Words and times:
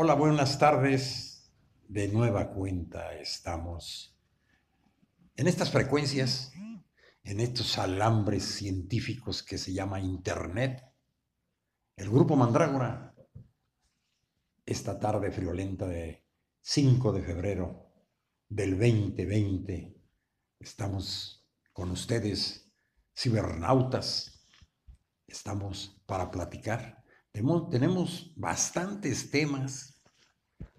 Hola, 0.00 0.14
buenas 0.14 0.60
tardes. 0.60 1.50
De 1.88 2.06
nueva 2.06 2.50
cuenta 2.50 3.14
estamos 3.14 4.16
en 5.34 5.48
estas 5.48 5.72
frecuencias, 5.72 6.52
en 7.24 7.40
estos 7.40 7.78
alambres 7.78 8.44
científicos 8.44 9.42
que 9.42 9.58
se 9.58 9.72
llama 9.72 9.98
Internet. 9.98 10.84
El 11.96 12.10
grupo 12.10 12.36
Mandrágora, 12.36 13.12
esta 14.64 15.00
tarde 15.00 15.32
friolenta 15.32 15.88
de 15.88 16.24
5 16.60 17.12
de 17.14 17.22
febrero 17.22 17.92
del 18.48 18.78
2020, 18.78 20.00
estamos 20.60 21.44
con 21.72 21.90
ustedes, 21.90 22.70
cibernautas, 23.16 24.46
estamos 25.26 26.00
para 26.06 26.30
platicar. 26.30 26.97
Tenemos, 27.32 28.32
bastantes 28.36 29.30
temas 29.30 30.02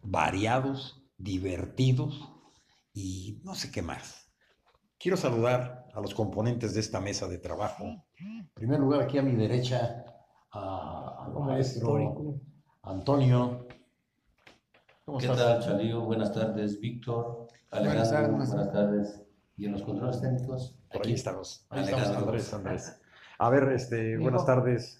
variados, 0.01 1.01
divertidos 1.17 2.33
y 2.93 3.39
no 3.43 3.55
sé 3.55 3.71
qué 3.71 3.81
más. 3.81 4.29
Quiero 4.97 5.15
saludar 5.15 5.87
a 5.93 6.01
los 6.01 6.13
componentes 6.13 6.73
de 6.73 6.81
esta 6.81 6.99
mesa 6.99 7.27
de 7.27 7.37
trabajo. 7.37 7.85
En 8.17 8.49
primer 8.53 8.79
lugar, 8.79 9.01
aquí 9.03 9.17
a 9.17 9.21
mi 9.21 9.35
derecha, 9.35 10.03
al 10.51 11.33
maestro 11.39 12.41
Antonio. 12.83 13.67
¿Cómo 15.05 15.17
¿Qué 15.19 15.27
tal, 15.27 15.63
Chalío? 15.63 16.01
Buenas 16.01 16.33
tardes, 16.33 16.79
Víctor. 16.79 17.47
Alejandro, 17.71 18.37
buenas 18.37 18.71
tardes. 18.71 19.21
Y 19.55 19.65
en 19.65 19.73
los 19.73 19.83
controles 19.83 20.21
técnicos. 20.21 20.77
aquí 20.91 21.13
estamos. 21.13 21.65
Ahí 21.69 21.83
estamos, 21.83 22.07
Andrés, 22.09 22.53
Andrés. 22.53 23.01
A 23.37 23.49
ver, 23.49 23.71
este, 23.71 24.17
buenas 24.17 24.45
tardes. 24.45 24.97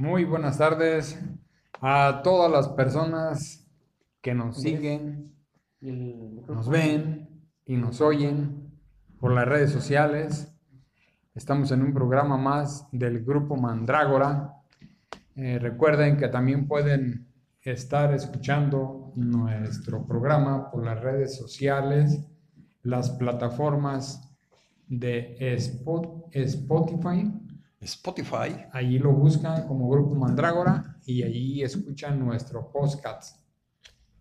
Muy 0.00 0.24
buenas 0.24 0.56
tardes 0.56 1.20
a 1.82 2.22
todas 2.24 2.50
las 2.50 2.68
personas 2.68 3.68
que 4.22 4.32
nos 4.34 4.58
siguen, 4.58 5.34
nos 5.82 6.70
ven 6.70 7.28
y 7.66 7.76
nos 7.76 8.00
oyen 8.00 8.80
por 9.18 9.34
las 9.34 9.46
redes 9.46 9.70
sociales. 9.70 10.56
Estamos 11.34 11.70
en 11.72 11.82
un 11.82 11.92
programa 11.92 12.38
más 12.38 12.88
del 12.92 13.22
grupo 13.22 13.56
Mandrágora. 13.56 14.54
Eh, 15.36 15.58
recuerden 15.58 16.16
que 16.16 16.28
también 16.28 16.66
pueden 16.66 17.26
estar 17.60 18.14
escuchando 18.14 19.12
nuestro 19.16 20.06
programa 20.06 20.70
por 20.70 20.82
las 20.82 20.98
redes 20.98 21.36
sociales, 21.36 22.26
las 22.82 23.10
plataformas 23.10 24.34
de 24.88 25.36
Spotify. 26.32 27.49
Spotify. 27.80 28.66
Allí 28.72 28.98
lo 28.98 29.12
buscan 29.12 29.66
como 29.66 29.88
Grupo 29.88 30.14
Mandrágora 30.14 30.96
y 31.06 31.22
allí 31.22 31.62
escuchan 31.62 32.18
nuestro 32.18 32.70
podcast. 32.70 33.39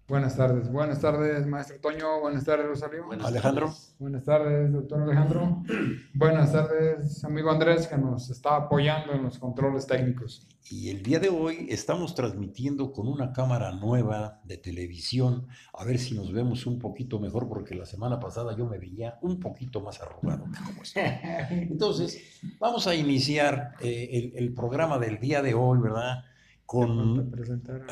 Buenas 0.09 0.35
tardes, 0.35 0.71
buenas 0.71 0.99
tardes, 1.01 1.45
maestro 1.45 1.79
Toño, 1.79 2.19
buenas 2.19 2.43
tardes, 2.43 2.65
Rosario. 2.65 3.05
Alejandro. 3.23 3.71
Buenas 3.99 4.23
tardes, 4.23 4.73
doctor 4.73 5.03
Alejandro. 5.03 5.61
buenas 6.15 6.51
tardes, 6.51 7.23
amigo 7.23 7.51
Andrés, 7.51 7.85
que 7.85 7.95
nos 7.95 8.27
está 8.31 8.55
apoyando 8.55 9.13
en 9.13 9.21
los 9.21 9.37
controles 9.37 9.85
técnicos. 9.85 10.47
Y 10.71 10.89
el 10.89 11.03
día 11.03 11.19
de 11.19 11.29
hoy 11.29 11.67
estamos 11.69 12.15
transmitiendo 12.15 12.91
con 12.91 13.07
una 13.07 13.33
cámara 13.33 13.71
nueva 13.71 14.41
de 14.45 14.57
televisión, 14.57 15.45
a 15.75 15.85
ver 15.85 15.99
si 15.99 16.15
nos 16.15 16.33
vemos 16.33 16.65
un 16.65 16.79
poquito 16.79 17.19
mejor, 17.19 17.47
porque 17.47 17.75
la 17.75 17.85
semana 17.85 18.19
pasada 18.19 18.57
yo 18.57 18.65
me 18.65 18.79
veía 18.79 19.19
un 19.21 19.39
poquito 19.39 19.79
más 19.79 20.01
arrugado 20.01 20.45
que 20.45 20.59
como 20.65 20.81
estoy. 20.81 21.03
Entonces, 21.51 22.19
vamos 22.59 22.87
a 22.87 22.95
iniciar 22.95 23.75
eh, 23.79 24.09
el, 24.11 24.43
el 24.43 24.53
programa 24.55 24.97
del 24.97 25.19
día 25.19 25.43
de 25.43 25.53
hoy, 25.53 25.77
¿verdad? 25.77 26.23
Con... 26.69 27.31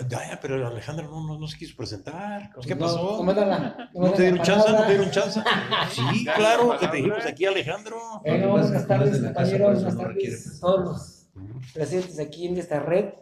Ya, 0.08 0.38
pero 0.40 0.68
Alejandro 0.68 1.10
no, 1.10 1.26
no, 1.26 1.40
no, 1.40 1.48
se 1.48 1.58
quiso 1.58 1.76
presentar. 1.76 2.52
¿Qué 2.62 2.76
pasó? 2.76 3.24
No, 3.24 3.34
no, 3.34 4.12
te 4.12 4.22
dieron 4.22 4.44
chance? 4.44 4.72
¿No 4.72 4.84
te 4.84 4.90
dieron 4.90 5.10
chance? 5.10 5.42
Sí, 5.90 6.26
claro, 6.26 6.78
que 6.80 6.88
te 6.88 6.98
dijimos 6.98 7.26
aquí, 7.26 7.46
Alejandro. 7.46 7.98
Bueno, 8.24 8.52
buenas 8.52 8.88
tardes, 8.88 9.20
compañeros, 9.20 9.84
buenas 9.84 9.98
tardes 9.98 10.58
a 10.58 10.60
todos 10.60 10.86
los 10.86 11.74
presentes 11.74 12.20
aquí 12.20 12.46
en 12.46 12.58
esta 12.58 12.80
red. 12.80 13.14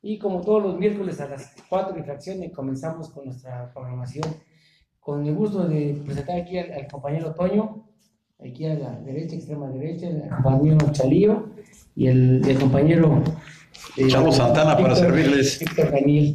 Y 0.00 0.18
como 0.18 0.40
todos 0.40 0.62
los 0.62 0.78
miércoles 0.78 1.20
a 1.20 1.28
las 1.28 1.52
4 1.68 1.98
y 1.98 2.02
fracciones 2.02 2.52
comenzamos 2.54 3.10
con 3.10 3.26
nuestra 3.26 3.70
programación. 3.74 4.34
Con 4.98 5.26
el 5.26 5.34
gusto 5.34 5.68
de 5.68 6.00
presentar 6.06 6.40
aquí 6.40 6.56
al, 6.58 6.86
compañero 6.90 7.34
Toño, 7.34 7.86
aquí 8.42 8.64
a 8.64 8.72
la 8.72 8.98
derecha, 9.00 9.36
extrema 9.36 9.68
derecha, 9.68 10.08
el 10.08 10.30
compañero 10.30 10.78
Chalío 10.92 11.50
y 11.94 12.06
el, 12.06 12.48
el 12.48 12.58
compañero 12.58 13.22
Chavo 14.08 14.32
Santana 14.32 14.76
para 14.76 14.94
servirles. 14.94 15.60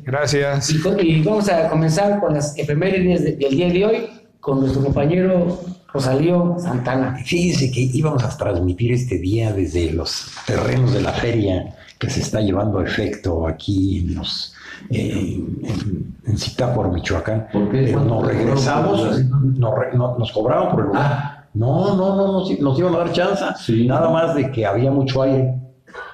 Gracias. 0.04 0.70
Y, 0.70 1.22
vamos 1.22 1.50
a 1.50 1.70
comenzar 1.70 2.20
con 2.20 2.34
las 2.34 2.58
efemérides 2.58 3.38
del 3.38 3.56
día 3.56 3.70
de 3.70 3.86
hoy 3.86 4.10
con 4.40 4.62
nuestro 4.62 4.84
compañero 4.84 5.60
Rosalío 5.94 6.56
Santana. 6.60 7.18
Fíjense 7.24 7.72
que 7.72 7.82
íbamos 7.82 8.24
a 8.24 8.36
transmitir 8.36 8.94
este 8.94 9.18
día 9.18 9.54
desde 9.54 9.92
los 9.92 10.28
terrenos 10.48 10.94
de 10.94 11.02
la 11.02 11.14
feria 11.14 11.76
que 12.00 12.10
se 12.10 12.22
está 12.22 12.42
llevando 12.42 12.80
a 12.80 12.84
efecto 12.84 13.48
aquí 13.48 14.00
en 14.00 14.16
los 14.16 14.56
eh, 14.90 15.40
en, 15.64 16.16
en 16.26 16.94
Michoacán. 16.94 17.48
Pero 17.72 18.04
nos 18.04 18.26
regresamos, 18.26 19.24
nos, 19.58 20.32
cobraron 20.32 20.72
por 20.72 20.80
el 20.80 20.86
lugar. 20.88 21.48
No, 21.54 21.96
no, 21.96 22.16
no, 22.16 22.32
nos, 22.32 22.60
nos 22.60 22.80
iban 22.80 22.96
a 22.96 23.00
dar 23.00 23.12
chance. 23.12 23.46
Nada 23.86 24.10
más 24.10 24.36
de 24.36 24.52
que 24.52 24.66
había 24.66 24.90
mucho 24.90 25.22
aire. 25.22 25.54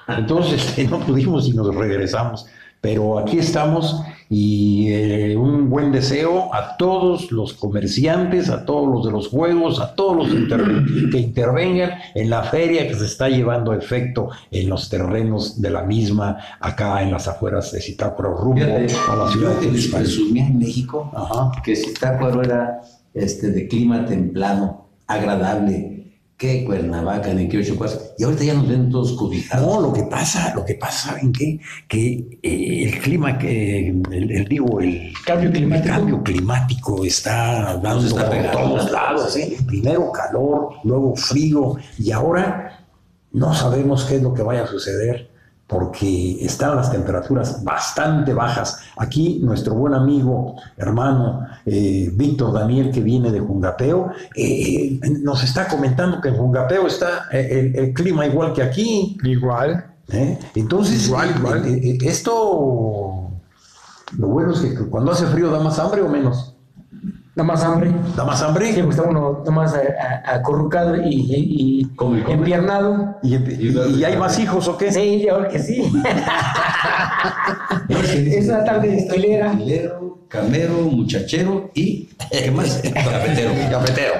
Entonces 0.08 0.76
no 0.90 1.00
pudimos 1.00 1.46
y 1.48 1.52
nos 1.52 1.74
regresamos. 1.74 2.46
Pero 2.80 3.18
aquí 3.18 3.38
estamos 3.38 4.02
y 4.30 4.88
eh, 4.90 5.36
un 5.36 5.70
buen 5.70 5.90
deseo 5.90 6.54
a 6.54 6.76
todos 6.76 7.32
los 7.32 7.54
comerciantes, 7.54 8.50
a 8.50 8.64
todos 8.64 8.88
los 8.88 9.06
de 9.06 9.10
los 9.10 9.28
juegos, 9.28 9.80
a 9.80 9.94
todos 9.94 10.16
los 10.16 10.28
que 11.10 11.18
intervengan 11.18 11.92
en 12.14 12.30
la 12.30 12.44
feria 12.44 12.86
que 12.86 12.94
se 12.94 13.06
está 13.06 13.28
llevando 13.28 13.72
a 13.72 13.76
efecto 13.76 14.28
en 14.50 14.68
los 14.68 14.90
terrenos 14.90 15.60
de 15.60 15.70
la 15.70 15.82
misma, 15.82 16.38
acá 16.60 17.02
en 17.02 17.10
las 17.10 17.26
afueras 17.26 17.72
de 17.72 17.80
Zitácuaro, 17.80 18.36
rumbo 18.36 18.64
a 18.64 19.16
la 19.16 19.28
ciudad 19.30 19.58
de 19.60 19.68
Presumía 19.90 20.46
en 20.46 20.58
México 20.58 21.10
que 21.64 21.74
Zitácuaro 21.74 22.42
era 22.42 22.82
este, 23.14 23.50
de 23.50 23.66
clima 23.66 24.04
templado, 24.04 24.84
agradable, 25.06 25.97
qué 26.38 26.64
Cuernavaca, 26.64 27.34
ni 27.34 27.48
qué 27.48 27.58
ocho 27.58 27.76
cosas. 27.76 28.14
Y 28.16 28.24
ahorita 28.24 28.44
ya 28.44 28.54
nos 28.54 28.68
ven 28.68 28.88
todos 28.90 29.12
cobijados. 29.14 29.66
No, 29.66 29.80
lo 29.80 29.92
que 29.92 30.04
pasa, 30.04 30.54
lo 30.54 30.64
que 30.64 30.74
pasa, 30.74 31.10
¿saben 31.10 31.32
qué? 31.32 31.60
Que 31.88 32.38
eh, 32.42 32.84
el 32.84 33.00
clima, 33.00 33.36
que 33.36 33.88
el, 33.88 34.46
digo, 34.48 34.80
el 34.80 35.12
cambio 35.26 35.50
climático, 35.50 35.94
cambio 35.94 36.22
climático 36.22 37.04
está 37.04 37.76
dando 37.78 38.06
está 38.06 38.30
por 38.30 38.50
todos 38.52 38.90
lados. 38.92 39.36
¿eh? 39.36 39.56
Primero 39.66 40.12
calor, 40.12 40.74
luego 40.84 41.16
frío, 41.16 41.74
y 41.98 42.12
ahora 42.12 42.86
no 43.32 43.52
sabemos 43.52 44.04
qué 44.04 44.16
es 44.16 44.22
lo 44.22 44.32
que 44.32 44.42
vaya 44.42 44.62
a 44.62 44.66
suceder 44.68 45.37
porque 45.68 46.42
están 46.44 46.76
las 46.76 46.90
temperaturas 46.90 47.62
bastante 47.62 48.32
bajas. 48.32 48.80
Aquí 48.96 49.38
nuestro 49.42 49.74
buen 49.74 49.92
amigo, 49.92 50.56
hermano 50.78 51.46
eh, 51.66 52.10
Víctor 52.14 52.54
Daniel, 52.54 52.90
que 52.90 53.02
viene 53.02 53.30
de 53.30 53.38
Jungapeo, 53.38 54.10
eh, 54.34 54.98
nos 55.22 55.44
está 55.44 55.68
comentando 55.68 56.22
que 56.22 56.30
en 56.30 56.38
Jungapeo 56.38 56.86
está 56.86 57.28
eh, 57.30 57.72
el, 57.74 57.92
clima 57.92 58.26
igual 58.26 58.54
que 58.54 58.62
aquí. 58.62 59.18
Igual. 59.22 59.84
Entonces, 60.54 61.06
igual, 61.06 61.34
igual. 61.36 61.62
esto, 61.66 63.30
lo 64.16 64.26
bueno 64.26 64.54
es 64.54 64.60
que 64.60 64.74
cuando 64.88 65.12
hace 65.12 65.26
frío 65.26 65.50
da 65.50 65.60
más 65.60 65.78
hambre 65.78 66.00
o 66.00 66.08
menos. 66.08 66.57
Da 67.38 67.44
más 67.44 67.62
hambre. 67.62 67.94
Da 68.16 68.24
más 68.24 68.42
hambre. 68.42 68.72
Sí, 68.74 68.82
pues 68.82 68.96
está 68.96 69.08
uno 69.08 69.44
más 69.52 69.72
acurrucado 70.24 70.96
y, 70.96 71.08
y, 71.08 71.82
y 71.82 72.32
empiernado. 72.32 73.16
¿Y, 73.22 73.36
y, 73.36 74.04
hay 74.04 74.16
más 74.16 74.36
hijos 74.40 74.66
o 74.66 74.76
qué? 74.76 74.90
Sí, 74.90 75.24
yo 75.24 75.38
creo 75.38 75.48
que 75.48 75.60
sí. 75.60 75.88
es 77.88 78.48
una 78.48 78.64
tarde 78.64 78.88
de 78.88 78.96
estilera. 78.96 79.56
camero, 80.26 80.72
muchachero 80.90 81.70
y 81.74 82.08
¿qué 82.28 82.50
más? 82.50 82.82
Cafetero. 82.92 83.52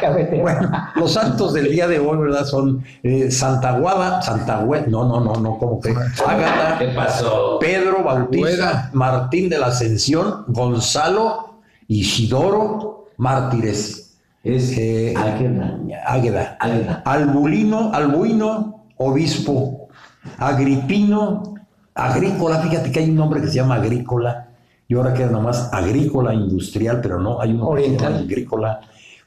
Cafetero. 0.00 0.42
Bueno, 0.42 0.70
los 0.94 1.12
santos 1.12 1.54
del 1.54 1.72
día 1.72 1.88
de 1.88 1.98
hoy, 1.98 2.18
¿verdad? 2.18 2.44
Son 2.44 2.84
eh, 3.02 3.32
Santa 3.32 3.80
Guada, 3.80 4.22
Santa 4.22 4.62
Guada, 4.62 4.86
no, 4.86 5.08
no, 5.08 5.18
no, 5.18 5.32
no, 5.40 5.58
¿cómo 5.58 5.80
que? 5.80 5.90
Ágata. 5.90 6.76
¿Qué 6.78 6.86
pasó? 6.94 7.58
Pedro 7.58 8.04
Bautista, 8.04 8.90
Martín 8.92 9.48
de 9.48 9.58
la 9.58 9.66
Ascensión, 9.66 10.44
Gonzalo, 10.46 11.62
Isidoro, 11.88 12.97
mártires. 13.18 14.16
Es 14.42 14.72
eh, 14.78 15.14
Águeda. 16.06 16.56
Albulino, 17.04 17.92
Albuino, 17.92 18.84
obispo. 18.96 19.88
Agripino, 20.38 21.54
agrícola. 21.94 22.60
Fíjate 22.60 22.90
que 22.90 23.00
hay 23.00 23.10
un 23.10 23.16
nombre 23.16 23.40
que 23.40 23.48
se 23.48 23.54
llama 23.54 23.74
agrícola. 23.74 24.48
Y 24.86 24.94
ahora 24.94 25.12
queda 25.12 25.30
nomás 25.30 25.68
agrícola 25.72 26.32
industrial, 26.32 27.00
pero 27.02 27.20
no, 27.20 27.40
hay 27.40 27.52
uno 27.52 27.68
Oriental. 27.68 28.14
agrícola. 28.14 28.80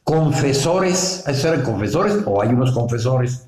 Confesores, 0.04 1.24
¿esos 1.28 1.46
eran 1.46 1.62
confesores 1.62 2.18
o 2.26 2.42
hay 2.42 2.50
unos 2.50 2.72
confesores? 2.72 3.48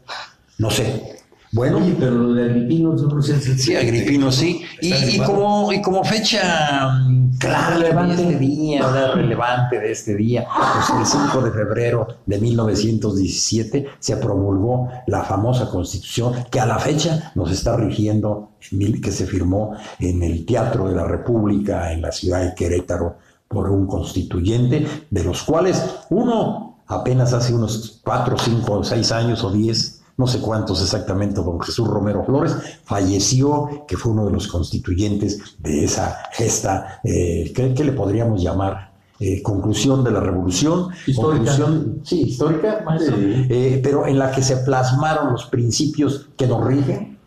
No 0.59 0.69
sé. 0.69 1.12
Bueno, 1.53 1.79
pero 1.99 2.15
lo 2.15 2.33
de 2.33 2.49
Agripino, 2.49 2.95
sí, 2.97 3.75
Agripino 3.75 4.31
sí. 4.31 4.63
Y, 4.81 5.19
como, 5.19 5.71
y 5.71 5.83
como 5.83 6.03
fecha 6.03 6.89
mm, 7.07 7.37
clara 7.37 7.75
relevante. 7.75 8.15
de 8.15 8.23
este 8.23 8.39
día, 8.39 9.13
relevante 9.13 9.79
de 9.79 9.91
este 9.91 10.15
día, 10.15 10.47
pues 10.73 10.99
el 10.99 11.05
5 11.05 11.41
de 11.43 11.51
febrero 11.51 12.07
de 12.25 12.39
1917 12.39 13.85
se 13.99 14.17
promulgó 14.17 14.89
la 15.05 15.21
famosa 15.25 15.69
constitución 15.69 16.33
que 16.49 16.59
a 16.59 16.65
la 16.65 16.79
fecha 16.79 17.31
nos 17.35 17.51
está 17.51 17.77
rigiendo, 17.77 18.53
que 18.59 19.11
se 19.11 19.27
firmó 19.27 19.75
en 19.99 20.23
el 20.23 20.47
Teatro 20.47 20.87
de 20.87 20.95
la 20.95 21.05
República 21.05 21.93
en 21.93 22.01
la 22.01 22.11
ciudad 22.11 22.41
de 22.41 22.55
Querétaro 22.55 23.17
por 23.47 23.69
un 23.69 23.85
constituyente, 23.85 24.87
de 25.07 25.23
los 25.23 25.43
cuales 25.43 25.85
uno 26.09 26.79
apenas 26.87 27.31
hace 27.33 27.53
unos 27.53 28.01
4, 28.03 28.37
5, 28.39 28.83
6 28.83 29.11
años 29.11 29.43
o 29.43 29.51
10 29.51 30.02
no 30.17 30.27
sé 30.27 30.39
cuántos 30.39 30.81
exactamente, 30.81 31.41
don 31.41 31.59
Jesús 31.59 31.87
Romero 31.87 32.23
Flores, 32.23 32.55
falleció, 32.83 33.85
que 33.87 33.97
fue 33.97 34.11
uno 34.11 34.25
de 34.25 34.31
los 34.31 34.47
constituyentes 34.47 35.57
de 35.59 35.85
esa 35.85 36.17
gesta, 36.31 36.99
eh, 37.03 37.51
¿qué, 37.55 37.83
le 37.83 37.91
podríamos 37.93 38.41
llamar? 38.41 38.93
Eh, 39.19 39.41
conclusión 39.41 40.03
de 40.03 40.11
la 40.11 40.19
revolución, 40.19 40.89
histórica. 41.07 41.55
Conclusión, 41.55 42.01
sí, 42.03 42.23
histórica, 42.23 42.83
eh, 43.09 43.79
pero 43.81 44.05
en 44.05 44.19
la 44.19 44.31
que 44.31 44.41
se 44.41 44.57
plasmaron 44.57 45.31
los 45.31 45.45
principios 45.45 46.29
que 46.35 46.45
nos 46.45 46.65
rigen, 46.65 47.17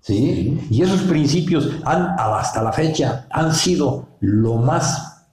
¿sí? 0.00 0.66
Y 0.70 0.82
esos 0.82 1.02
principios 1.02 1.68
han, 1.84 2.14
hasta 2.18 2.62
la 2.62 2.72
fecha 2.72 3.26
han 3.30 3.54
sido 3.54 4.06
lo 4.20 4.56
más 4.56 5.26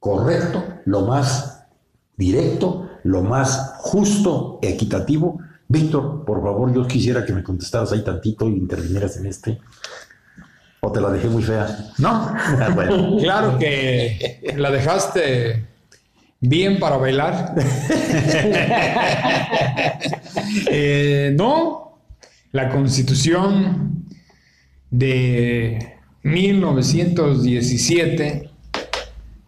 correcto, 0.00 0.64
lo 0.84 1.02
más 1.02 1.64
directo, 2.16 2.88
lo 3.04 3.22
más 3.22 3.74
justo, 3.78 4.58
equitativo 4.62 5.38
Víctor, 5.70 6.24
por 6.24 6.42
favor, 6.42 6.74
yo 6.74 6.84
quisiera 6.84 7.24
que 7.24 7.32
me 7.32 7.44
contestaras 7.44 7.92
ahí 7.92 8.02
tantito 8.02 8.48
y 8.48 8.54
intervinieras 8.54 9.16
en 9.18 9.26
este. 9.26 9.60
¿O 10.80 10.90
te 10.90 11.00
la 11.00 11.10
dejé 11.10 11.28
muy 11.28 11.44
fea? 11.44 11.92
No. 11.98 12.10
Ah, 12.10 12.74
claro 13.20 13.56
que 13.56 14.52
la 14.56 14.72
dejaste 14.72 15.68
bien 16.40 16.80
para 16.80 16.96
bailar. 16.96 17.54
Eh, 20.72 21.34
no, 21.36 21.98
la 22.52 22.70
constitución 22.70 24.06
de 24.90 25.98
1917, 26.22 28.50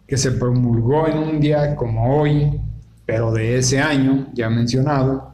que 0.07 0.17
se 0.17 0.31
promulgó 0.31 1.07
en 1.07 1.17
un 1.17 1.39
día 1.39 1.75
como 1.75 2.19
hoy, 2.19 2.59
pero 3.05 3.31
de 3.31 3.57
ese 3.57 3.81
año, 3.81 4.27
ya 4.33 4.49
mencionado, 4.49 5.32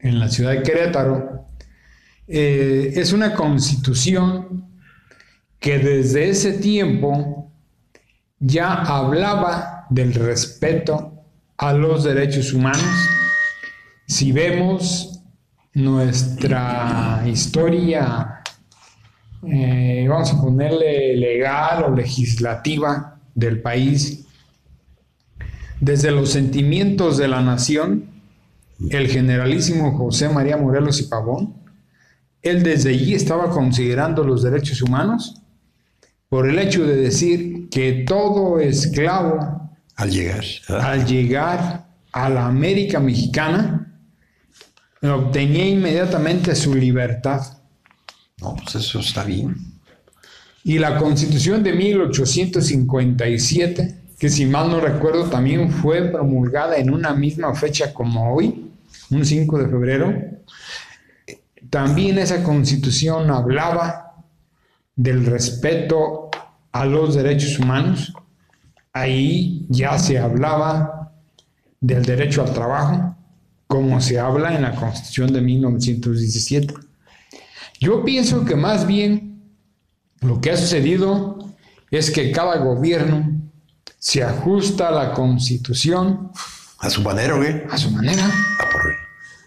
en 0.00 0.18
la 0.18 0.28
ciudad 0.28 0.52
de 0.52 0.62
Querétaro, 0.62 1.46
eh, 2.26 2.92
es 2.94 3.12
una 3.12 3.34
constitución 3.34 4.66
que 5.58 5.78
desde 5.78 6.28
ese 6.28 6.52
tiempo 6.54 7.50
ya 8.38 8.74
hablaba 8.74 9.86
del 9.90 10.14
respeto 10.14 11.24
a 11.56 11.72
los 11.72 12.04
derechos 12.04 12.52
humanos. 12.52 13.08
Si 14.06 14.30
vemos 14.32 15.20
nuestra 15.74 17.22
historia, 17.26 18.42
eh, 19.46 20.06
vamos 20.08 20.32
a 20.32 20.40
ponerle 20.40 21.16
legal 21.16 21.84
o 21.84 21.94
legislativa 21.94 23.18
del 23.34 23.60
país, 23.60 24.26
desde 25.80 26.10
los 26.10 26.30
sentimientos 26.30 27.16
de 27.18 27.28
la 27.28 27.40
nación, 27.40 28.17
el 28.90 29.08
generalísimo 29.08 29.96
José 29.96 30.28
María 30.28 30.56
Morelos 30.56 31.00
y 31.00 31.04
Pavón, 31.04 31.54
él 32.42 32.62
desde 32.62 32.90
allí 32.90 33.14
estaba 33.14 33.50
considerando 33.50 34.24
los 34.24 34.42
derechos 34.42 34.82
humanos 34.82 35.42
por 36.28 36.48
el 36.48 36.58
hecho 36.58 36.86
de 36.86 36.96
decir 36.96 37.68
que 37.70 38.04
todo 38.06 38.60
esclavo 38.60 39.70
al 39.96 40.10
llegar, 40.10 40.44
al 40.68 41.06
llegar 41.06 41.86
a 42.12 42.28
la 42.28 42.46
América 42.46 43.00
mexicana 43.00 43.86
obtenía 45.02 45.68
inmediatamente 45.68 46.54
su 46.54 46.74
libertad. 46.74 47.42
No, 48.40 48.54
pues 48.56 48.76
eso 48.76 49.00
está 49.00 49.24
bien. 49.24 49.56
Y 50.64 50.78
la 50.78 50.96
constitución 50.98 51.62
de 51.62 51.72
1857, 51.72 54.02
que 54.18 54.28
si 54.28 54.44
mal 54.46 54.70
no 54.70 54.80
recuerdo 54.80 55.24
también 55.24 55.70
fue 55.70 56.10
promulgada 56.10 56.76
en 56.76 56.90
una 56.90 57.14
misma 57.14 57.54
fecha 57.54 57.94
como 57.94 58.34
hoy, 58.34 58.67
un 59.10 59.24
5 59.24 59.58
de 59.58 59.68
febrero, 59.68 60.14
también 61.70 62.18
esa 62.18 62.42
constitución 62.42 63.30
hablaba 63.30 64.24
del 64.96 65.26
respeto 65.26 66.30
a 66.72 66.84
los 66.84 67.14
derechos 67.14 67.58
humanos. 67.58 68.12
Ahí 68.92 69.66
ya 69.68 69.98
se 69.98 70.18
hablaba 70.18 71.12
del 71.80 72.04
derecho 72.04 72.42
al 72.42 72.52
trabajo, 72.52 73.16
como 73.66 74.00
se 74.00 74.18
habla 74.18 74.54
en 74.54 74.62
la 74.62 74.74
constitución 74.74 75.32
de 75.32 75.40
1917. 75.40 76.74
Yo 77.80 78.04
pienso 78.04 78.44
que 78.44 78.56
más 78.56 78.86
bien 78.86 79.42
lo 80.20 80.40
que 80.40 80.50
ha 80.50 80.56
sucedido 80.56 81.38
es 81.90 82.10
que 82.10 82.32
cada 82.32 82.58
gobierno 82.58 83.40
se 83.98 84.22
ajusta 84.22 84.88
a 84.88 84.92
la 84.92 85.12
constitución 85.12 86.30
a 86.80 86.90
su 86.90 87.02
manera, 87.02 87.34
güey. 87.36 87.62
A 87.70 87.76
su 87.76 87.90
manera. 87.90 88.30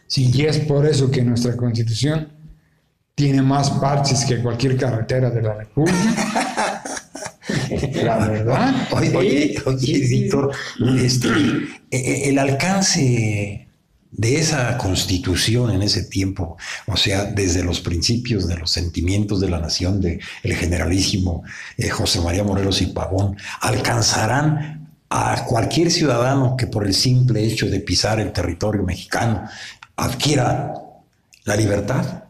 Sí, 0.07 0.29
y 0.33 0.45
es 0.45 0.59
por 0.59 0.85
eso 0.85 1.09
que 1.09 1.21
nuestra 1.21 1.55
constitución 1.55 2.27
tiene 3.15 3.41
más 3.41 3.69
parches 3.69 4.25
que 4.25 4.41
cualquier 4.41 4.77
carretera 4.77 5.29
de 5.29 5.41
la 5.41 5.53
República. 5.53 6.83
la 8.03 8.17
verdad. 8.27 8.87
Oye, 8.91 9.55
oye, 9.65 9.99
Víctor, 9.99 10.51
este, 10.97 11.29
e, 11.89 11.97
e, 11.97 12.29
el 12.29 12.39
alcance 12.39 13.67
de 14.11 14.35
esa 14.35 14.77
constitución 14.77 15.71
en 15.71 15.81
ese 15.81 16.03
tiempo, 16.03 16.57
o 16.87 16.97
sea, 16.97 17.25
desde 17.25 17.63
los 17.63 17.79
principios 17.79 18.47
de 18.47 18.57
los 18.57 18.69
sentimientos 18.69 19.39
de 19.39 19.49
la 19.49 19.59
nación 19.59 20.01
de 20.01 20.19
el 20.43 20.55
generalísimo 20.55 21.43
eh, 21.77 21.89
José 21.89 22.19
María 22.19 22.43
Morelos 22.43 22.81
y 22.81 22.87
Pavón, 22.87 23.37
alcanzarán 23.61 24.80
a 25.13 25.43
cualquier 25.45 25.91
ciudadano 25.91 26.55
que 26.55 26.67
por 26.67 26.87
el 26.87 26.93
simple 26.93 27.45
hecho 27.45 27.69
de 27.69 27.81
pisar 27.81 28.21
el 28.21 28.31
territorio 28.31 28.81
mexicano 28.83 29.43
adquiera 29.97 30.73
la 31.43 31.55
libertad? 31.57 32.23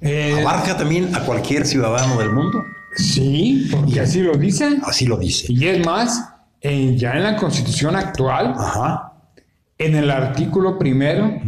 Eh, 0.00 0.40
¿Abarca 0.40 0.76
también 0.76 1.14
a 1.14 1.20
cualquier 1.20 1.66
ciudadano 1.66 2.18
del 2.18 2.32
mundo? 2.32 2.64
Sí, 2.96 3.68
porque 3.70 4.00
así 4.00 4.20
lo 4.22 4.36
dice. 4.36 4.78
Así 4.82 5.06
lo 5.06 5.16
dice. 5.16 5.46
Y 5.52 5.68
es 5.68 5.86
más, 5.86 6.30
ya 6.62 7.12
en 7.12 7.22
la 7.22 7.36
constitución 7.36 7.94
actual, 7.94 8.56
en 9.78 9.94
el 9.94 10.10
artículo 10.10 10.78
primero, 10.78 11.40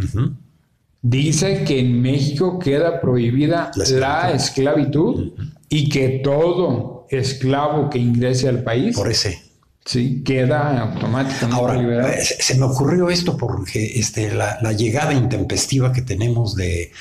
dice 1.02 1.64
que 1.64 1.80
en 1.80 2.00
México 2.00 2.58
queda 2.60 3.00
prohibida 3.00 3.72
la 3.74 4.30
esclavitud, 4.30 5.32
y 5.68 5.88
que 5.88 6.20
todo 6.22 6.99
esclavo 7.10 7.90
que 7.90 7.98
ingrese 7.98 8.48
al 8.48 8.62
país. 8.62 8.96
Por 8.96 9.10
ese. 9.10 9.50
Sí, 9.84 10.22
queda 10.22 10.78
automáticamente 10.82 11.56
Ahora, 11.56 11.74
liberado. 11.74 12.08
Eh, 12.12 12.22
se, 12.22 12.54
me 12.56 12.66
ocurrió 12.66 13.08
esto 13.08 13.36
porque 13.36 13.98
este, 13.98 14.32
la, 14.32 14.72
llegada 14.72 15.14
intempestiva 15.14 15.92
que 15.92 16.02
tenemos 16.02 16.54
de, 16.54 16.92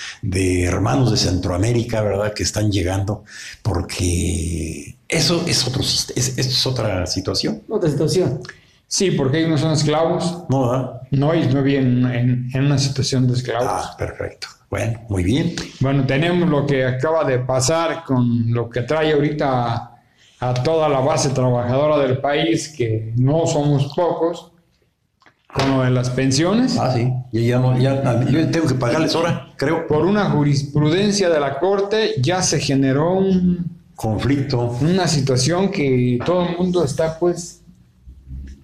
hermanos 0.63 1.11
de 1.11 1.17
Centroamérica, 1.17 2.01
¿verdad? 2.01 2.33
Que 2.33 2.43
están 2.43 2.71
llegando, 2.71 3.25
porque 3.61 4.95
eso 5.07 5.43
es, 5.45 5.67
otro, 5.67 5.81
es, 5.81 6.13
es 6.15 6.65
otra 6.65 7.05
situación. 7.05 7.61
Otra 7.67 7.89
situación. 7.89 8.41
Sí, 8.87 9.11
porque 9.11 9.39
ellos 9.39 9.51
no 9.51 9.57
son 9.57 9.73
esclavos. 9.73 10.45
No, 10.49 10.69
¿verdad? 10.69 11.01
No, 11.11 11.33
ellos 11.33 11.53
no 11.53 11.61
viven 11.61 12.05
en, 12.05 12.49
en 12.51 12.65
una 12.65 12.79
situación 12.79 13.27
de 13.27 13.33
esclavos. 13.33 13.67
Ah, 13.69 13.95
perfecto. 13.97 14.47
Bueno, 14.69 15.01
muy 15.09 15.23
bien. 15.23 15.53
Bueno, 15.79 16.05
tenemos 16.05 16.47
lo 16.47 16.65
que 16.65 16.85
acaba 16.85 17.23
de 17.23 17.39
pasar 17.39 18.03
con 18.03 18.51
lo 18.51 18.69
que 18.69 18.81
trae 18.81 19.13
ahorita 19.13 19.88
a 20.39 20.53
toda 20.53 20.87
la 20.89 20.99
base 20.99 21.29
trabajadora 21.29 21.97
del 21.99 22.19
país, 22.19 22.69
que 22.69 23.13
no 23.17 23.45
somos 23.45 23.93
pocos, 23.93 24.51
con 25.53 25.77
lo 25.77 25.83
de 25.83 25.89
las 25.89 26.09
pensiones. 26.11 26.77
Ah, 26.77 26.93
sí. 26.93 27.11
Y 27.31 27.47
ya 27.47 27.59
no, 27.59 27.77
ya, 27.77 28.23
yo 28.25 28.49
tengo 28.51 28.67
que 28.67 28.75
pagarles 28.75 29.15
ahora, 29.15 29.47
creo. 29.57 29.87
Por 29.87 30.05
una 30.05 30.29
jurisprudencia 30.29 31.29
de 31.29 31.39
la 31.39 31.59
Corte 31.59 32.13
ya 32.21 32.41
se 32.41 32.59
generó 32.59 33.13
un 33.13 33.79
conflicto. 33.95 34.77
Una 34.81 35.07
situación 35.07 35.71
que 35.71 36.19
todo 36.25 36.47
el 36.47 36.57
mundo 36.57 36.83
está 36.83 37.17
pues 37.17 37.58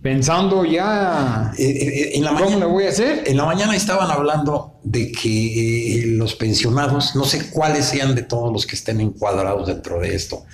pensando 0.06 0.64
ya 0.64 1.52
eh, 1.58 1.64
eh, 1.64 2.12
en 2.14 2.24
la 2.24 2.30
cómo 2.30 2.44
mañana, 2.44 2.66
le 2.68 2.72
voy 2.72 2.84
a 2.84 2.90
hacer. 2.90 3.24
En 3.26 3.38
la 3.38 3.46
mañana 3.46 3.76
estaban 3.76 4.12
hablando 4.12 4.76
de 4.84 5.12
que 5.12 6.04
eh, 6.04 6.06
los 6.06 6.36
pensionados, 6.36 7.16
no 7.16 7.24
sé 7.24 7.50
cuáles 7.50 7.86
sean 7.86 8.14
de 8.14 8.22
todos 8.22 8.54
los 8.54 8.68
que 8.68 8.76
estén 8.76 9.02
encuadrados 9.02 9.66
dentro 9.66 10.00
de 10.00 10.14
esto, 10.14 10.46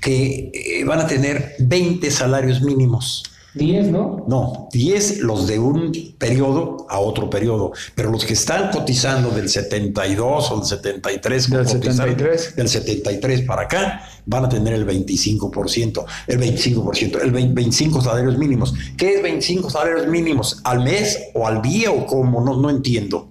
que 0.00 0.84
van 0.86 1.00
a 1.00 1.08
tener 1.08 1.56
20 1.58 2.08
salarios 2.12 2.62
mínimos 2.62 3.24
10, 3.54 3.88
¿no? 3.88 4.24
No, 4.28 4.68
10 4.72 5.18
los 5.18 5.48
de 5.48 5.58
un 5.58 5.92
periodo 6.18 6.86
a 6.88 7.00
otro 7.00 7.28
periodo, 7.28 7.72
pero 7.96 8.10
los 8.10 8.24
que 8.24 8.34
están 8.34 8.70
cotizando 8.70 9.30
del 9.30 9.48
72 9.48 10.52
o 10.52 10.56
del 10.58 10.66
73, 10.66 11.50
del 11.50 11.66
73, 11.66 12.56
del 12.56 12.68
73 12.68 13.42
para 13.42 13.62
acá, 13.62 14.08
van 14.26 14.44
a 14.44 14.48
tener 14.48 14.74
el 14.74 14.86
25%, 14.86 16.04
el 16.26 16.40
25%, 16.40 17.22
el 17.22 17.30
25 17.30 18.00
salarios 18.00 18.38
mínimos. 18.38 18.74
¿Qué 18.96 19.14
es 19.14 19.22
25 19.22 19.70
salarios 19.70 20.06
mínimos? 20.06 20.60
¿Al 20.64 20.84
mes 20.84 21.18
o 21.34 21.46
al 21.46 21.62
día 21.62 21.90
o 21.90 22.06
cómo? 22.06 22.40
No, 22.40 22.56
no 22.56 22.70
entiendo. 22.70 23.28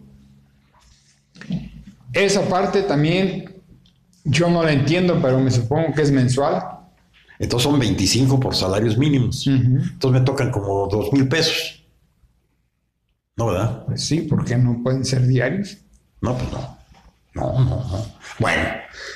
Esa 2.14 2.48
parte 2.50 2.84
también 2.84 3.62
yo 4.24 4.50
no 4.50 4.64
la 4.64 4.74
entiendo, 4.74 5.20
pero 5.22 5.40
me 5.40 5.52
supongo 5.52 5.94
que 5.94 6.02
es 6.02 6.12
mensual. 6.12 6.64
Entonces 7.38 7.70
son 7.70 7.80
25 7.80 8.40
por 8.40 8.56
salarios 8.56 8.98
mínimos. 8.98 9.48
Entonces 9.48 10.22
me 10.22 10.26
tocan 10.26 10.52
como 10.52 10.88
2 10.88 11.14
mil 11.14 11.28
pesos. 11.28 11.86
¿No, 13.38 13.48
verdad? 13.48 13.86
Pues 13.86 14.04
sí, 14.04 14.22
porque 14.22 14.58
no 14.58 14.84
pueden 14.84 15.06
ser 15.06 15.26
diarios. 15.26 15.78
No, 16.22 16.38
pues 16.38 16.52
no. 16.52 16.79
No, 17.34 17.54
no, 17.54 17.64
no. 17.64 18.06
Bueno, 18.40 18.64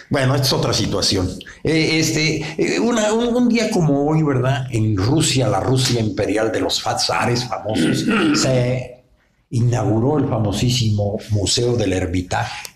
bueno, 0.09 0.35
esta 0.35 0.47
es 0.47 0.53
otra 0.53 0.73
situación. 0.73 1.29
Eh, 1.63 1.99
este, 1.99 2.45
eh, 2.57 2.79
un, 2.79 3.49
día 3.49 3.69
como 3.71 4.07
hoy, 4.07 4.21
¿verdad? 4.23 4.67
En 4.71 4.95
Rusia, 4.95 5.47
la 5.47 5.59
Rusia 5.59 5.99
imperial 5.99 6.51
de 6.51 6.61
los 6.61 6.81
Fatsares 6.81 7.45
famosos, 7.45 8.05
se 8.35 9.03
inauguró 9.49 10.19
el 10.19 10.27
famosísimo 10.27 11.17
Museo 11.31 11.75
del 11.75 11.93
Hermitage, 11.93 12.69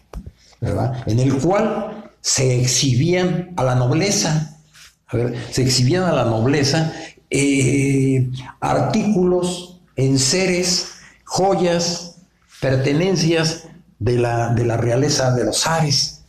¿verdad? 0.59 1.03
En 1.05 1.19
el 1.19 1.33
cual 1.35 2.11
se 2.21 2.61
exhibían 2.61 3.53
a 3.57 3.63
la 3.63 3.75
nobleza 3.75 4.57
a 5.07 5.17
ver, 5.17 5.37
se 5.51 5.61
exhibían 5.61 6.03
a 6.03 6.11
la 6.11 6.25
nobleza 6.25 6.93
eh, 7.29 8.29
artículos, 8.59 9.79
enseres, 9.95 10.95
joyas, 11.23 12.17
pertenencias 12.59 13.67
de 13.99 14.17
la, 14.17 14.53
de 14.53 14.65
la 14.65 14.77
realeza 14.77 15.33
de 15.33 15.45
los 15.45 15.61
zares. 15.61 16.23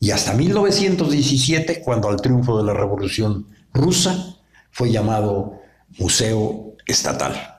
Y 0.00 0.10
hasta 0.10 0.32
1917, 0.32 1.82
cuando 1.82 2.08
al 2.08 2.20
triunfo 2.20 2.58
de 2.58 2.64
la 2.64 2.74
Revolución 2.74 3.46
Rusa, 3.72 4.36
fue 4.70 4.90
llamado 4.90 5.60
Museo 5.98 6.74
Estatal 6.86 7.52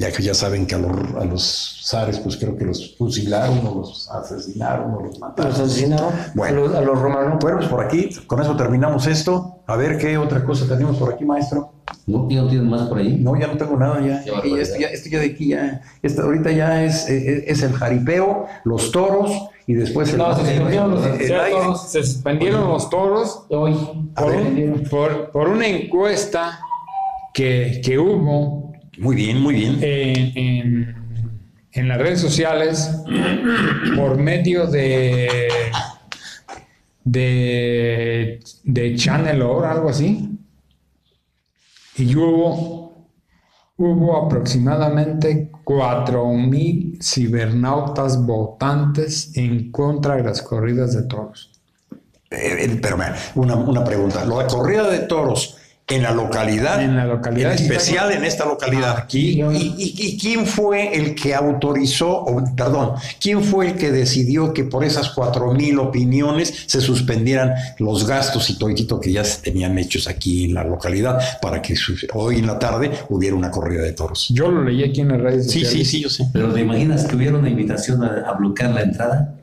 ya 0.00 0.10
que 0.10 0.22
ya 0.22 0.32
saben 0.32 0.66
que 0.66 0.74
a 0.74 0.78
los, 0.78 0.96
a 1.14 1.26
los 1.26 1.82
zares, 1.84 2.18
pues 2.20 2.38
creo 2.38 2.56
que 2.56 2.64
los 2.64 2.96
fusilaron 2.96 3.66
o 3.66 3.74
los 3.80 4.10
asesinaron 4.10 4.94
o 4.94 5.02
los 5.02 5.18
mataron. 5.18 5.50
¿Los 5.52 5.60
asesinaron? 5.60 6.14
Bueno, 6.34 6.74
a 6.74 6.80
los, 6.80 6.98
romanos. 6.98 7.36
Bueno, 7.38 7.58
pues 7.58 7.68
por 7.68 7.84
aquí, 7.84 8.08
con 8.26 8.40
eso 8.40 8.56
terminamos 8.56 9.06
esto. 9.06 9.62
A 9.66 9.76
ver 9.76 9.98
qué 9.98 10.16
otra 10.16 10.42
cosa 10.42 10.66
tenemos 10.66 10.96
por 10.96 11.12
aquí, 11.12 11.26
maestro. 11.26 11.74
¿No, 12.06 12.28
¿Ya 12.28 12.42
no 12.42 12.48
tienes 12.48 12.68
más 12.68 12.88
por 12.88 12.98
ahí? 12.98 13.18
No, 13.20 13.38
ya 13.38 13.46
no 13.46 13.56
tengo 13.56 13.76
nada 13.76 14.00
ya. 14.04 14.20
esto, 14.20 14.78
ya 14.78 14.88
esto 14.88 15.08
ya 15.08 15.20
de 15.20 15.26
aquí 15.26 15.48
ya, 15.48 15.82
esto, 16.02 16.22
ahorita 16.22 16.50
ya 16.50 16.84
es, 16.84 17.08
eh, 17.08 17.16
eh, 17.16 17.44
es, 17.46 17.62
el 17.62 17.72
jaripeo, 17.72 18.46
los 18.64 18.90
toros 18.90 19.30
y 19.66 19.74
después 19.74 20.10
el... 20.12 20.18
No, 20.18 20.34
se 20.34 20.42
suspendieron 20.42 20.90
los, 20.90 21.02
toros, 21.28 21.90
se 21.90 22.02
suspendieron 22.02 22.68
los 22.68 22.90
toros. 22.90 23.46
Hoy 23.50 23.74
por, 24.14 24.88
por, 24.88 25.30
por, 25.30 25.48
una 25.48 25.66
encuesta 25.66 26.58
que, 27.32 27.80
que 27.84 27.98
hubo 27.98 28.72
muy 28.98 29.16
bien, 29.16 29.40
muy 29.40 29.54
bien. 29.54 29.78
En, 31.72 31.88
las 31.88 31.98
redes 31.98 32.20
sociales, 32.20 33.02
por 33.96 34.18
medio 34.18 34.66
de, 34.66 35.48
de, 37.04 38.40
de 38.64 38.96
Channel 38.96 39.40
o 39.42 39.64
algo 39.64 39.88
así, 39.88 40.29
y 42.00 42.16
hubo, 42.16 43.06
hubo 43.76 44.26
aproximadamente 44.26 45.50
4.000 45.64 47.02
cibernautas 47.02 48.24
votantes 48.24 49.36
en 49.36 49.70
contra 49.70 50.16
de 50.16 50.24
las 50.24 50.42
corridas 50.42 50.94
de 50.94 51.02
toros. 51.02 51.52
Eh, 52.30 52.78
pero 52.80 52.96
una, 53.34 53.56
una 53.56 53.84
pregunta, 53.84 54.24
¿la 54.24 54.46
corrida 54.46 54.88
de 54.88 55.00
toros 55.00 55.59
en 55.90 56.02
la 56.02 56.12
localidad, 56.12 56.82
en 56.82 56.96
la 56.96 57.04
localidad, 57.04 57.52
especial 57.52 58.12
en 58.12 58.24
esta 58.24 58.44
localidad. 58.44 58.96
Aquí. 58.96 59.42
Y, 59.52 60.18
quién 60.18 60.46
fue 60.46 60.96
el 60.96 61.14
que 61.14 61.34
autorizó, 61.34 62.24
perdón, 62.56 62.92
quién 63.20 63.42
fue 63.42 63.68
el 63.68 63.74
que 63.74 63.90
decidió 63.90 64.52
que 64.52 64.64
por 64.64 64.84
esas 64.84 65.10
cuatro 65.10 65.52
mil 65.52 65.78
opiniones 65.78 66.64
se 66.66 66.80
suspendieran 66.80 67.54
los 67.78 68.06
gastos 68.06 68.50
y 68.50 68.58
todo 68.58 69.00
que 69.00 69.12
ya 69.12 69.24
se 69.24 69.42
tenían 69.42 69.78
hechos 69.78 70.08
aquí 70.08 70.44
en 70.44 70.54
la 70.54 70.64
localidad 70.64 71.40
para 71.40 71.60
que 71.60 71.74
hoy 72.14 72.38
en 72.38 72.46
la 72.46 72.58
tarde 72.58 72.90
hubiera 73.08 73.36
una 73.36 73.50
corrida 73.50 73.82
de 73.82 73.92
toros? 73.92 74.28
Yo 74.30 74.50
lo 74.50 74.64
leí 74.64 74.84
aquí 74.84 75.00
en 75.00 75.08
las 75.08 75.20
redes 75.20 75.50
Sí, 75.50 75.64
sí, 75.64 75.84
sí, 75.84 76.00
yo 76.00 76.08
sé. 76.08 76.26
Pero 76.32 76.52
¿te 76.52 76.60
imaginas 76.60 77.04
que 77.04 77.16
hubiera 77.16 77.36
una 77.36 77.48
invitación 77.48 78.02
a 78.04 78.32
bloquear 78.32 78.70
la 78.70 78.82
entrada? 78.82 79.39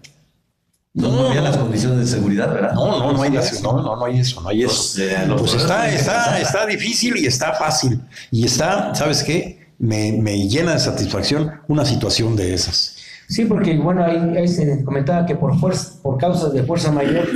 No, 0.98 1.12
no, 1.12 1.30
había 1.30 1.42
las 1.42 1.58
condiciones 1.58 2.00
de 2.00 2.08
seguridad, 2.08 2.51
¿verdad? 2.51 2.74
No, 2.74 2.88
no, 2.88 3.13
no 3.13 3.22
hay, 3.22 3.30
no, 3.30 3.82
no, 3.84 3.96
no 3.98 4.06
hay 4.06 4.20
eso, 4.20 4.42
no 4.42 4.50
hay 4.50 4.63
eso. 4.63 5.00
pues 5.38 5.54
está, 5.54 5.88
está, 5.89 6.39
está 6.39 6.66
difícil 6.66 7.16
y 7.18 7.27
está 7.27 7.54
fácil. 7.54 8.01
Y 8.32 8.46
está, 8.46 8.96
¿sabes 8.96 9.24
qué? 9.24 9.68
Me, 9.77 10.12
me 10.12 10.48
llena 10.48 10.74
de 10.74 10.80
satisfacción 10.80 11.51
una 11.68 11.86
situación 11.86 12.36
de 12.36 12.51
esas. 12.56 12.96
Sí, 13.30 13.46
porque 13.46 13.77
bueno, 13.77 14.04
ahí, 14.04 14.48
se 14.48 14.84
comentaba 14.84 15.24
que 15.27 15.36
por 15.36 15.60
fuerza, 15.60 16.01
por 16.01 16.18
causas 16.18 16.51
de 16.51 16.63
fuerza 16.63 16.92
mayor 16.92 17.30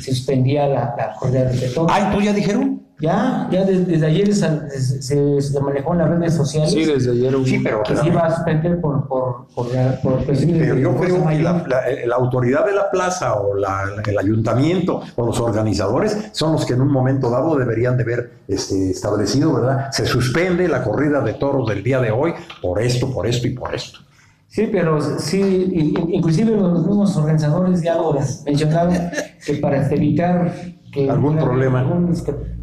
se 0.00 0.14
suspendía 0.14 0.66
la, 0.66 0.94
la 0.96 1.12
corrida 1.18 1.44
de 1.44 1.68
todo. 1.68 1.88
Ah, 1.90 2.12
¿tú 2.14 2.22
ya 2.22 2.32
dijeron? 2.32 2.85
Ya, 2.98 3.46
ya 3.52 3.64
desde, 3.66 4.06
ayer 4.06 4.34
se, 4.34 5.02
se, 5.02 5.60
manejó 5.60 5.92
en 5.92 5.98
las 5.98 6.08
redes 6.08 6.34
sociales. 6.34 6.72
Sí, 6.72 6.86
desde 6.86 7.10
ayer. 7.10 7.34
Sí, 7.44 7.60
pero. 7.62 7.82
Que 7.82 7.94
se 7.94 8.06
iba 8.06 8.22
a 8.22 8.34
suspender 8.34 8.80
por. 8.80 9.06
por, 9.06 9.46
por, 9.54 9.68
por 10.00 10.24
pero 10.24 10.76
yo 10.76 10.96
creo 10.96 11.26
que 11.28 11.38
la, 11.40 11.66
la, 12.06 12.14
autoridad 12.14 12.64
de 12.64 12.72
la 12.72 12.90
plaza 12.90 13.34
o 13.34 13.54
la, 13.54 13.84
el 14.06 14.18
ayuntamiento 14.18 15.02
o 15.14 15.26
los 15.26 15.38
organizadores 15.40 16.30
son 16.32 16.52
los 16.52 16.64
que 16.64 16.72
en 16.72 16.80
un 16.80 16.90
momento 16.90 17.28
dado 17.28 17.56
deberían 17.56 17.98
de 17.98 18.02
haber 18.04 18.30
este, 18.48 18.90
establecido, 18.90 19.52
¿verdad? 19.52 19.90
Se 19.90 20.06
suspende 20.06 20.66
la 20.66 20.82
corrida 20.82 21.20
de 21.20 21.34
toros 21.34 21.68
del 21.68 21.82
día 21.82 22.00
de 22.00 22.10
hoy 22.10 22.32
por 22.62 22.80
esto, 22.80 23.12
por 23.12 23.26
esto 23.26 23.46
y 23.46 23.50
por 23.50 23.74
esto. 23.74 23.98
Sí, 24.48 24.70
pero 24.72 24.98
sí, 25.18 25.94
inclusive 26.08 26.52
los 26.56 26.86
mismos 26.86 27.14
organizadores 27.14 27.82
ya 27.82 27.96
lo 27.96 28.16
mencionaron 28.46 28.94
que 29.44 29.54
para 29.54 29.86
evitar 29.86 30.50
algún 31.08 31.36
problema. 31.36 31.80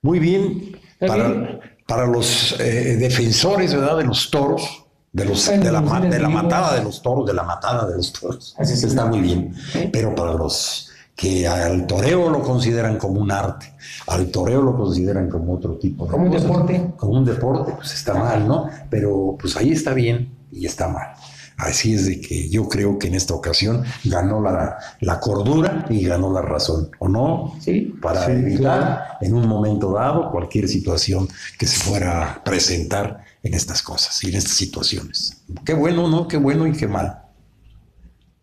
muy 0.00 0.18
bien. 0.18 0.78
Para, 0.98 1.60
para 1.86 2.06
los 2.06 2.56
eh, 2.60 2.96
defensores 2.98 3.74
¿verdad? 3.74 3.98
de 3.98 4.04
los 4.04 4.30
toros, 4.30 4.84
de, 5.12 5.24
los, 5.24 5.46
de, 5.46 5.70
la, 5.70 5.80
de 5.80 6.18
la 6.18 6.28
matada 6.28 6.74
de 6.74 6.82
los 6.82 7.02
toros, 7.02 7.26
de 7.26 7.34
la 7.34 7.42
matada 7.42 7.86
de 7.86 7.96
los 7.96 8.12
toros. 8.12 8.54
Así 8.58 8.72
está 8.72 9.06
muy 9.06 9.20
bien. 9.20 9.54
Pero 9.92 10.14
para 10.14 10.32
los 10.34 10.90
que 11.14 11.46
al 11.46 11.86
toreo 11.86 12.28
lo 12.30 12.42
consideran 12.42 12.98
como 12.98 13.20
un 13.20 13.30
arte, 13.30 13.72
al 14.08 14.30
toreo 14.30 14.62
lo 14.62 14.76
consideran 14.76 15.28
como 15.28 15.54
otro 15.54 15.76
tipo 15.76 16.06
de 16.06 16.10
Como 16.10 16.26
un 16.26 16.30
deporte. 16.32 16.92
Como 16.96 17.12
un 17.12 17.24
deporte, 17.24 17.72
pues 17.76 17.94
está 17.94 18.14
mal, 18.14 18.48
¿no? 18.48 18.68
Pero 18.90 19.36
pues 19.38 19.56
ahí 19.56 19.70
está 19.70 19.94
bien 19.94 20.34
y 20.50 20.66
está 20.66 20.88
mal. 20.88 21.08
Así 21.56 21.94
es 21.94 22.06
de 22.06 22.20
que 22.20 22.48
yo 22.48 22.68
creo 22.68 22.98
que 22.98 23.06
en 23.06 23.14
esta 23.14 23.34
ocasión 23.34 23.84
ganó 24.04 24.40
la, 24.40 24.76
la 25.00 25.20
cordura 25.20 25.86
y 25.88 26.04
ganó 26.04 26.32
la 26.32 26.42
razón, 26.42 26.90
¿o 26.98 27.08
no? 27.08 27.54
Sí. 27.60 27.94
Para 28.02 28.26
evitar 28.32 29.18
en 29.20 29.34
un 29.34 29.46
momento 29.46 29.92
dado 29.92 30.30
cualquier 30.32 30.68
situación 30.68 31.28
que 31.58 31.66
se 31.66 31.78
fuera 31.78 32.32
a 32.32 32.44
presentar 32.44 33.24
en 33.42 33.54
estas 33.54 33.82
cosas 33.82 34.22
y 34.24 34.30
en 34.30 34.36
estas 34.36 34.54
situaciones. 34.54 35.44
Qué 35.64 35.74
bueno, 35.74 36.08
¿no? 36.08 36.26
Qué 36.26 36.38
bueno 36.38 36.66
y 36.66 36.72
qué 36.72 36.88
mal. 36.88 37.18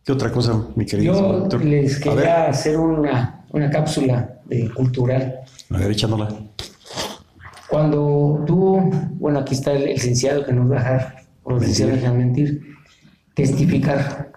¿Qué 0.06 0.12
otra 0.12 0.32
cosa, 0.32 0.68
mi 0.76 0.86
querido? 0.86 1.48
Yo 1.50 1.58
les 1.60 2.00
quería 2.00 2.48
hacer 2.48 2.78
una, 2.78 3.46
una 3.52 3.70
cápsula 3.70 4.40
de 4.46 4.72
cultural. 4.74 5.42
A 5.70 5.78
ver, 5.78 5.92
echándola. 5.92 6.30
Cuando 7.68 8.44
tú, 8.48 8.80
bueno, 9.16 9.40
aquí 9.40 9.54
está 9.54 9.74
el, 9.74 9.86
licenciado 9.86 10.46
que 10.46 10.54
nos 10.54 10.70
va 10.72 10.76
a 10.76 10.80
dejar, 10.80 11.16
o 11.44 11.52
el 11.52 11.60
licenciado 11.60 11.94
testificar. 13.34 14.32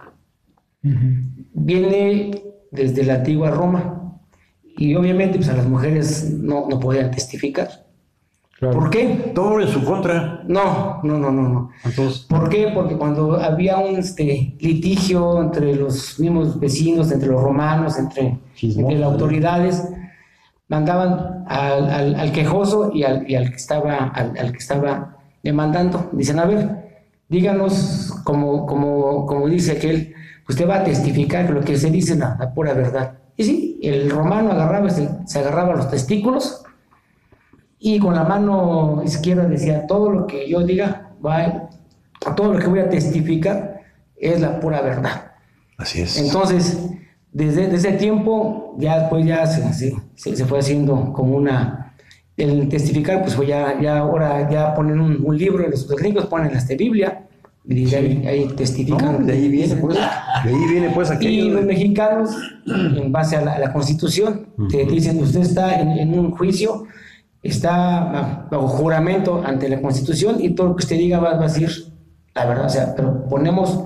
Viene 0.82 2.42
desde 2.70 3.04
la 3.04 3.14
antigua 3.14 3.50
Roma 3.50 4.18
y 4.76 4.94
obviamente 4.94 5.38
pues 5.38 5.48
a 5.48 5.56
las 5.56 5.66
mujeres 5.66 6.30
no, 6.30 6.68
no 6.68 6.78
podían 6.78 7.10
testificar. 7.10 7.84
¿Por 8.60 8.90
qué? 8.90 9.32
Todo 9.34 9.60
en 9.60 9.68
su 9.68 9.84
contra. 9.84 10.42
No, 10.46 11.00
no, 11.02 11.18
no, 11.18 11.30
no, 11.30 11.48
no. 11.48 11.70
Entonces, 11.84 12.20
¿Por 12.20 12.48
qué? 12.48 12.70
Porque 12.72 12.96
cuando 12.96 13.36
había 13.36 13.78
un 13.78 13.96
este, 13.96 14.56
litigio 14.60 15.42
entre 15.42 15.74
los 15.74 16.18
mismos 16.20 16.58
vecinos, 16.58 17.10
entre 17.10 17.28
los 17.28 17.42
romanos, 17.42 17.98
entre, 17.98 18.38
entre 18.62 18.98
las 18.98 19.12
autoridades, 19.12 19.88
mandaban 20.68 21.44
al, 21.46 22.14
al, 22.14 22.32
quejoso 22.32 22.90
y 22.94 23.02
al, 23.02 23.28
y 23.28 23.34
al, 23.34 23.50
que 23.50 23.56
estaba, 23.56 24.08
al, 24.08 24.52
que 24.52 24.58
estaba 24.58 25.18
demandando. 25.42 26.10
Dicen, 26.12 26.38
a 26.38 26.46
ver, 26.46 26.83
díganos, 27.34 28.14
como, 28.24 28.66
como, 28.66 29.26
como 29.26 29.48
dice 29.48 29.72
aquel, 29.72 30.14
usted 30.48 30.68
va 30.68 30.76
a 30.76 30.84
testificar 30.84 31.46
que 31.46 31.52
lo 31.52 31.60
que 31.60 31.76
se 31.76 31.90
dice 31.90 32.12
es 32.12 32.18
la, 32.18 32.52
pura 32.54 32.72
verdad. 32.72 33.18
Y 33.36 33.44
sí, 33.44 33.80
el 33.82 34.10
romano 34.10 34.52
agarraba, 34.52 34.88
se, 34.90 35.08
se 35.26 35.38
agarraba 35.40 35.74
los 35.74 35.90
testículos 35.90 36.64
y 37.78 37.98
con 37.98 38.14
la 38.14 38.24
mano 38.24 39.02
izquierda 39.04 39.46
decía, 39.46 39.86
todo 39.86 40.10
lo 40.10 40.26
que 40.26 40.48
yo 40.48 40.62
diga, 40.62 41.10
va, 41.24 41.68
todo 42.34 42.54
lo 42.54 42.58
que 42.58 42.66
voy 42.66 42.78
a 42.78 42.88
testificar 42.88 43.82
es 44.16 44.40
la 44.40 44.58
pura 44.60 44.80
verdad. 44.80 45.32
Así 45.76 46.00
es. 46.00 46.16
Entonces, 46.16 46.78
desde, 47.32 47.74
ese 47.74 47.92
tiempo, 47.92 48.74
ya 48.78 49.00
después 49.00 49.26
ya 49.26 49.44
se, 49.46 49.92
se, 50.14 50.46
fue 50.46 50.60
haciendo 50.60 51.12
como 51.12 51.36
una... 51.36 51.83
El 52.36 52.68
testificar, 52.68 53.22
pues 53.22 53.34
fue 53.34 53.46
ya, 53.46 53.80
ya 53.80 53.98
ahora 53.98 54.50
ya 54.50 54.74
ponen 54.74 55.00
un, 55.00 55.38
libro, 55.38 55.68
los 55.68 55.88
gringos 55.88 56.26
ponen 56.26 56.56
hasta 56.56 56.74
Biblia, 56.74 57.26
y 57.66 57.94
ahí, 57.94 58.48
testifican. 58.56 59.24
de 59.24 59.32
ahí 59.32 59.48
viene, 59.48 59.76
pues, 59.76 59.96
de 59.96 60.50
ahí 60.50 60.68
viene, 60.70 60.90
pues, 60.90 61.10
aquí. 61.10 61.28
Y 61.28 61.50
los 61.50 61.64
mexicanos, 61.64 62.30
en 62.66 63.10
base 63.12 63.36
a 63.36 63.58
la, 63.58 63.72
Constitución, 63.72 64.48
te 64.68 64.84
dicen, 64.84 65.22
usted 65.22 65.40
está 65.40 65.80
en, 65.80 65.90
en 65.92 66.18
un 66.18 66.32
juicio 66.32 66.86
está 67.44 68.46
bajo 68.50 68.66
juramento 68.66 69.42
ante 69.44 69.68
la 69.68 69.80
Constitución 69.80 70.36
y 70.40 70.50
todo 70.50 70.68
lo 70.68 70.76
que 70.76 70.84
usted 70.84 70.96
diga 70.96 71.18
va, 71.18 71.32
a 71.32 71.38
decir 71.38 71.70
la 72.34 72.46
verdad. 72.46 72.66
O 72.66 72.70
sea, 72.70 72.94
pero 72.96 73.28
ponemos 73.28 73.84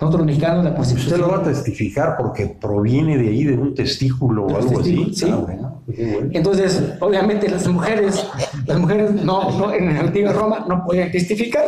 nosotros 0.00 0.20
los 0.20 0.26
mexicanos 0.26 0.64
la 0.64 0.74
Constitución. 0.74 1.12
Usted 1.12 1.26
lo 1.26 1.32
va 1.32 1.42
a 1.42 1.42
testificar 1.42 2.16
porque 2.16 2.46
proviene 2.46 3.18
de 3.18 3.28
ahí, 3.28 3.44
de 3.44 3.54
un 3.54 3.74
testículo 3.74 4.46
o 4.46 4.56
algo 4.56 4.80
así. 4.80 5.12
Sí. 5.14 5.26
Ah, 5.30 5.72
pues 5.84 5.98
Entonces, 6.32 6.82
obviamente 7.00 7.48
las 7.48 7.68
mujeres, 7.68 8.26
las 8.66 8.78
mujeres 8.78 9.12
no, 9.12 9.50
no, 9.58 9.72
en 9.72 9.94
la 9.94 10.00
antigua 10.00 10.32
Roma 10.32 10.64
no 10.68 10.84
podían 10.84 11.10
testificar. 11.10 11.66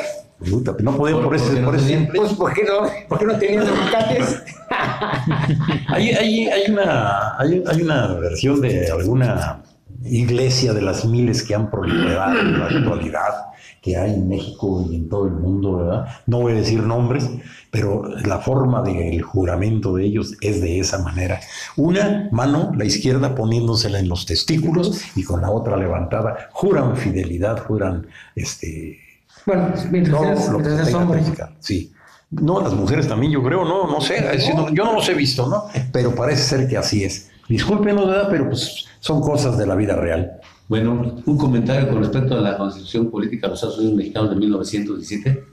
No 0.81 0.97
podían 0.97 1.23
por, 1.23 1.37
eso, 1.37 1.55
por, 1.65 1.79
siempre. 1.79 2.19
Pues, 2.19 2.33
¿por 2.33 2.53
qué 2.53 2.65
no, 2.65 2.89
por 3.09 3.19
qué 3.19 3.27
no 3.27 3.39
tenían 3.39 3.67
aguacates? 3.67 4.43
hay, 5.89 6.11
hay, 6.11 6.47
hay, 6.49 6.71
una, 6.71 7.39
hay, 7.39 7.63
hay 7.67 7.83
una 7.83 8.15
versión 8.15 8.61
de 8.61 8.91
alguna 8.91 9.63
iglesia 10.05 10.73
de 10.73 10.83
las 10.83 11.05
miles 11.05 11.43
que 11.43 11.55
han 11.55 11.71
proliferado 11.71 12.41
en 12.41 12.59
la 12.59 12.67
actualidad, 12.67 13.52
que 13.83 13.97
hay 13.97 14.15
en 14.15 14.29
México 14.29 14.87
y 14.89 14.95
en 14.95 15.09
todo 15.09 15.27
el 15.27 15.33
mundo, 15.33 15.79
¿verdad? 15.79 16.07
No 16.27 16.41
voy 16.41 16.53
a 16.53 16.57
decir 16.57 16.81
nombres, 16.81 17.29
pero 17.73 18.05
la 18.25 18.39
forma 18.39 18.81
del 18.81 19.21
juramento 19.23 19.97
de 19.97 20.05
ellos 20.05 20.37
es 20.41 20.61
de 20.61 20.79
esa 20.79 20.99
manera. 20.99 21.41
Una 21.77 22.29
mano, 22.31 22.73
la 22.77 22.85
izquierda 22.85 23.35
poniéndosela 23.35 23.99
en 23.99 24.09
los 24.09 24.25
testículos 24.25 25.03
y 25.17 25.25
con 25.25 25.43
la 25.43 25.51
otra 25.51 25.77
levantada, 25.77 26.49
juran 26.53 26.97
fidelidad, 26.97 27.59
juran 27.67 28.07
este... 28.37 29.01
Bueno, 29.45 29.73
mientras 29.91 30.49
es 30.49 30.95
hombre. 30.95 31.23
Sí. 31.59 31.93
No, 32.31 32.63
las 32.63 32.73
mujeres 32.73 33.09
también, 33.09 33.33
yo 33.33 33.43
creo, 33.43 33.65
no, 33.65 33.89
no 33.89 34.01
sé, 34.01 34.25
yo 34.73 34.85
no 34.85 34.93
los 34.95 35.09
he 35.09 35.15
visto, 35.15 35.49
¿no? 35.49 35.65
Pero 35.93 36.15
parece 36.15 36.43
ser 36.43 36.69
que 36.69 36.79
así 36.79 37.03
es. 37.03 37.31
Discúlpenos, 37.49 38.07
¿verdad? 38.07 38.29
Pero 38.31 38.49
pues 38.49 38.87
son 39.01 39.21
cosas 39.21 39.59
de 39.59 39.67
la 39.67 39.75
vida 39.75 39.97
real. 39.97 40.41
Bueno, 40.69 41.17
un 41.27 41.37
comentario 41.37 41.89
con 41.89 42.03
respecto 42.03 42.37
a 42.37 42.41
la 42.41 42.57
Constitución 42.57 43.11
Política 43.11 43.47
de 43.47 43.51
los 43.51 43.59
Estados 43.59 43.79
Unidos 43.79 43.97
Mexicanos 43.97 44.31
de 44.31 44.37
1917. 44.37 45.45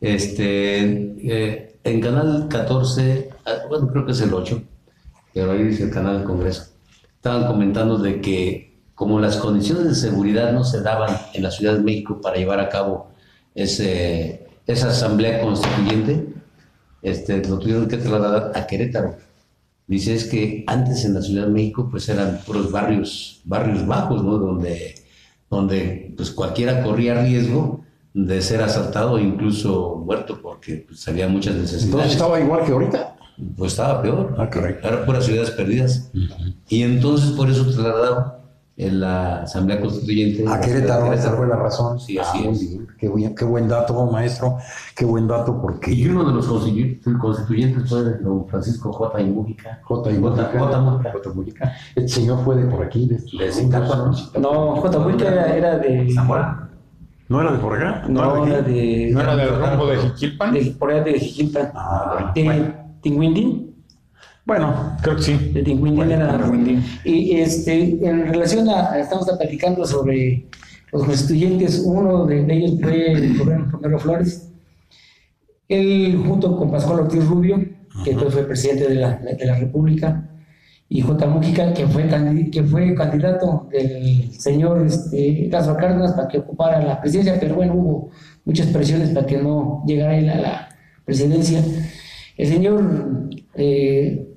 Este, 0.00 0.80
eh, 0.82 1.78
en 1.84 2.00
Canal 2.00 2.46
14, 2.48 3.30
ah, 3.44 3.52
bueno, 3.68 3.88
creo 3.88 4.06
que 4.06 4.12
es 4.12 4.20
el 4.20 4.32
8, 4.32 4.62
pero 5.34 5.52
ahí 5.52 5.64
dice 5.64 5.84
el 5.84 5.90
canal 5.90 6.18
del 6.18 6.26
Congreso, 6.26 6.72
estaban 7.16 7.46
comentando 7.46 7.98
de 7.98 8.20
que 8.20 8.72
como 8.94 9.20
las 9.20 9.36
condiciones 9.36 9.84
de 9.84 9.94
seguridad 9.94 10.52
no 10.52 10.64
se 10.64 10.80
daban 10.80 11.16
en 11.34 11.42
la 11.42 11.50
Ciudad 11.50 11.74
de 11.74 11.82
México 11.82 12.20
para 12.20 12.36
llevar 12.36 12.60
a 12.60 12.68
cabo 12.68 13.10
ese, 13.54 14.46
esa 14.66 14.88
asamblea 14.88 15.40
constituyente, 15.40 16.28
este, 17.02 17.44
lo 17.48 17.58
tuvieron 17.58 17.88
que 17.88 17.96
trasladar 17.96 18.52
a 18.54 18.66
Querétaro 18.66 19.16
Dice 19.92 20.14
es 20.14 20.24
que 20.24 20.64
antes 20.68 21.04
en 21.04 21.12
la 21.12 21.20
Ciudad 21.20 21.44
de 21.44 21.52
México 21.52 21.86
pues 21.90 22.08
eran 22.08 22.40
puros 22.46 22.72
barrios, 22.72 23.42
barrios 23.44 23.86
bajos, 23.86 24.24
¿no? 24.24 24.38
Donde, 24.38 24.94
donde 25.50 26.14
pues 26.16 26.30
cualquiera 26.30 26.82
corría 26.82 27.22
riesgo 27.22 27.84
de 28.14 28.40
ser 28.40 28.62
asaltado 28.62 29.12
o 29.12 29.18
incluso 29.18 30.02
muerto 30.02 30.40
porque 30.40 30.86
pues, 30.88 31.06
había 31.08 31.28
muchas 31.28 31.56
necesidades. 31.56 31.84
Entonces 31.84 32.12
estaba 32.12 32.40
igual 32.40 32.64
que 32.64 32.72
ahorita. 32.72 33.16
Pues 33.54 33.72
estaba 33.72 34.00
peor. 34.00 34.34
Ah, 34.38 34.48
correcto. 34.48 34.88
Eran 34.88 35.04
puras 35.04 35.26
ciudades 35.26 35.50
perdidas. 35.50 36.10
Y 36.70 36.84
entonces 36.84 37.32
por 37.32 37.50
eso 37.50 37.62
trasladaron 37.64 38.32
en 38.76 39.00
la 39.00 39.42
Asamblea 39.42 39.80
Constituyente. 39.80 40.44
A 40.48 40.60
Querétaro, 40.60 41.12
esa 41.12 41.32
fue 41.32 41.46
la 41.46 41.56
razón. 41.56 42.00
Sí, 42.00 42.18
así 42.18 42.44
ah, 42.46 42.50
es. 42.50 42.78
Qué, 42.98 43.08
buen, 43.08 43.34
qué, 43.34 43.44
buen 43.44 43.68
dato, 43.68 44.06
maestro, 44.06 44.58
qué 44.96 45.04
buen 45.04 45.28
dato, 45.28 45.60
porque... 45.60 45.92
Y 45.92 46.08
uno 46.08 46.24
de 46.24 46.32
los 46.32 46.46
constituyentes 46.46 47.88
fue 47.88 48.02
don 48.20 48.46
Francisco 48.48 48.92
J. 48.92 49.20
y 49.20 49.30
Mújica. 49.30 49.80
J. 49.82 50.10
y 50.10 50.18
Mújica. 50.18 50.50
J. 50.58 51.32
Mújica. 51.34 51.72
El 51.94 52.08
señor 52.08 52.44
fue 52.44 52.56
de 52.56 52.64
por 52.64 52.84
aquí, 52.84 53.06
de, 53.06 53.16
de 53.16 54.40
¿no? 54.40 54.76
J. 54.76 54.98
Mújica 54.98 55.54
era, 55.54 55.78
de... 55.78 56.10
Zamora. 56.12 56.68
¿No 57.28 57.40
era 57.40 57.52
de 57.52 57.58
por 57.58 57.76
acá? 57.76 58.04
No, 58.08 58.46
era 58.46 58.62
de... 58.62 59.10
¿No 59.12 59.20
era 59.20 59.36
del 59.36 59.48
rumbo 59.48 59.86
de 59.86 59.98
Jiquilpan? 59.98 60.54
De, 60.54 60.76
por 60.78 60.90
allá 60.90 61.04
de 61.04 61.18
Jiquilpan. 61.18 61.72
Ah, 61.74 62.32
de 62.34 62.74
Tinguindín. 63.00 63.71
Bueno, 64.44 64.96
creo 65.02 65.16
que 65.16 65.22
sí. 65.22 65.50
De 65.52 65.62
Tinguindín 65.62 66.10
era 66.10 66.38
Y 67.04 67.36
este, 67.36 68.06
en 68.06 68.26
relación 68.26 68.68
a, 68.68 68.98
estamos 68.98 69.26
platicando 69.38 69.86
sobre 69.86 70.46
los 70.90 71.04
constituyentes, 71.04 71.82
uno 71.84 72.26
de, 72.26 72.44
ellos 72.52 72.78
fue 72.80 73.12
el 73.12 73.38
gobierno 73.38 73.70
Romero 73.70 73.98
Flores. 73.98 74.50
Él, 75.68 76.22
junto 76.26 76.56
con 76.56 76.70
Pascual 76.70 77.00
Ortiz 77.00 77.24
Rubio, 77.24 77.64
que 78.04 78.10
entonces 78.10 78.34
fue 78.34 78.44
presidente 78.44 78.88
de 78.88 78.96
la, 78.96 79.16
de 79.16 79.46
la 79.46 79.58
República, 79.58 80.28
y 80.94 81.00
J. 81.00 81.26
Mújica, 81.26 81.72
que 81.72 81.86
fue, 81.86 82.06
que 82.50 82.62
fue 82.64 82.94
candidato 82.94 83.66
del 83.70 84.30
señor 84.38 84.84
este, 84.84 85.48
Cárdenas 85.50 86.12
para 86.12 86.28
que 86.28 86.36
ocupara 86.36 86.82
la 86.82 87.00
presidencia, 87.00 87.38
pero 87.40 87.54
bueno, 87.54 87.74
hubo 87.74 88.10
muchas 88.44 88.66
presiones 88.66 89.08
para 89.08 89.26
que 89.26 89.38
no 89.38 89.82
llegara 89.86 90.18
él 90.18 90.28
a 90.28 90.36
la 90.36 90.68
presidencia. 91.06 91.64
El 92.36 92.46
señor 92.46 93.30
eh, 93.54 94.31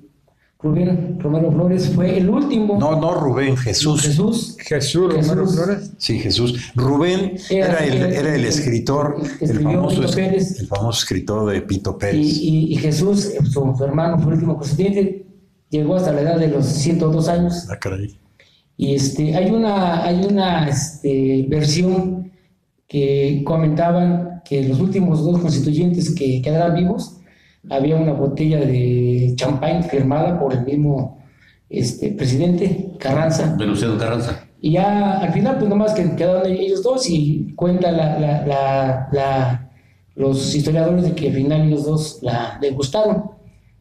Rubén 0.58 1.18
Romero 1.20 1.52
Flores 1.52 1.90
fue 1.94 2.16
el 2.16 2.30
último. 2.30 2.78
No, 2.78 2.98
no, 2.98 3.14
Rubén, 3.14 3.56
Jesús. 3.56 4.02
Jesús. 4.02 4.56
Jesús 4.58 5.12
Romero 5.12 5.46
Flores. 5.46 5.92
Sí, 5.98 6.18
Jesús. 6.18 6.72
Rubén 6.74 7.36
era, 7.50 7.84
el, 7.84 8.02
era 8.02 8.34
el 8.34 8.44
escritor, 8.44 9.16
el, 9.40 9.60
famoso, 9.60 10.02
el 10.02 10.66
famoso 10.66 10.98
escritor 10.98 11.52
de 11.52 11.60
Pito 11.60 11.98
Pérez. 11.98 12.24
Y, 12.24 12.72
y, 12.72 12.76
Jesús, 12.76 13.32
su, 13.50 13.84
hermano, 13.84 14.18
fue 14.18 14.28
el 14.28 14.34
último 14.34 14.56
constituyente, 14.56 15.26
llegó 15.68 15.96
hasta 15.96 16.12
la 16.12 16.22
edad 16.22 16.38
de 16.38 16.48
los 16.48 16.64
102 16.64 17.28
años. 17.28 17.68
Ah, 17.70 17.78
caray. 17.78 18.18
Y 18.78 18.94
este, 18.94 19.36
hay 19.36 19.50
una, 19.50 20.04
hay 20.04 20.24
una 20.24 20.68
este, 20.68 21.46
versión 21.48 22.32
que 22.88 23.42
comentaban 23.44 24.42
que 24.44 24.66
los 24.66 24.80
últimos 24.80 25.24
dos 25.24 25.40
constituyentes 25.40 26.14
que 26.14 26.40
quedaran 26.40 26.74
vivos, 26.74 27.16
había 27.70 27.96
una 27.96 28.12
botella 28.12 28.60
de 28.60 29.32
champán 29.36 29.84
firmada 29.84 30.38
por 30.38 30.52
el 30.52 30.64
mismo 30.64 31.18
este, 31.68 32.10
presidente 32.12 32.92
Carranza. 32.98 33.54
Venustiano 33.58 33.98
Carranza. 33.98 34.44
Y 34.60 34.72
ya 34.72 35.18
al 35.18 35.32
final, 35.32 35.58
pues 35.58 35.68
nomás 35.68 35.92
que 35.92 36.16
quedaron 36.16 36.50
ellos 36.50 36.82
dos 36.82 37.08
y 37.08 37.52
cuenta 37.54 37.92
la, 37.92 38.18
la, 38.18 39.08
la, 39.12 39.70
los 40.14 40.54
historiadores 40.54 41.04
de 41.04 41.12
que 41.12 41.28
al 41.28 41.34
final 41.34 41.68
ellos 41.68 41.84
dos 41.84 42.18
la 42.22 42.58
degustaron, 42.60 43.30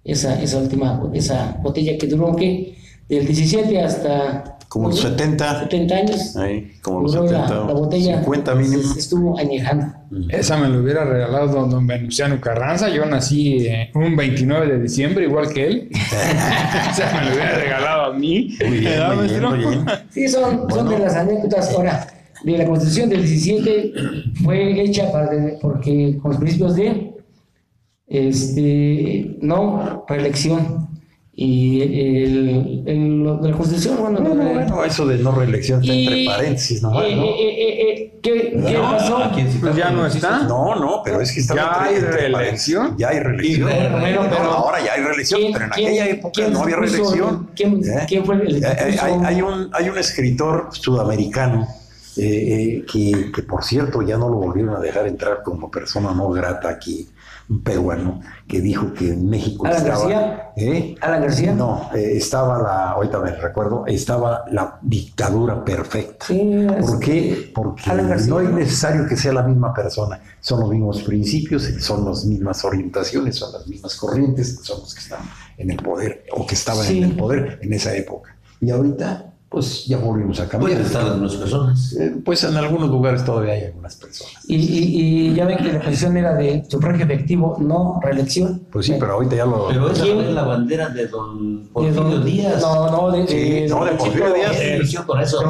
esa, 0.04 0.42
esa 0.42 0.60
última, 0.60 1.02
esa 1.14 1.58
botella 1.62 1.98
que 1.98 2.08
duró, 2.08 2.36
¿qué? 2.36 2.76
Del 3.08 3.26
17 3.26 3.82
hasta 3.82 4.55
como 4.68 4.92
70. 4.92 5.62
70 5.62 5.96
años. 5.96 6.36
Ahí, 6.36 6.74
como 6.82 7.02
los 7.02 7.14
70. 7.14 7.38
La, 7.38 7.66
la 7.66 7.74
botella 7.74 8.20
50 8.20 8.56
mínimo. 8.56 8.84
estuvo 8.98 9.38
añejando. 9.38 9.94
Esa 10.30 10.58
me 10.58 10.70
lo 10.70 10.82
hubiera 10.82 11.06
regalado 11.06 11.48
don, 11.48 11.70
don 11.70 11.88
Venustiano 11.88 12.40
Carranza. 12.40 12.90
Yo 12.90 13.06
nací 13.06 13.68
eh, 13.68 13.92
un 13.94 14.16
29 14.16 14.68
de 14.68 14.80
diciembre, 14.82 15.26
igual 15.26 15.52
que 15.54 15.68
él. 15.68 15.90
Esa 16.92 17.12
me 17.20 17.30
lo 17.30 17.36
hubiera 17.36 17.56
regalado 17.56 18.06
a 18.06 18.14
mí. 18.14 18.58
Muy 18.68 18.78
bien, 18.80 19.00
muy 19.16 19.28
bien, 19.28 19.44
muy 19.44 19.58
bien. 19.60 19.86
Sí, 20.10 20.28
son, 20.28 20.70
son 20.70 20.90
de 20.90 21.00
las 21.00 21.16
anécdotas. 21.16 21.74
Ahora, 21.74 22.08
de 22.44 22.58
la 22.58 22.66
Constitución 22.66 23.10
del 23.10 23.24
17 23.24 23.94
fue 24.44 24.82
hecha 24.82 25.12
para, 25.12 25.32
porque 25.62 26.18
con 26.22 26.32
los 26.32 26.40
principios 26.40 26.76
de 26.76 27.14
este, 28.08 29.38
no 29.42 30.06
reelección 30.08 30.95
y 31.38 31.82
el, 31.82 32.84
el, 32.86 33.24
la 33.26 33.52
Constitución, 33.52 33.98
bueno, 34.00 34.20
no, 34.22 34.34
no, 34.36 34.54
bueno, 34.54 34.84
eso 34.86 35.06
de 35.06 35.18
no 35.18 35.34
reelección 35.34 35.82
está 35.82 35.94
y, 35.94 36.08
entre 36.08 36.26
paréntesis 36.26 36.82
nomás, 36.82 37.04
eh, 37.06 37.16
¿no? 37.18 37.24
eh, 37.24 37.92
eh, 37.92 38.20
¿Qué, 38.22 38.54
No, 38.56 38.66
¿qué 38.68 38.74
pasó? 38.76 39.32
Pues 39.60 39.76
ya 39.76 39.92
no 39.92 40.06
está. 40.06 40.44
No, 40.44 40.76
no, 40.76 41.02
pero 41.04 41.20
es 41.20 41.34
que 41.34 41.42
está 41.42 41.56
¿Ya 41.56 41.84
hay 41.84 42.00
reelección? 42.00 42.96
Ya 42.98 43.10
hay 43.10 43.20
reelección. 43.20 43.70
Bueno, 43.70 44.24
No, 44.24 44.30
pero- 44.30 44.44
ahora 44.44 44.84
ya 44.84 44.94
hay 44.94 45.02
reelección, 45.04 45.42
¿Quién- 45.42 45.54
pero 45.54 45.66
en 45.66 45.72
aquella 45.74 46.08
época 46.08 46.48
no 46.48 46.62
había 46.64 46.76
reelección. 46.78 47.50
¿Quién, 47.54 47.82
¿Eh? 47.84 48.06
quién 48.08 48.26
fue 48.26 48.36
el 48.36 48.66
Hay, 48.66 48.98
hay 49.26 49.42
un, 49.42 49.70
hay 49.74 49.90
un 49.90 49.98
escritor 49.98 50.70
sudamericano 50.72 51.68
eh, 52.18 52.24
eh, 52.24 52.86
que, 52.92 53.30
que, 53.34 53.44
por 53.44 53.64
cierto, 53.66 54.02
ya 54.02 54.18
no 54.18 54.30
lo 54.30 54.38
volvieron 54.38 54.74
a 54.76 54.80
dejar 54.80 55.06
entrar 55.06 55.44
como 55.44 55.70
persona 55.70 56.14
no 56.14 56.30
grata 56.30 56.70
aquí, 56.70 57.10
un 57.50 57.62
peruano, 57.64 58.22
que 58.48 58.60
dijo 58.62 58.92
que 58.94 59.10
en 59.14 59.30
México 59.30 59.66
¿Alan 59.68 59.78
estaba... 59.78 60.00
García? 60.10 60.52
¿Eh? 60.58 60.96
¿Alan 61.02 61.22
García? 61.22 61.54
No, 61.54 61.90
eh, 61.94 62.14
estaba 62.18 62.58
la, 62.62 62.90
ahorita 62.92 63.20
me 63.20 63.32
recuerdo, 63.36 63.86
estaba 63.86 64.46
la 64.52 64.80
dictadura 64.82 65.64
perfecta. 65.64 66.26
Sí, 66.28 66.66
¿Por 66.82 67.00
qué? 67.00 67.52
Porque 67.54 67.84
García. 67.86 68.30
no 68.34 68.40
es 68.40 68.50
necesario 68.50 69.06
que 69.08 69.16
sea 69.16 69.34
la 69.34 69.44
misma 69.44 69.74
persona, 69.74 70.20
son 70.40 70.62
los 70.62 70.70
mismos 70.70 71.04
principios, 71.04 71.64
son 71.80 72.06
las 72.06 72.26
mismas 72.26 72.64
orientaciones, 72.66 73.36
son 73.36 73.54
las 73.54 73.68
mismas 73.68 73.96
corrientes, 73.96 74.60
son 74.64 74.80
los 74.80 74.94
que 74.94 75.02
están 75.02 75.20
en 75.58 75.70
el 75.72 75.78
poder 75.78 76.26
o 76.32 76.46
que 76.48 76.56
estaban 76.56 76.84
Sí. 76.86 76.98
en 76.98 77.04
el 77.12 77.16
poder 77.16 77.60
en 77.62 77.74
esa 77.74 77.96
época. 77.96 78.36
Y 78.62 78.72
ahorita, 78.72 79.34
pues 79.56 79.86
ya 79.86 79.98
volvimos 79.98 80.38
a 80.42 80.50
cambiar. 80.50 80.74
Pueden 80.74 80.86
estar 80.86 81.10
mismas 81.14 81.36
personas. 81.36 81.94
Eh, 81.94 82.14
Pues 82.26 82.44
en 82.44 82.58
algunos 82.58 82.90
lugares 82.90 83.24
todavía 83.24 83.54
hay 83.54 83.64
algunas 83.64 83.96
personas. 83.96 84.44
Y, 84.50 84.56
y, 84.58 85.30
y 85.30 85.34
ya 85.34 85.46
ven 85.46 85.58
que 85.60 85.72
la 85.72 85.80
posición 85.80 86.18
era 86.18 86.34
de 86.36 86.66
sufragio 86.68 87.06
efectivo, 87.06 87.56
no 87.62 87.98
reelección. 88.04 88.64
Pues 88.70 88.86
sí, 88.88 88.96
pero 89.00 89.14
ahorita 89.14 89.36
ya 89.38 89.46
lo... 89.46 89.70
Pero 89.70 89.90
esa 89.92 90.04
¿Quién? 90.04 90.16
fue 90.18 90.32
la 90.34 90.44
bandera 90.44 90.90
de 90.90 91.08
don 91.08 91.64
De 91.64 91.70
Porfirio 91.70 92.04
don- 92.04 92.26
Díaz. 92.26 92.62
No, 92.62 92.92
no, 92.92 93.12
de, 93.12 93.28
Sí, 93.30 93.36
de- 93.50 93.68
no, 93.70 93.86
de 93.86 93.92
Porfirio 93.94 94.34
Díaz. 94.34 95.06
Con 95.06 95.22
eso. 95.22 95.42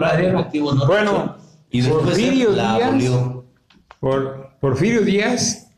Madero. 0.00 0.40
efectivo, 0.40 0.72
no 0.74 0.86
Bueno, 0.86 1.36
y 1.70 1.82
después 1.82 2.04
Porfirio 2.04 2.52
Díaz- 2.54 2.82
abolió. 2.82 3.44
Por 4.00 4.48
Porfirio 4.58 5.02
Díaz, 5.02 5.68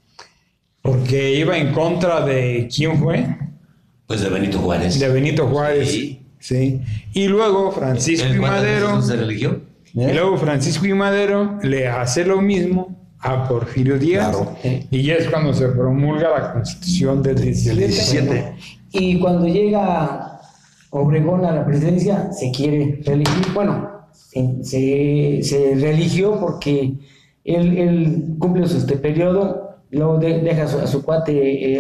porque 0.82 1.34
iba 1.34 1.58
en 1.58 1.72
contra 1.72 2.24
de 2.24 2.68
quién 2.74 2.96
fue, 3.02 3.26
Pues 4.06 4.20
de 4.20 4.28
Benito 4.28 4.58
Juárez. 4.60 5.00
de 5.00 5.08
Benito 5.08 5.48
Juárez. 5.48 5.90
Sí. 5.90 6.19
Sí. 6.40 6.80
Y 7.12 7.28
luego 7.28 7.70
Francisco 7.70 8.26
¿Él 8.26 8.36
y 8.36 8.40
Madero. 8.40 9.00
se 9.02 9.14
religió? 9.16 9.60
Y 9.94 10.12
luego 10.12 10.36
Francisco 10.36 10.86
y 10.86 10.94
Madero 10.94 11.58
le 11.62 11.86
hace 11.88 12.24
lo 12.24 12.40
mismo 12.40 12.96
a 13.20 13.46
Porfirio 13.48 13.98
Díaz. 13.98 14.30
Claro. 14.34 14.56
Y 14.90 15.02
ya 15.02 15.14
es 15.14 15.28
cuando 15.28 15.52
se 15.52 15.68
promulga 15.68 16.30
la 16.30 16.52
constitución 16.54 17.22
del 17.22 17.40
17. 17.40 17.80
Del 17.80 17.90
17. 17.90 18.54
Y 18.92 19.18
cuando 19.20 19.46
llega 19.46 20.40
Obregón 20.90 21.44
a 21.44 21.52
la 21.52 21.64
presidencia, 21.66 22.32
se 22.32 22.50
quiere 22.50 23.00
reelegir. 23.04 23.52
Bueno, 23.54 23.88
se, 24.62 25.42
se, 25.42 25.74
reeligió 25.74 26.40
porque 26.40 26.92
él, 27.44 27.78
él 27.78 28.24
cumple 28.38 28.66
su 28.68 28.78
este 28.78 28.96
periodo, 28.96 29.76
luego 29.90 30.18
de- 30.18 30.40
deja 30.40 30.64
a 30.64 30.68
su, 30.68 30.78
a 30.78 30.86
su 30.86 31.02
cuate 31.02 31.32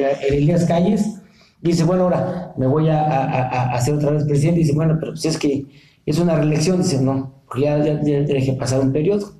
eh, 0.02 0.16
Elías 0.28 0.64
Calles, 0.66 1.19
dice, 1.62 1.84
bueno, 1.84 2.04
ahora 2.04 2.52
me 2.56 2.66
voy 2.66 2.88
a, 2.88 3.00
a- 3.00 3.24
a- 3.24 3.48
a 3.70 3.74
hacer 3.74 3.94
otra 3.94 4.10
vez 4.10 4.24
presidente. 4.24 4.60
Dice, 4.60 4.74
bueno, 4.74 4.96
pero 5.00 5.16
si 5.16 5.28
es 5.28 5.38
que 5.38 5.66
es 6.06 6.18
una 6.18 6.34
reelección, 6.36 6.78
dice, 6.78 7.00
no, 7.00 7.32
porque 7.46 7.62
ya, 7.62 7.78
ya, 7.78 8.00
ya 8.02 8.20
dejé 8.20 8.52
pasar 8.54 8.80
un 8.80 8.92
periodo. 8.92 9.32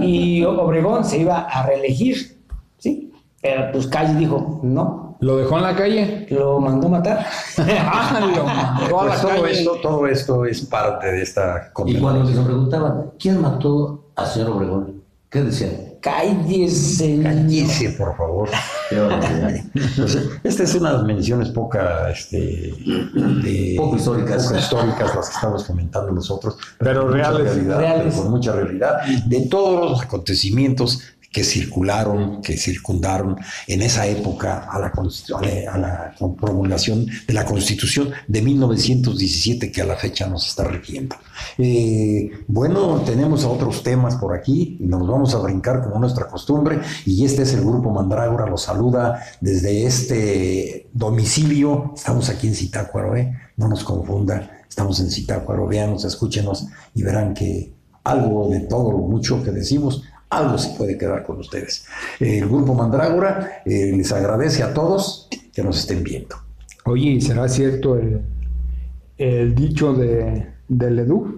Y 0.00 0.42
Obregón 0.44 1.04
se 1.04 1.18
iba 1.18 1.40
a 1.40 1.66
reelegir, 1.66 2.38
¿sí? 2.78 3.12
Pero 3.40 3.72
pues 3.72 3.86
Calles 3.88 4.18
dijo, 4.18 4.60
no, 4.62 5.16
Lo 5.20 5.36
dejó 5.38 5.56
en 5.56 5.62
la 5.64 5.74
calle. 5.74 6.26
lo 6.30 6.60
mandó 6.60 6.88
matar. 6.88 7.24
Ah, 7.58 8.20
lo 8.34 8.44
mandó 8.44 9.00
a 9.00 9.04
la 9.04 9.10
Pues 9.10 9.20
todo, 9.22 9.30
calle. 9.42 9.50
esto, 9.52 9.72
todo 9.82 10.06
esto 10.06 10.44
es 10.46 10.60
parte 10.62 11.06
de 11.12 11.22
esta 11.22 11.70
Y 11.86 11.96
cuando 11.98 12.26
se 12.26 12.40
preguntaban, 12.40 13.10
¿quién 13.18 13.40
mató 13.40 14.04
al 14.16 14.26
señor 14.26 14.50
Obregón? 14.50 15.02
¿Qué 15.30 15.42
decían? 15.42 15.70
Cállese. 16.02 17.20
Cállese, 17.22 17.90
por 17.90 18.16
favor. 18.16 18.48
Qué 18.90 18.98
barbaridad. 18.98 19.64
Pues, 19.96 20.18
Esta 20.44 20.62
es 20.64 20.74
una 20.74 20.90
de 20.90 20.96
las 20.98 21.06
menciones 21.06 21.48
poca, 21.50 22.10
este, 22.10 22.74
de- 22.84 23.74
Poco 23.78 23.96
históricas. 23.96 24.46
poco 24.46 24.58
históricas 24.58 25.14
las 25.14 25.28
que 25.28 25.34
estamos 25.36 25.64
comentando 25.64 26.12
nosotros, 26.12 26.56
Pero 26.78 27.08
reales. 27.08 27.54
realidad, 27.54 27.78
Reales. 27.78 28.04
pero 28.14 28.22
con 28.22 28.30
mucha 28.32 28.52
realidad 28.52 28.96
de 29.26 29.46
todos 29.46 29.90
los 29.92 30.02
acontecimientos 30.02 31.00
que 31.32 31.44
circularon, 31.44 32.42
que 32.42 32.56
circundaron 32.58 33.38
en 33.66 33.82
esa 33.82 34.06
época 34.06 34.68
a 34.70 34.78
la, 34.78 34.92
a 35.72 35.78
la 35.78 36.14
promulgación 36.38 37.06
de 37.26 37.32
la 37.32 37.46
Constitución 37.46 38.10
de 38.28 38.42
1917 38.42 39.72
que 39.72 39.80
a 39.80 39.86
la 39.86 39.96
fecha 39.96 40.26
nos 40.26 40.46
está 40.46 40.64
rigiendo. 40.64 41.16
Eh, 41.56 42.30
bueno, 42.46 43.00
tenemos 43.00 43.44
otros 43.44 43.82
temas 43.82 44.16
por 44.16 44.36
aquí 44.36 44.76
y 44.78 44.84
nos 44.84 45.06
vamos 45.06 45.34
a 45.34 45.38
brincar 45.38 45.82
como 45.82 45.98
nuestra 45.98 46.28
costumbre 46.28 46.80
y 47.06 47.24
este 47.24 47.42
es 47.42 47.54
el 47.54 47.62
Grupo 47.62 47.90
Mandrágora, 47.90 48.46
los 48.46 48.62
saluda 48.62 49.22
desde 49.40 49.86
este 49.86 50.88
domicilio, 50.92 51.92
estamos 51.96 52.28
aquí 52.28 52.48
en 52.48 52.54
Zitácuaro, 52.54 53.16
¿eh? 53.16 53.34
no 53.56 53.68
nos 53.68 53.84
confunda, 53.84 54.60
estamos 54.68 55.00
en 55.00 55.10
Zitácuaro, 55.10 55.66
véanos, 55.66 56.04
escúchenos 56.04 56.66
y 56.94 57.02
verán 57.02 57.32
que 57.32 57.72
algo 58.04 58.48
de 58.48 58.60
todo 58.60 58.92
lo 58.92 58.98
mucho 58.98 59.42
que 59.42 59.50
decimos, 59.50 60.02
algo 60.32 60.58
se 60.58 60.70
puede 60.76 60.96
quedar 60.96 61.24
con 61.24 61.38
ustedes. 61.38 61.84
El 62.18 62.46
Grupo 62.48 62.74
Mandrágora 62.74 63.62
eh, 63.64 63.92
les 63.96 64.12
agradece 64.12 64.62
a 64.62 64.72
todos 64.72 65.28
que 65.52 65.62
nos 65.62 65.78
estén 65.78 66.02
viendo. 66.02 66.36
Oye, 66.84 67.10
¿y 67.10 67.20
será 67.20 67.48
cierto 67.48 67.96
el, 67.96 68.22
el 69.18 69.54
dicho 69.54 69.92
de, 69.92 70.46
de 70.68 70.90
Leduc? 70.90 71.28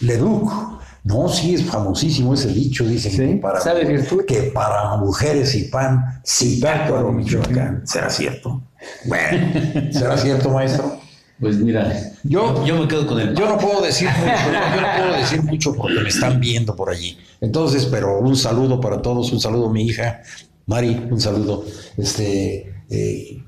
Leduc. 0.00 0.52
No, 1.04 1.28
sí, 1.28 1.54
es 1.54 1.64
famosísimo 1.64 2.32
ese 2.32 2.48
dicho, 2.48 2.82
dicen 2.84 3.12
Sí, 3.12 3.18
que, 3.18 3.34
para, 3.36 3.60
que 4.26 4.42
para 4.54 4.96
mujeres 4.96 5.54
y 5.54 5.64
pan, 5.64 6.22
Zitácuaro, 6.26 7.12
Michoacán. 7.12 7.86
¿Será 7.86 8.08
cierto? 8.08 8.62
Bueno, 9.04 9.52
¿será 9.92 10.16
cierto, 10.16 10.48
maestro? 10.48 11.03
Pues 11.40 11.56
mira, 11.56 11.92
Yo- 12.22 12.64
yo 12.64 12.76
me 12.78 12.86
quedo 12.88 13.06
con 13.06 13.20
el 13.20 13.34
Yo 13.34 13.46
no 13.48 13.58
puedo 13.58 13.82
decir 13.82 14.08
mucho, 14.08 14.32
yo 14.74 14.80
no 14.80 14.86
puedo 14.96 15.16
decir 15.20 15.42
mucho 15.42 15.74
porque 15.74 16.00
me 16.00 16.08
están 16.08 16.40
viendo 16.40 16.74
por 16.76 16.90
allí. 16.90 17.18
Entonces, 17.40 17.86
pero 17.86 18.18
un 18.20 18.36
saludo 18.36 18.80
para 18.80 19.02
todos, 19.02 19.32
un 19.32 19.40
saludo 19.40 19.68
a 19.68 19.72
mi 19.72 19.82
hija, 19.84 20.20
Mari, 20.66 21.08
un 21.10 21.20
saludo 21.20 21.64
este, 21.98 22.72
eh, 22.88 23.42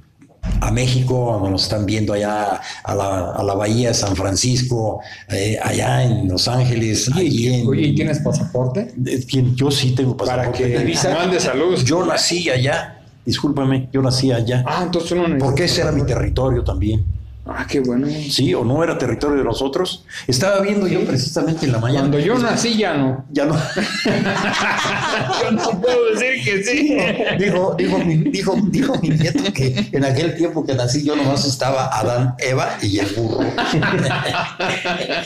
a 0.61 0.71
México, 0.71 1.47
nos 1.51 1.63
están 1.65 1.87
viendo 1.87 2.13
allá 2.13 2.61
a 2.85 2.95
la, 2.95 3.31
a 3.33 3.43
la 3.43 3.55
Bahía 3.55 3.89
de 3.89 3.95
San 3.95 4.15
Francisco, 4.17 5.01
eh, 5.29 5.59
allá 5.63 6.03
en 6.05 6.29
Los 6.29 6.47
Ángeles, 6.49 7.11
allí 7.15 7.53
en... 7.55 7.67
Oye, 7.69 7.83
¿y 7.89 7.95
tienes 7.95 8.19
pasaporte? 8.21 8.93
Quien- 9.29 9.55
Yo 9.57 9.71
sí 9.71 9.93
tengo 9.95 10.17
Para 10.17 10.37
pasaporte 10.37 10.65
que 10.73 10.79
de 10.79 10.85
visa. 10.85 11.15
mande 11.15 11.41
saludos. 11.41 11.85
Yo 11.85 12.05
nací 12.05 12.51
allá, 12.51 13.01
discúlpame, 13.25 13.89
yo 13.93 14.03
nací 14.03 14.31
allá, 14.33 14.63
Ah, 14.67 14.83
entonces 14.85 15.17
no 15.17 15.39
porque 15.39 15.65
ese 15.65 15.81
era 15.83 15.93
mi 15.93 16.05
territorio 16.05 16.63
también. 16.63 17.05
Ah, 17.49 17.65
qué 17.69 17.79
bueno. 17.79 18.09
Sí, 18.29 18.53
o 18.55 18.65
no 18.65 18.83
era 18.83 18.99
territorio 18.99 19.39
de 19.39 19.45
nosotros. 19.45 20.05
Estaba 20.27 20.61
viendo 20.63 20.89
yo 20.89 21.05
precisamente 21.05 21.67
en 21.67 21.73
la 21.73 21.79
mañana. 21.79 22.01
Cuando 22.01 22.19
yo 22.19 22.37
nací 22.39 22.77
ya 22.77 22.95
no. 22.95 23.25
Ya 23.31 23.45
no. 23.45 23.55
yo 25.43 25.51
no 25.53 25.81
puedo 25.81 26.13
decir 26.13 26.45
que 26.45 26.65
sí. 26.65 26.97
Dijo, 27.39 27.75
dijo, 27.79 27.99
mi, 27.99 28.17
dijo, 28.17 28.57
dijo 28.65 28.99
mi 29.01 29.11
nieto 29.11 29.53
que 29.53 29.89
en 29.93 30.05
aquel 30.05 30.35
tiempo 30.35 30.67
que 30.67 30.75
nací 30.75 31.05
yo 31.05 31.15
nomás 31.15 31.45
estaba 31.45 31.87
Adán, 31.97 32.35
Eva 32.39 32.79
y 32.83 32.99
el 32.99 33.07
burro. 33.15 33.45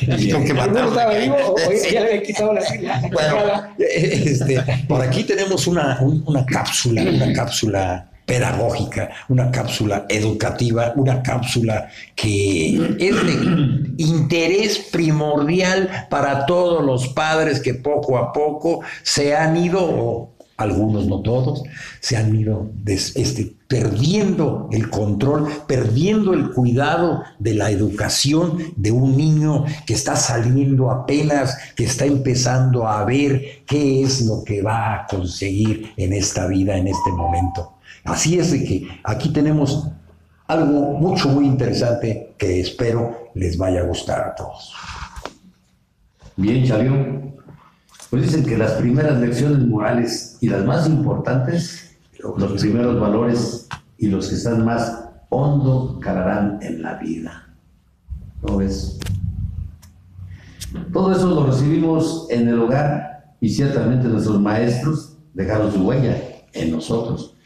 y 0.02 0.28
que 0.28 0.52
estaba 0.52 1.14
vivo 1.14 1.36
o 1.36 1.72
ya 1.90 2.00
le 2.00 2.06
había 2.06 2.22
quitado 2.22 2.52
la, 2.52 2.62
Bueno, 3.12 3.74
este, 3.78 4.62
por 4.86 5.00
aquí 5.00 5.24
tenemos 5.24 5.66
una, 5.66 5.98
una 6.00 6.44
cápsula, 6.44 7.02
una 7.02 7.32
cápsula 7.32 8.09
pedagógica, 8.30 9.10
una 9.28 9.50
cápsula 9.50 10.06
educativa, 10.08 10.92
una 10.94 11.20
cápsula 11.20 11.88
que 12.14 12.76
es 13.00 13.26
de 13.26 13.92
interés 13.98 14.78
primordial 14.92 16.06
para 16.08 16.46
todos 16.46 16.84
los 16.84 17.08
padres 17.08 17.58
que 17.58 17.74
poco 17.74 18.16
a 18.18 18.32
poco 18.32 18.82
se 19.02 19.34
han 19.34 19.56
ido, 19.56 20.30
algunos 20.58 21.08
no 21.08 21.22
todos, 21.22 21.64
se 21.98 22.16
han 22.16 22.32
ido 22.36 22.70
este, 22.86 23.52
perdiendo 23.66 24.68
el 24.70 24.90
control, 24.90 25.48
perdiendo 25.66 26.32
el 26.32 26.52
cuidado 26.52 27.24
de 27.40 27.54
la 27.54 27.72
educación 27.72 28.58
de 28.76 28.92
un 28.92 29.16
niño 29.16 29.64
que 29.86 29.94
está 29.94 30.14
saliendo 30.14 30.92
apenas, 30.92 31.58
que 31.74 31.82
está 31.82 32.04
empezando 32.04 32.86
a 32.86 33.04
ver 33.04 33.64
qué 33.66 34.04
es 34.04 34.20
lo 34.20 34.44
que 34.44 34.62
va 34.62 34.94
a 34.94 35.06
conseguir 35.08 35.94
en 35.96 36.12
esta 36.12 36.46
vida, 36.46 36.76
en 36.76 36.86
este 36.86 37.10
momento. 37.10 37.72
Así 38.04 38.38
es 38.38 38.50
de 38.50 38.64
que 38.64 38.88
aquí 39.04 39.32
tenemos 39.32 39.88
algo 40.46 40.98
mucho, 40.98 41.28
muy 41.28 41.46
interesante 41.46 42.34
que 42.36 42.60
espero 42.60 43.30
les 43.34 43.56
vaya 43.56 43.80
a 43.80 43.84
gustar 43.84 44.20
a 44.20 44.34
todos. 44.34 44.74
Bien, 46.36 46.64
Chavio. 46.64 47.30
Pues 48.10 48.22
dicen 48.24 48.44
que 48.44 48.58
las 48.58 48.72
primeras 48.72 49.20
lecciones 49.20 49.60
morales 49.60 50.36
y 50.40 50.48
las 50.48 50.64
más 50.64 50.88
importantes, 50.88 51.96
los 52.18 52.60
primeros 52.60 52.98
valores 52.98 53.68
y 53.98 54.08
los 54.08 54.28
que 54.28 54.34
están 54.34 54.64
más 54.64 55.04
hondo 55.28 56.00
calarán 56.00 56.58
en 56.60 56.82
la 56.82 56.94
vida. 56.94 57.48
¿No 58.42 58.56
ves? 58.56 58.98
Todo 60.92 61.12
eso 61.12 61.28
lo 61.28 61.46
recibimos 61.46 62.26
en 62.30 62.48
el 62.48 62.58
hogar 62.58 63.34
y 63.40 63.48
ciertamente 63.48 64.08
nuestros 64.08 64.40
maestros 64.40 65.16
dejaron 65.34 65.72
su 65.72 65.86
huella 65.86 66.20
en 66.52 66.72
nosotros 66.72 67.36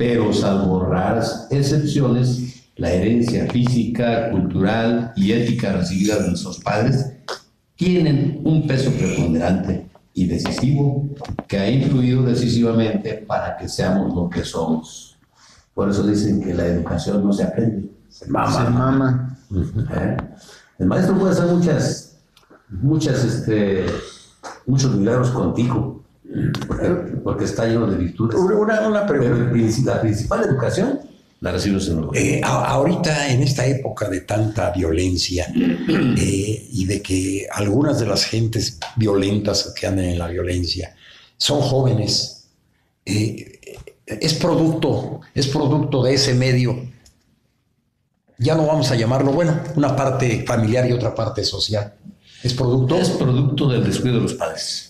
pero 0.00 0.32
salvo 0.32 0.82
raras 0.86 1.46
excepciones, 1.50 2.70
la 2.76 2.90
herencia 2.90 3.46
física, 3.50 4.30
cultural 4.30 5.12
y 5.14 5.32
ética 5.32 5.72
recibida 5.72 6.16
de 6.16 6.28
nuestros 6.28 6.58
padres 6.60 7.04
tienen 7.76 8.40
un 8.42 8.66
peso 8.66 8.90
preponderante 8.92 9.90
y 10.14 10.24
decisivo 10.26 11.06
que 11.46 11.58
ha 11.58 11.70
influido 11.70 12.22
decisivamente 12.22 13.12
para 13.28 13.58
que 13.58 13.68
seamos 13.68 14.14
lo 14.14 14.30
que 14.30 14.42
somos. 14.42 15.18
Por 15.74 15.90
eso 15.90 16.02
dicen 16.06 16.42
que 16.42 16.54
la 16.54 16.64
educación 16.64 17.22
no 17.22 17.34
se 17.34 17.42
aprende, 17.42 17.90
se 18.08 18.26
mama. 18.26 19.38
¿Eh? 19.52 20.16
El 20.78 20.86
maestro 20.86 21.14
puede 21.18 21.32
hacer 21.32 21.44
muchas, 21.44 22.16
muchas, 22.70 23.22
este, 23.22 23.84
muchos 24.64 24.96
milagros 24.96 25.28
contigo, 25.28 25.99
porque 27.24 27.44
está 27.44 27.66
lleno 27.66 27.86
de 27.86 27.96
virtudes. 27.96 28.36
Una, 28.36 29.06
pregunta. 29.06 29.94
la 29.94 30.00
principal 30.00 30.44
educación 30.44 31.00
la 31.40 31.52
recibimos 31.52 31.88
en 31.88 32.08
eh, 32.14 32.40
ahorita, 32.44 33.30
en 33.32 33.42
esta 33.42 33.66
época 33.66 34.08
de 34.10 34.20
tanta 34.20 34.70
violencia 34.72 35.46
eh, 35.56 36.68
y 36.70 36.84
de 36.84 37.00
que 37.00 37.46
algunas 37.50 37.98
de 37.98 38.06
las 38.06 38.24
gentes 38.24 38.78
violentas 38.96 39.72
que 39.74 39.86
andan 39.86 40.04
en 40.04 40.18
la 40.18 40.28
violencia 40.28 40.94
son 41.38 41.62
jóvenes, 41.62 42.44
eh, 43.06 43.58
es 44.04 44.34
producto, 44.34 45.20
es 45.34 45.46
producto 45.46 46.02
de 46.02 46.14
ese 46.14 46.34
medio. 46.34 46.76
Ya 48.36 48.54
no 48.54 48.66
vamos 48.66 48.90
a 48.90 48.96
llamarlo, 48.96 49.32
bueno, 49.32 49.58
una 49.76 49.96
parte 49.96 50.44
familiar 50.46 50.88
y 50.88 50.92
otra 50.92 51.14
parte 51.14 51.42
social. 51.42 51.94
Es 52.42 52.52
producto. 52.52 52.96
Es 52.96 53.10
producto 53.10 53.68
del 53.68 53.84
descuido 53.84 54.16
de 54.16 54.22
los 54.22 54.34
padres. 54.34 54.89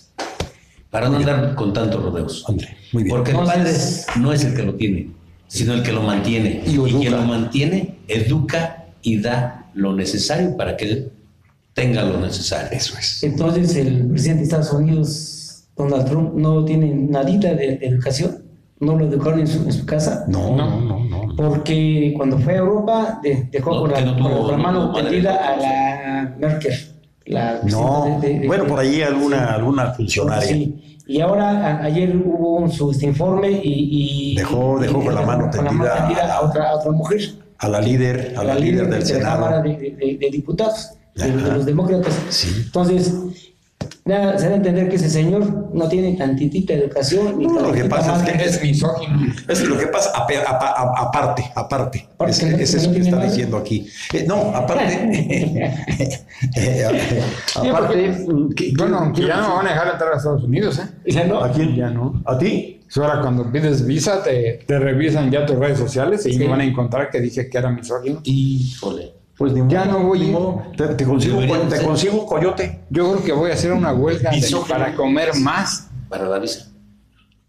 Para 0.91 1.07
no 1.07 1.17
andar 1.17 1.55
con 1.55 1.71
tantos 1.71 2.03
rodeos. 2.03 2.45
muy 2.91 3.03
bien. 3.03 3.15
Porque 3.15 3.31
el 3.31 3.37
padre 3.37 3.71
no 4.19 4.33
es 4.33 4.43
el 4.43 4.53
que 4.53 4.63
lo 4.63 4.75
tiene, 4.75 5.09
sino 5.47 5.73
el 5.73 5.83
que 5.83 5.93
lo 5.93 6.03
mantiene. 6.03 6.61
Y, 6.65 6.77
quien 6.77 7.13
lo 7.13 7.23
mantiene, 7.23 7.95
educa 8.09 8.87
y 9.01 9.19
da 9.21 9.69
lo 9.73 9.93
necesario 9.93 10.55
para 10.57 10.75
que 10.75 10.85
él 10.85 11.11
tenga 11.73 12.03
lo 12.03 12.19
necesario. 12.19 12.69
Eso 12.73 12.97
es. 12.99 13.23
Entonces, 13.23 13.73
el 13.77 14.05
presidente 14.09 14.39
de 14.39 14.43
Estados 14.43 14.73
Unidos, 14.73 15.63
Donald 15.77 16.05
Trump, 16.05 16.33
no 16.35 16.65
tiene 16.65 16.93
nadita 16.93 17.53
de, 17.53 17.79
educación. 17.81 18.43
¿No 18.81 18.97
lo 18.97 19.05
educaron 19.07 19.39
en 19.39 19.47
su, 19.47 19.85
casa? 19.85 20.25
No, 20.27 20.57
no, 20.57 20.81
no, 20.81 21.05
no, 21.05 21.35
Porque 21.37 22.13
cuando 22.17 22.37
fue 22.39 22.55
a 22.55 22.57
Europa, 22.57 23.21
dejó 23.51 23.81
con, 23.81 23.91
la, 23.91 24.57
mano 24.57 24.91
tendida 24.91 25.35
a 25.35 25.57
la 25.57 26.35
Merkel 26.37 26.90
no, 27.25 28.21
bueno, 28.45 28.65
por 28.65 28.79
ahí 28.79 29.01
alguna, 29.01 29.53
alguna 29.53 29.93
funcionaria. 29.93 30.47
Sí. 30.47 30.97
Y 31.07 31.19
ahora, 31.19 31.83
ayer 31.83 32.15
hubo 32.15 32.69
su 32.69 32.91
este 32.91 33.07
informe 33.07 33.59
y, 33.63 34.35
dejó, 34.35 34.79
dejó 34.79 35.03
con, 35.03 35.13
la 35.13 35.21
mano 35.23 35.49
tendida, 35.49 36.35
a, 36.35 36.41
otra, 36.41 36.69
a 36.69 36.75
otra 36.75 36.91
mujer. 36.91 37.19
A 37.57 37.67
la 37.67 37.81
líder, 37.81 38.33
a 38.37 38.43
la, 38.43 38.55
líder, 38.55 38.89
del 38.89 39.01
de 39.01 39.05
Senado. 39.05 39.41
La 39.41 39.51
Cámara 39.51 39.61
de, 39.61 40.17
de 40.19 40.29
Diputados, 40.31 40.91
de, 41.15 41.27
los 41.29 41.65
demócratas. 41.65 42.17
Sí. 42.29 42.63
Entonces, 42.65 43.13
Nada, 44.05 44.37
se 44.37 44.45
debe 44.45 44.55
entender 44.57 44.89
que 44.89 44.95
ese 44.95 45.09
señor 45.09 45.69
no 45.73 45.87
tiene 45.87 46.13
tantitita 46.17 46.73
educación. 46.73 47.37
Ni 47.37 47.45
no, 47.45 47.61
lo 47.61 47.71
que 47.71 47.85
pasa 47.85 48.15
es 48.17 48.31
que 48.31 48.43
es 48.43 48.61
misógino. 48.61 49.33
Es 49.47 49.63
lo 49.63 49.77
que 49.77 49.87
pasa, 49.87 50.11
aparte, 50.15 51.51
aparte. 51.55 52.07
Es, 52.27 52.41
es 52.41 52.73
eso 52.73 52.91
que 52.91 52.99
está 52.99 53.23
diciendo 53.23 53.57
aquí. 53.57 53.87
Eh, 54.13 54.25
no, 54.27 54.55
aparte. 54.55 54.81
Aparte. 57.55 58.25
bueno, 58.77 59.13
que 59.13 59.25
ya 59.25 59.37
no 59.41 59.55
van 59.55 59.67
a 59.67 59.69
dejar 59.69 59.91
entrar 59.93 60.13
a 60.13 60.17
Estados 60.17 60.43
Unidos, 60.43 60.79
¿eh? 60.79 61.11
¿Ya 61.11 61.25
no? 61.25 61.43
¿A 61.43 61.51
quién? 61.51 61.75
Ya 61.75 61.89
no. 61.91 62.21
¿A 62.25 62.37
ti? 62.37 62.81
Ahora, 62.95 63.21
cuando 63.21 63.49
pides 63.51 63.85
visa, 63.85 64.21
te, 64.23 64.63
te 64.65 64.79
revisan 64.79 65.31
ya 65.31 65.45
tus 65.45 65.57
redes 65.57 65.77
sociales 65.77 66.25
y 66.25 66.37
me 66.37 66.47
van 66.47 66.61
a 66.61 66.65
encontrar 66.65 67.09
que 67.09 67.21
dije 67.21 67.49
que 67.49 67.57
era 67.57 67.69
misógino. 67.69 68.19
Híjole. 68.23 69.20
Pues 69.41 69.53
ya 69.67 69.85
no 69.85 70.03
voy. 70.03 70.19
Te, 70.77 71.03
consigo, 71.03 71.39
te 71.67 71.81
consigo 71.83 72.21
un 72.21 72.27
coyote. 72.27 72.81
Yo 72.91 73.11
creo 73.11 73.23
que 73.23 73.31
voy 73.31 73.49
a 73.49 73.55
hacer 73.55 73.73
una 73.73 73.91
huelga 73.91 74.29
para 74.69 74.93
comer 74.93 75.33
más. 75.37 75.89
Para 76.09 76.29
la 76.29 76.37
visa. 76.37 76.67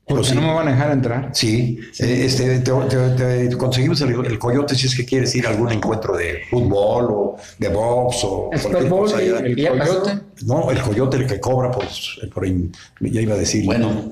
Porque 0.06 0.34
no 0.34 0.40
me 0.40 0.54
van 0.54 0.68
a 0.68 0.70
dejar 0.70 0.90
entrar. 0.92 1.28
Sí, 1.34 1.80
eh, 1.98 2.22
este, 2.24 2.60
te, 2.60 3.56
conseguimos 3.58 4.00
el, 4.00 4.38
coyote 4.38 4.74
si 4.74 4.86
es 4.86 4.96
que 4.96 5.04
quieres 5.04 5.34
ir 5.34 5.46
a 5.46 5.50
algún 5.50 5.70
encuentro 5.70 6.16
de 6.16 6.40
fútbol 6.48 7.08
o 7.10 7.36
de 7.58 7.68
box 7.68 8.20
o 8.24 8.48
cualquier 8.50 8.88
cosa. 8.88 9.20
El, 9.20 9.54
coyote. 9.54 10.18
No, 10.46 10.70
el 10.70 10.80
coyote, 10.80 11.18
el 11.18 11.26
que 11.26 11.40
cobra 11.40 11.70
por, 11.70 11.84
por 12.32 12.46
ya 12.46 13.20
iba 13.20 13.34
a 13.34 13.38
decir. 13.38 13.66
Bueno, 13.66 14.08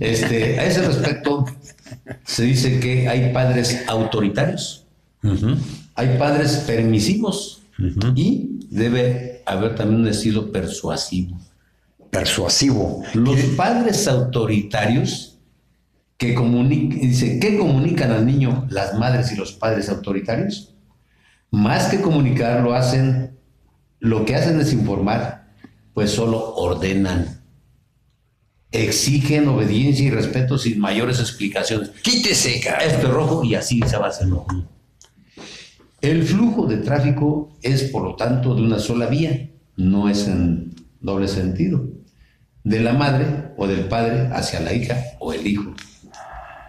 este, 0.00 0.60
a 0.60 0.66
ese 0.66 0.82
respecto 0.82 1.46
se 2.24 2.42
dice 2.42 2.78
que 2.78 3.08
hay 3.08 3.32
padres 3.32 3.84
autoritarios 3.86 4.86
hay 5.96 6.18
padres 6.18 6.58
permisivos 6.66 7.62
y 8.14 8.58
debe 8.70 9.42
haber 9.46 9.74
también 9.74 10.02
un 10.02 10.08
estilo 10.08 10.52
persuasivo. 10.52 11.38
Persuasivo. 12.10 13.02
Los 13.14 13.40
padres 13.56 14.06
autoritarios 14.06 15.38
que 16.18 16.34
comunican, 16.34 17.00
dice, 17.00 17.38
¿qué 17.40 17.58
comunican 17.58 18.10
al 18.10 18.26
niño 18.26 18.66
las 18.70 18.98
madres 18.98 19.32
y 19.32 19.36
los 19.36 19.52
padres 19.52 19.88
autoritarios? 19.88 20.74
Más 21.50 21.86
que 21.86 22.00
comunicar, 22.00 22.62
lo 22.62 22.74
hacen, 22.74 23.38
lo 23.98 24.24
que 24.26 24.34
hacen 24.36 24.60
es 24.60 24.72
informar, 24.72 25.48
pues 25.94 26.10
solo 26.10 26.54
ordenan. 26.56 27.40
Exigen 28.70 29.48
obediencia 29.48 30.04
y 30.04 30.10
respeto 30.10 30.58
sin 30.58 30.78
mayores 30.78 31.20
explicaciones. 31.20 31.90
Quítese, 32.02 32.56
esto 32.56 33.06
es 33.06 33.08
rojo 33.08 33.44
y 33.44 33.54
así 33.54 33.80
se 33.86 33.96
va 33.96 34.06
a 34.06 34.10
hacer 34.10 34.28
rojo. 34.28 34.75
El 36.00 36.22
flujo 36.24 36.66
de 36.66 36.76
tráfico 36.78 37.56
es, 37.62 37.84
por 37.84 38.02
lo 38.02 38.16
tanto, 38.16 38.54
de 38.54 38.62
una 38.62 38.78
sola 38.78 39.06
vía, 39.06 39.48
no 39.76 40.08
es 40.08 40.28
en 40.28 40.74
doble 41.00 41.26
sentido, 41.26 41.88
de 42.64 42.80
la 42.80 42.92
madre 42.92 43.26
o 43.56 43.66
del 43.66 43.88
padre 43.88 44.28
hacia 44.32 44.60
la 44.60 44.74
hija 44.74 44.96
o 45.20 45.32
el 45.32 45.46
hijo. 45.46 45.74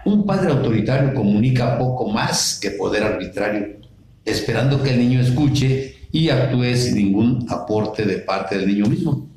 Un 0.05 0.25
padre 0.25 0.51
autoritario 0.51 1.13
comunica 1.13 1.77
poco 1.77 2.09
más 2.09 2.57
que 2.61 2.71
poder 2.71 3.03
arbitrario, 3.03 3.79
esperando 4.23 4.81
que 4.81 4.91
el 4.91 4.99
niño 4.99 5.19
escuche 5.19 5.95
y 6.11 6.29
actúe 6.29 6.75
sin 6.75 6.95
ningún 6.95 7.45
aporte 7.49 8.05
de 8.05 8.19
parte 8.19 8.57
del 8.57 8.67
niño 8.67 8.85
mismo. 8.85 9.27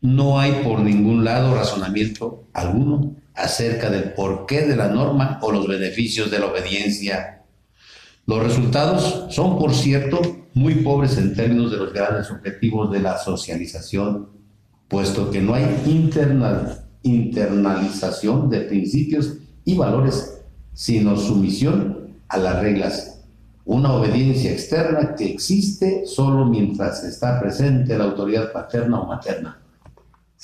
No 0.00 0.38
hay 0.38 0.52
por 0.62 0.80
ningún 0.80 1.24
lado 1.24 1.54
razonamiento 1.54 2.44
alguno 2.52 3.16
acerca 3.34 3.90
del 3.90 4.12
porqué 4.12 4.62
de 4.62 4.76
la 4.76 4.88
norma 4.88 5.40
o 5.42 5.50
los 5.50 5.66
beneficios 5.66 6.30
de 6.30 6.38
la 6.38 6.46
obediencia 6.46 7.33
Los 8.26 8.42
resultados 8.42 9.26
son, 9.28 9.58
por 9.58 9.74
cierto, 9.74 10.20
muy 10.54 10.76
pobres 10.76 11.18
en 11.18 11.34
términos 11.34 11.70
de 11.70 11.76
los 11.76 11.92
grandes 11.92 12.30
objetivos 12.30 12.90
de 12.90 13.00
la 13.00 13.18
socialización, 13.18 14.30
puesto 14.88 15.30
que 15.30 15.42
no 15.42 15.52
hay 15.54 15.66
internalización 17.02 18.48
de 18.48 18.60
principios 18.62 19.34
y 19.64 19.76
valores, 19.76 20.40
sino 20.72 21.16
sumisión 21.16 22.14
a 22.28 22.38
las 22.38 22.62
reglas. 22.62 23.20
Una 23.66 23.92
obediencia 23.92 24.52
externa 24.52 25.14
que 25.14 25.30
existe 25.30 26.06
solo 26.06 26.46
mientras 26.46 27.04
está 27.04 27.40
presente 27.40 27.98
la 27.98 28.04
autoridad 28.04 28.52
paterna 28.52 29.00
o 29.00 29.06
materna. 29.06 29.58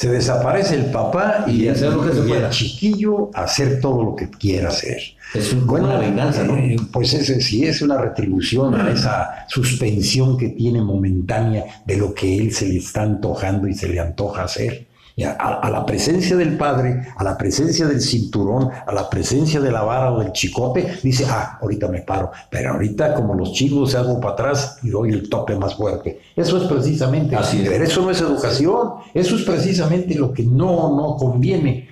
Se 0.00 0.08
desaparece 0.08 0.76
el 0.76 0.86
papá 0.86 1.44
y, 1.46 1.68
hacer 1.68 1.92
lo 1.92 2.00
que 2.00 2.14
se 2.14 2.20
el 2.20 2.48
chiquillo 2.48 3.30
hacer 3.34 3.82
todo 3.82 4.02
lo 4.02 4.16
que 4.16 4.30
quiera 4.30 4.68
hacer. 4.68 4.96
Es 5.34 5.52
una 5.52 5.98
venganza, 5.98 6.42
¿no? 6.42 6.56
Eh, 6.56 6.76
pues 6.90 7.12
ese 7.12 7.38
sí 7.42 7.66
es 7.66 7.82
una 7.82 7.98
retribución 7.98 8.80
a 8.80 8.90
esa 8.90 9.44
suspensión 9.46 10.38
que 10.38 10.48
tiene 10.48 10.80
momentánea 10.80 11.82
de 11.84 11.98
lo 11.98 12.14
que 12.14 12.34
él 12.34 12.50
se 12.50 12.66
le 12.66 12.78
está 12.78 13.02
antojando 13.02 13.68
y 13.68 13.74
se 13.74 13.88
le 13.88 14.00
antoja 14.00 14.44
hacer 14.44 14.86
a, 15.24 15.68
la 15.70 15.84
presencia 15.84 16.36
del 16.36 16.56
padre, 16.56 17.08
a 17.16 17.24
la 17.24 17.36
presencia 17.36 17.86
del 17.86 18.00
cinturón, 18.00 18.70
a 18.86 18.92
la 18.92 19.08
presencia 19.08 19.60
de 19.60 19.70
la 19.70 19.82
vara 19.82 20.12
o 20.12 20.20
del 20.20 20.32
chicote, 20.32 20.98
dice, 21.02 21.26
ah, 21.28 21.58
ahorita 21.60 21.88
me 21.88 22.00
paro, 22.00 22.30
pero 22.48 22.72
ahorita 22.72 23.14
como 23.14 23.34
los 23.34 23.52
chicos 23.52 23.92
se 23.92 23.98
hago 23.98 24.20
para 24.20 24.34
atrás 24.34 24.78
y 24.82 24.90
doy 24.90 25.10
el 25.10 25.28
tope 25.28 25.56
más 25.56 25.74
fuerte. 25.74 26.20
Eso 26.36 26.56
es 26.56 26.64
precisamente, 26.64 27.36
Así 27.36 27.64
pero 27.66 27.84
eso 27.84 28.02
no 28.02 28.10
es 28.10 28.20
educación, 28.20 28.92
eso 29.14 29.36
es 29.36 29.42
precisamente 29.42 30.14
lo 30.14 30.32
que 30.32 30.44
no, 30.44 30.96
no 30.96 31.16
conviene. 31.16 31.89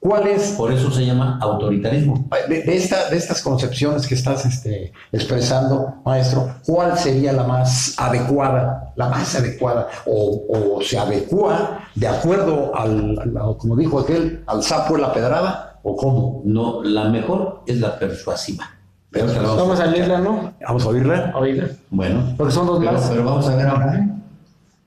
¿Cuál 0.00 0.28
es? 0.28 0.52
Por 0.52 0.72
eso 0.72 0.90
se 0.90 1.04
llama 1.04 1.38
autoritarismo. 1.42 2.26
De, 2.48 2.74
esta, 2.74 3.10
de 3.10 3.18
estas 3.18 3.42
concepciones 3.42 4.06
que 4.06 4.14
estás 4.14 4.46
este, 4.46 4.94
expresando, 5.12 5.96
maestro, 6.06 6.54
¿cuál 6.64 6.98
sería 6.98 7.34
la 7.34 7.44
más 7.44 7.94
adecuada, 7.98 8.94
la 8.96 9.10
más 9.10 9.34
adecuada? 9.34 9.88
¿O, 10.06 10.80
se 10.82 10.98
adecua 10.98 11.80
de 11.94 12.08
acuerdo 12.08 12.74
al, 12.74 13.20
como 13.58 13.76
dijo 13.76 14.00
aquel, 14.00 14.42
al 14.46 14.62
sapo 14.62 14.94
de 14.94 15.02
la 15.02 15.12
pedrada? 15.12 15.78
¿O 15.82 15.94
cómo? 15.94 16.40
No, 16.46 16.82
la 16.82 17.10
mejor 17.10 17.62
es 17.66 17.78
la 17.78 17.98
persuasiva. 17.98 18.70
vamos, 19.12 19.80
a 19.80 19.84
oírla, 19.84 20.18
¿no? 20.18 20.54
Vamos 20.66 20.84
a 20.84 20.88
oírla. 20.88 21.32
oírla. 21.36 21.68
Bueno. 21.90 22.34
Porque 22.38 22.54
son 22.54 22.66
dos 22.66 22.80
más. 22.80 23.06
Pero 23.10 23.24
vamos 23.24 23.46
a 23.46 23.54
ver 23.54 23.66
ahora. 23.66 24.06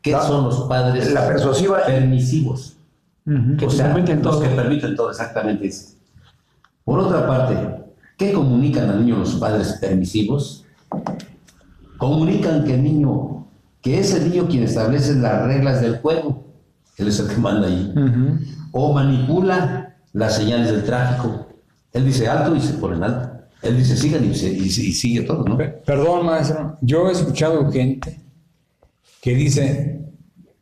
¿Qué 0.01 0.11
son 0.11 0.45
los 0.45 0.61
padres 0.61 1.13
la 1.13 1.27
persuasiva, 1.27 1.85
permisivos? 1.85 2.77
Que 3.25 3.67
permiten 3.67 4.21
todo. 4.21 4.41
que 4.41 4.49
permiten 4.49 4.95
todo, 4.95 5.09
exactamente 5.09 5.67
eso. 5.67 5.95
Por 6.83 6.99
otra 6.99 7.25
parte, 7.25 7.55
¿qué 8.17 8.33
comunican 8.33 8.89
al 8.89 9.05
niño 9.05 9.19
los 9.19 9.35
padres 9.35 9.77
permisivos? 9.79 10.65
Comunican 11.97 12.65
que 12.65 12.75
el 12.75 12.83
niño, 12.83 13.47
que 13.81 13.99
es 13.99 14.13
el 14.13 14.29
niño 14.29 14.47
quien 14.47 14.63
establece 14.63 15.15
las 15.15 15.45
reglas 15.45 15.81
del 15.81 15.99
juego, 15.99 16.43
él 16.97 17.07
es 17.07 17.19
el 17.19 17.27
que 17.27 17.37
manda 17.37 17.67
ahí, 17.67 17.93
o 18.71 18.93
manipula 18.93 19.95
las 20.11 20.35
señales 20.35 20.71
del 20.71 20.83
tráfico. 20.83 21.47
Él 21.93 22.05
dice 22.05 22.27
alto 22.27 22.55
y 22.55 22.61
se 22.61 22.73
ponen 22.73 23.03
alto. 23.03 23.29
Él 23.61 23.77
dice 23.77 23.95
sigan 23.95 24.25
y, 24.25 24.27
y 24.29 24.69
sigue 24.69 25.21
todo, 25.21 25.45
¿no? 25.45 25.57
Perdón, 25.57 26.25
maestro, 26.25 26.77
yo 26.81 27.07
he 27.07 27.13
escuchado 27.13 27.71
gente 27.71 28.19
que 29.21 29.35
dice, 29.35 30.01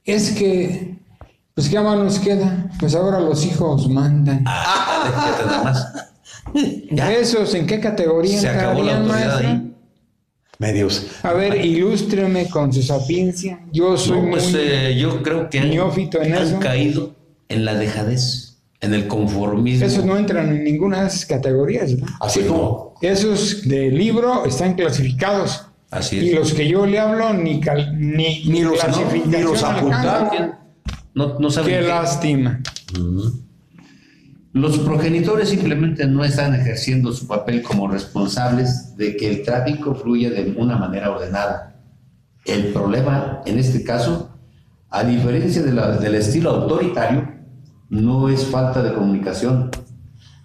es 0.06 0.32
que 0.32 1.00
pues 1.54 1.70
qué 1.70 1.80
más 1.80 1.98
nos 1.98 2.20
queda, 2.20 2.70
pues 2.80 2.96
ahora 2.96 3.20
los 3.20 3.46
hijos 3.46 3.90
mandan. 3.90 4.44
Ah, 4.48 5.64
más. 5.64 5.94
¿Esos 7.20 7.54
en 7.56 7.66
qué 7.66 7.80
categoría 7.80 8.40
Se 8.40 8.50
acabó 8.50 8.84
la 8.84 8.98
autoridad 8.98 9.62
Medios. 10.62 11.08
A 11.24 11.34
ver, 11.34 11.66
ilústreme 11.66 12.48
con 12.48 12.72
su 12.72 12.84
sapiencia. 12.84 13.62
Yo 13.72 13.98
soy 13.98 14.30
pues, 14.30 14.52
muy 14.52 14.62
eh, 14.62 14.96
yo 14.96 15.24
creo 15.24 15.50
que 15.50 15.60
neófito 15.60 16.22
en 16.22 16.36
han 16.36 16.60
caído 16.60 17.16
en 17.50 17.66
la 17.66 17.74
dejadez, 17.74 18.60
en 18.80 18.94
el 18.94 19.08
conformismo. 19.08 19.88
Esos 19.88 20.06
no 20.06 20.16
entran 20.18 20.50
en 20.50 20.64
ninguna 20.64 21.02
de 21.02 21.08
esas 21.08 21.26
categorías. 21.26 21.94
¿no? 21.94 22.06
Así 22.20 22.42
como. 22.42 22.94
Esos 23.02 23.68
de 23.68 23.90
libro 23.90 24.46
están 24.46 24.76
clasificados. 24.76 25.66
Así 25.90 26.20
es. 26.20 26.24
Y 26.26 26.34
los 26.34 26.54
que 26.54 26.68
yo 26.68 26.86
le 26.86 27.00
hablo 27.00 27.34
ni, 27.34 27.60
ni, 27.96 28.44
ni, 28.46 28.62
los, 28.62 28.80
ni 29.26 29.42
los 29.42 29.64
apuntaron. 29.64 30.61
No, 31.14 31.40
no 31.40 31.50
Qué 31.50 31.82
lástima. 31.82 32.62
Los 34.54 34.80
progenitores 34.80 35.50
simplemente 35.50 36.06
no 36.08 36.26
están 36.26 36.54
ejerciendo 36.54 37.14
su 37.14 37.28
papel 37.28 37.64
como 37.64 37.88
responsables 37.88 38.98
de 38.98 39.16
que 39.16 39.30
el 39.30 39.44
tráfico 39.44 39.96
fluya 39.96 40.30
de 40.30 40.54
una 40.58 40.78
manera 40.78 41.10
ordenada. 41.10 41.82
El 42.46 42.74
problema, 42.74 43.42
en 43.46 43.60
este 43.60 43.84
caso, 43.84 44.38
a 44.90 45.04
diferencia 45.04 45.62
del 45.64 46.16
estilo 46.16 46.50
autoritario, 46.50 47.30
no 47.90 48.30
es 48.30 48.46
falta 48.46 48.82
de 48.82 48.94
comunicación. 48.94 49.70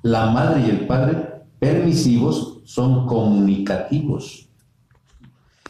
La 0.02 0.31
madre 0.31 0.62
y 0.66 0.70
el 0.70 0.87
padre 0.87 1.42
permisivos 1.59 2.61
son 2.64 3.07
comunicativos. 3.07 4.48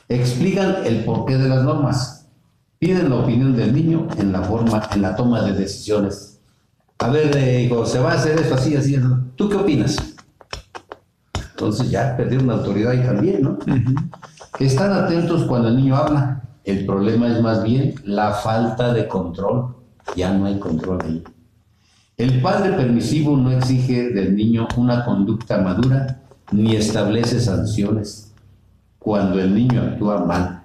Explican 0.09 0.77
el 0.85 1.05
porqué 1.05 1.37
de 1.37 1.49
las 1.49 1.65
normas, 1.65 2.16
piden 2.79 3.11
la 3.11 3.17
opinión 3.17 3.57
del 3.57 3.75
niño 3.75 4.09
en 4.19 4.33
la 4.33 4.43
forma, 4.43 4.83
en 4.95 5.03
la 5.03 5.17
toma 5.17 5.43
de 5.43 5.53
decisiones. 5.53 6.41
A 6.99 7.09
ver, 7.09 7.37
eh, 7.37 7.63
hijo, 7.63 7.85
se 7.85 7.99
va 7.99 8.13
a 8.13 8.15
hacer 8.15 8.39
esto 8.39 8.55
así, 8.55 8.75
así, 8.77 8.99
¿tú 9.37 9.49
qué 9.49 9.57
opinas? 9.57 9.97
Entonces 11.51 11.91
ya 11.91 12.17
perdieron 12.17 12.49
la 12.49 12.55
autoridad 12.55 12.93
ahí 12.93 13.03
también, 13.03 13.43
¿no? 13.43 13.59
Están 14.59 14.93
atentos 14.93 15.45
cuando 15.45 15.69
el 15.69 15.77
niño 15.77 15.97
habla. 15.97 16.43
El 16.65 16.85
problema 16.85 17.29
es 17.29 17.41
más 17.41 17.63
bien 17.63 17.95
la 18.05 18.33
falta 18.33 18.93
de 18.93 19.07
control. 19.07 19.75
Ya 20.17 20.33
no 20.33 20.47
hay 20.47 20.59
control 20.59 20.99
ahí. 21.03 21.25
El 22.17 22.41
padre 22.41 22.73
permisivo 22.73 23.37
no 23.37 23.51
exige 23.51 24.11
del 24.11 24.35
niño 24.35 24.67
una 24.77 25.05
conducta 25.05 25.59
madura 25.59 26.23
ni 26.51 26.75
establece 26.75 27.41
sanciones 27.41 28.33
cuando 28.99 29.39
el 29.39 29.55
niño 29.55 29.83
actúa 29.83 30.25
mal. 30.25 30.63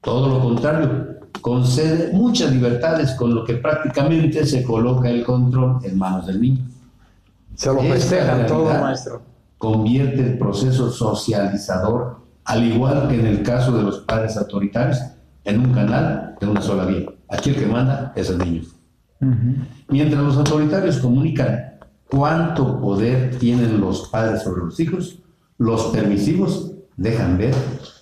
Todo 0.00 0.28
lo 0.28 0.40
contrario, 0.40 1.13
concede 1.44 2.10
muchas 2.14 2.52
libertades, 2.52 3.12
con 3.16 3.34
lo 3.34 3.44
que 3.44 3.56
prácticamente 3.56 4.46
se 4.46 4.62
coloca 4.62 5.10
el 5.10 5.22
control 5.22 5.78
en 5.82 5.98
manos 5.98 6.26
del 6.26 6.40
niño. 6.40 6.64
Se 7.54 7.68
lo 7.70 7.80
festejan 7.80 8.46
todo, 8.46 8.72
maestro. 8.80 9.20
Convierte 9.58 10.22
el 10.22 10.38
proceso 10.38 10.90
socializador, 10.90 12.16
al 12.44 12.64
igual 12.64 13.08
que 13.08 13.20
en 13.20 13.26
el 13.26 13.42
caso 13.42 13.76
de 13.76 13.82
los 13.82 13.98
padres 13.98 14.38
autoritarios, 14.38 14.98
en 15.44 15.60
un 15.60 15.74
canal 15.74 16.34
de 16.40 16.46
una 16.46 16.62
sola 16.62 16.86
vía. 16.86 17.10
Aquí 17.28 17.50
el 17.50 17.56
que 17.56 17.66
manda 17.66 18.14
es 18.16 18.30
el 18.30 18.38
niño. 18.38 18.62
Mientras 19.88 20.22
los 20.22 20.38
autoritarios 20.38 20.96
comunican 20.96 21.74
cuánto 22.10 22.80
poder 22.80 23.36
tienen 23.38 23.82
los 23.82 24.08
padres 24.08 24.44
sobre 24.44 24.62
los 24.62 24.80
hijos, 24.80 25.18
los 25.58 25.88
permisivos 25.88 26.72
dejan 26.96 27.36
ver 27.36 27.54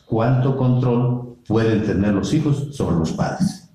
cuánto 0.07 0.57
control 0.57 1.32
pueden 1.52 1.84
tener 1.84 2.14
los 2.14 2.32
hijos 2.32 2.68
sobre 2.72 2.96
los 2.96 3.12
padres. 3.12 3.68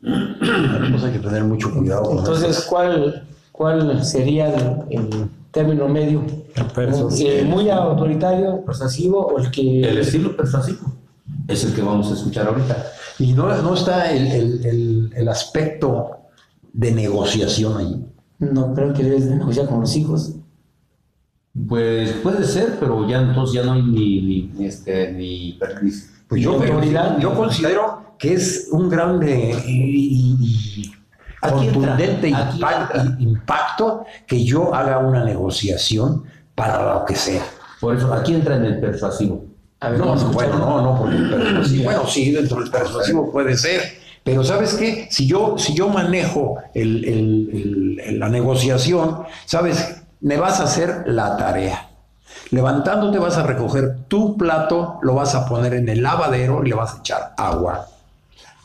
Pues 0.00 1.04
hay 1.04 1.12
que 1.12 1.18
tener 1.18 1.44
mucho 1.44 1.72
cuidado. 1.72 2.18
Entonces, 2.18 2.66
¿cuál, 2.68 3.28
¿cuál 3.52 4.04
sería 4.04 4.48
el, 4.88 5.28
término 5.50 5.88
medio? 5.88 6.24
Eh, 7.18 7.44
¿Muy 7.46 7.68
autoritario, 7.68 8.64
persuasivo 8.64 9.26
o 9.26 9.38
el 9.38 9.50
que...? 9.50 9.82
El 9.82 9.98
estilo 9.98 10.34
persuasivo 10.36 10.92
es 11.46 11.64
el 11.64 11.74
que 11.74 11.82
vamos 11.82 12.10
a 12.10 12.14
escuchar 12.14 12.48
ahorita. 12.48 12.86
Y 13.18 13.32
no, 13.32 13.46
no 13.62 13.74
está 13.74 14.10
el, 14.10 14.26
el, 14.64 15.12
el, 15.14 15.28
aspecto 15.28 16.10
de 16.72 16.92
negociación 16.92 17.76
ahí. 17.76 18.06
No 18.38 18.72
creo 18.72 18.94
que 18.94 19.02
debes 19.02 19.26
negociar 19.26 19.66
con 19.66 19.80
los 19.80 19.94
hijos. 19.96 20.34
Pues 21.66 22.12
puede 22.22 22.44
ser, 22.44 22.76
pero 22.78 23.08
ya 23.08 23.20
entonces 23.20 23.54
ya 23.54 23.62
no 23.64 23.72
hay 23.72 23.82
ni, 23.82 24.50
ni, 24.52 24.66
este, 24.66 25.12
ni 25.12 25.58
Pues 26.28 26.42
yo, 26.42 26.60
yo 27.18 27.34
considero 27.34 28.14
que 28.18 28.34
es 28.34 28.68
un 28.70 28.88
grande 28.88 29.56
y, 29.66 30.92
contundente 31.40 32.32
impacto, 33.18 34.04
que 34.26 34.44
yo 34.44 34.74
haga 34.74 34.98
una 34.98 35.24
negociación 35.24 36.24
para 36.54 36.94
lo 36.94 37.04
que 37.04 37.14
sea. 37.14 37.44
Por 37.80 37.96
eso, 37.96 38.12
aquí 38.12 38.34
entra 38.34 38.56
en 38.56 38.64
el 38.64 38.80
persuasivo. 38.80 39.44
no, 39.80 40.16
no, 40.16 40.32
bueno, 40.32 40.58
no, 40.58 40.82
no, 40.82 40.98
porque 40.98 41.16
el 41.16 41.30
persuasivo, 41.30 41.84
bueno, 41.84 42.06
sí, 42.06 42.32
dentro 42.32 42.60
del 42.60 42.70
persuasivo 42.70 43.30
puede 43.30 43.56
ser, 43.56 43.82
pero 44.24 44.44
¿sabes 44.44 44.74
qué? 44.74 45.06
Si 45.10 45.26
yo, 45.26 45.56
si 45.56 45.74
yo 45.74 45.88
manejo 45.88 46.56
el, 46.74 47.04
el, 47.04 48.18
la 48.18 48.28
negociación, 48.28 49.22
¿sabes? 49.46 50.02
Me 50.20 50.36
vas 50.36 50.60
a 50.60 50.64
hacer 50.64 51.04
la 51.06 51.36
tarea. 51.36 51.88
Levantándote 52.50 53.18
vas 53.18 53.36
a 53.36 53.42
recoger 53.42 53.98
tu 54.08 54.36
plato, 54.36 54.98
lo 55.02 55.14
vas 55.14 55.34
a 55.34 55.46
poner 55.46 55.74
en 55.74 55.88
el 55.88 56.02
lavadero 56.02 56.64
y 56.64 56.70
le 56.70 56.74
vas 56.74 56.94
a 56.94 56.98
echar 56.98 57.34
agua. 57.36 57.86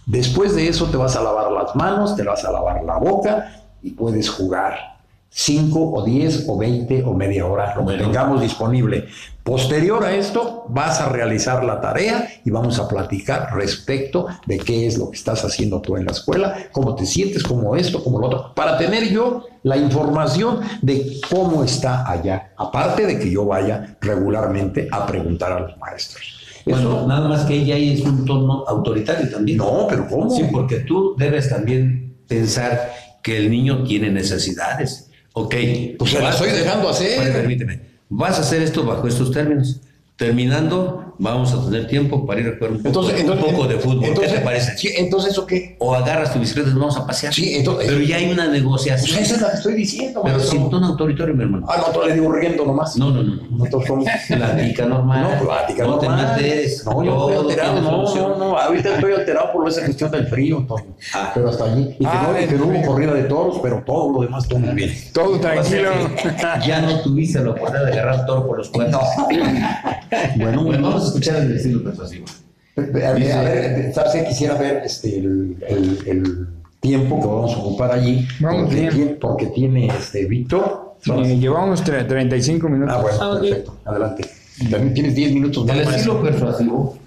Después 0.05 0.55
de 0.55 0.67
eso 0.67 0.87
te 0.87 0.97
vas 0.97 1.15
a 1.15 1.23
lavar 1.23 1.51
las 1.51 1.75
manos, 1.75 2.15
te 2.15 2.23
vas 2.23 2.43
a 2.43 2.51
lavar 2.51 2.83
la 2.83 2.97
boca 2.97 3.61
y 3.81 3.91
puedes 3.91 4.29
jugar. 4.29 4.92
5 5.35 5.79
o 5.79 6.05
10 6.05 6.45
o 6.47 6.57
20 6.57 7.03
o 7.05 7.13
media 7.13 7.47
hora, 7.47 7.73
lo 7.75 7.85
que 7.85 7.97
tengamos 7.97 8.39
disponible. 8.39 9.07
Posterior 9.43 10.03
a 10.05 10.13
esto, 10.13 10.65
vas 10.69 11.01
a 11.01 11.09
realizar 11.09 11.63
la 11.63 11.81
tarea 11.81 12.29
y 12.45 12.51
vamos 12.51 12.79
a 12.79 12.87
platicar 12.87 13.49
respecto 13.53 14.27
de 14.45 14.59
qué 14.59 14.85
es 14.85 14.97
lo 14.97 15.09
que 15.09 15.17
estás 15.17 15.43
haciendo 15.43 15.81
tú 15.81 15.97
en 15.97 16.05
la 16.05 16.11
escuela, 16.11 16.55
cómo 16.71 16.95
te 16.95 17.05
sientes, 17.05 17.43
cómo 17.43 17.75
esto, 17.75 18.03
cómo 18.03 18.19
lo 18.19 18.27
otro, 18.27 18.53
para 18.53 18.77
tener 18.77 19.09
yo 19.09 19.45
la 19.63 19.75
información 19.75 20.61
de 20.81 21.19
cómo 21.29 21.63
está 21.63 22.09
allá, 22.09 22.53
aparte 22.55 23.05
de 23.05 23.17
que 23.17 23.31
yo 23.31 23.45
vaya 23.45 23.97
regularmente 24.01 24.87
a 24.91 25.05
preguntar 25.07 25.51
a 25.51 25.59
los 25.61 25.77
maestros. 25.77 26.61
Bueno, 26.65 27.07
nada 27.07 27.27
más 27.27 27.43
que 27.43 27.55
ella 27.55 27.75
es 27.75 28.01
un 28.01 28.23
tono 28.23 28.63
autoritario 28.67 29.29
también. 29.29 29.57
No, 29.57 29.87
pero 29.89 30.07
¿cómo? 30.07 30.29
Sí, 30.29 30.43
porque 30.51 30.81
tú 30.81 31.15
debes 31.17 31.49
también 31.49 32.17
pensar 32.27 32.93
que 33.21 33.37
el 33.37 33.49
niño 33.49 33.83
tiene 33.83 34.09
necesidades. 34.09 35.09
Ok. 35.33 35.55
Pues 35.97 36.11
se 36.11 36.21
la 36.21 36.29
estoy 36.29 36.51
dejando 36.51 36.89
hacer. 36.89 37.33
permíteme. 37.33 37.81
Vas 38.09 38.37
a 38.37 38.41
hacer 38.41 38.61
esto 38.61 38.85
bajo 38.85 39.07
estos 39.07 39.31
términos. 39.31 39.81
Terminando, 40.15 41.02
vamos 41.19 41.53
a 41.53 41.63
tener 41.65 41.87
tiempo 41.87 42.25
para 42.25 42.41
ir 42.41 42.47
a 42.47 42.55
jugar 42.57 42.71
un 42.71 42.83
poco, 42.83 42.99
un 43.01 43.39
poco 43.39 43.67
de 43.67 43.75
fútbol. 43.79 44.13
¿Qué 44.19 44.27
te 44.27 44.39
parece? 44.41 44.77
Sí, 44.77 44.89
entonces, 44.97 45.37
¿o 45.37 45.45
qué? 45.45 45.75
O 45.79 45.93
agarras 45.95 46.33
tu 46.33 46.39
bicicleta 46.39 46.69
y 46.69 46.71
nos 46.73 46.79
vamos 46.79 46.97
a 46.97 47.05
pasear. 47.07 47.33
Sí, 47.33 47.55
entonces. 47.55 47.87
Pero 47.87 48.01
ya 48.01 48.17
hay 48.17 48.31
una 48.31 48.47
negociación. 48.47 49.17
Pues 49.17 49.27
esa 49.31 49.35
es 49.35 49.41
la 49.41 49.51
que 49.51 49.57
estoy 49.57 49.73
diciendo. 49.75 50.21
Pero 50.23 50.39
sin 50.39 50.69
tono 50.69 50.87
autoritario, 50.87 51.33
mi 51.33 51.43
hermano. 51.43 51.65
Ah, 51.69 51.77
no, 51.85 51.93
tú 51.93 52.05
le 52.07 52.13
digo 52.13 52.31
riendo 52.31 52.65
nomás. 52.65 52.95
No, 52.97 53.11
no, 53.11 53.23
no. 53.23 53.41
Nosotros 53.51 53.85
somos. 53.87 54.05
Platica 54.27 54.85
normal. 54.85 55.37
No, 55.39 55.45
plática 55.45 55.83
no 55.83 55.95
normal. 55.97 56.35
te 56.35 56.41
metes. 56.43 56.85
No, 56.85 57.03
yo 57.03 57.29
estoy 57.29 57.35
alterado. 57.45 57.81
No, 57.81 58.15
no, 58.15 58.37
no. 58.37 58.57
Ahorita 58.57 58.95
estoy 58.95 59.13
alterado 59.13 59.51
por 59.53 59.67
esa 59.67 59.85
cuestión 59.85 60.11
del 60.11 60.27
frío, 60.27 60.65
Toño. 60.67 60.95
Ah. 61.13 61.31
Pero 61.33 61.49
hasta 61.49 61.65
allí. 61.65 61.95
Y 61.99 62.05
que, 62.05 62.07
Ah, 62.07 62.29
no, 62.31 62.39
y 62.41 62.45
que 62.47 62.55
no 62.55 62.65
hubo 62.67 62.81
corrida 62.85 63.13
de 63.13 63.23
toros, 63.23 63.59
pero 63.61 63.83
todo 63.85 64.11
lo 64.13 64.21
demás 64.21 64.47
todo 64.47 64.59
muy 64.59 64.73
bien. 64.75 64.93
Todo 65.13 65.39
tranquilo. 65.39 65.89
Ya 66.65 66.81
no 66.81 67.01
tuviste 67.01 67.39
la 67.39 67.51
oportunidad 67.51 67.85
de 67.85 67.91
agarrar 67.93 68.25
toro 68.25 68.47
por 68.47 68.57
los 68.57 68.69
cuernos. 68.69 69.01
Bueno, 70.35 70.63
Bueno, 70.63 70.99
vamos 71.03 71.15
a 71.15 71.19
escuchar 71.19 71.41
el 71.43 71.55
estilo 71.55 71.83
persuasivo. 71.83 72.25
A 72.77 72.81
ver, 72.81 73.05
a 73.31 73.41
ver, 73.41 73.93
¿sabes 73.93 74.11
qué? 74.13 74.25
Quisiera 74.29 74.55
ver 74.55 74.81
este, 74.85 75.19
el, 75.19 75.57
el- 75.67 75.99
el 76.07 76.47
tiempo 76.79 77.19
que 77.21 77.27
vamos 77.27 77.53
a 77.53 77.57
ocupar 77.57 77.91
allí. 77.91 78.27
Vamos 78.39 78.63
porque, 78.63 78.75
bien. 78.79 78.89
tiene, 78.93 79.11
porque 79.15 79.45
tiene 79.47 79.87
este, 79.87 80.25
Víctor. 80.25 80.95
Eh, 81.05 81.37
llevamos 81.37 81.83
tre- 81.83 82.07
35 82.07 82.67
minutos. 82.69 82.95
Ah, 82.97 83.01
bueno, 83.01 83.17
Ah, 83.21 83.39
perfecto. 83.39 83.77
Adelante. 83.85 84.29
También 84.71 84.93
tienes 84.93 85.15
10 85.15 85.33
minutos 85.33 85.65
más. 85.65 85.77
El 85.77 85.81
estilo 85.87 86.21
persuasivo 86.21 86.97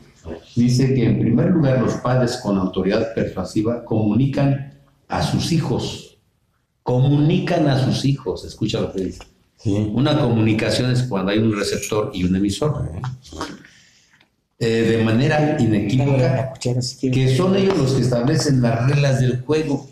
dice 0.54 0.94
que 0.94 1.04
en 1.06 1.20
primer 1.20 1.50
lugar 1.50 1.80
los 1.80 1.94
padres 1.94 2.36
con 2.38 2.58
autoridad 2.58 3.14
persuasiva 3.14 3.84
comunican 3.84 4.72
a 5.08 5.22
sus 5.22 5.52
hijos. 5.52 6.18
Comunican 6.82 7.68
a 7.68 7.78
sus 7.84 8.04
hijos. 8.04 8.44
Escucha 8.44 8.80
lo 8.80 8.92
que 8.92 9.04
dice. 9.04 9.22
Sí. 9.56 9.90
Una 9.94 10.18
comunicación 10.20 10.90
es 10.90 11.02
cuando 11.04 11.32
hay 11.32 11.38
un 11.38 11.56
receptor 11.56 12.10
y 12.14 12.24
un 12.24 12.36
emisor. 12.36 12.88
Eh, 12.94 13.00
de 14.58 15.02
manera 15.04 15.56
inequívoca 15.60 16.54
que 17.00 17.36
son 17.36 17.56
ellos 17.56 17.76
los 17.76 17.92
que 17.92 18.02
establecen 18.02 18.62
las 18.62 18.86
reglas 18.88 19.20
del 19.20 19.42
juego. 19.42 19.86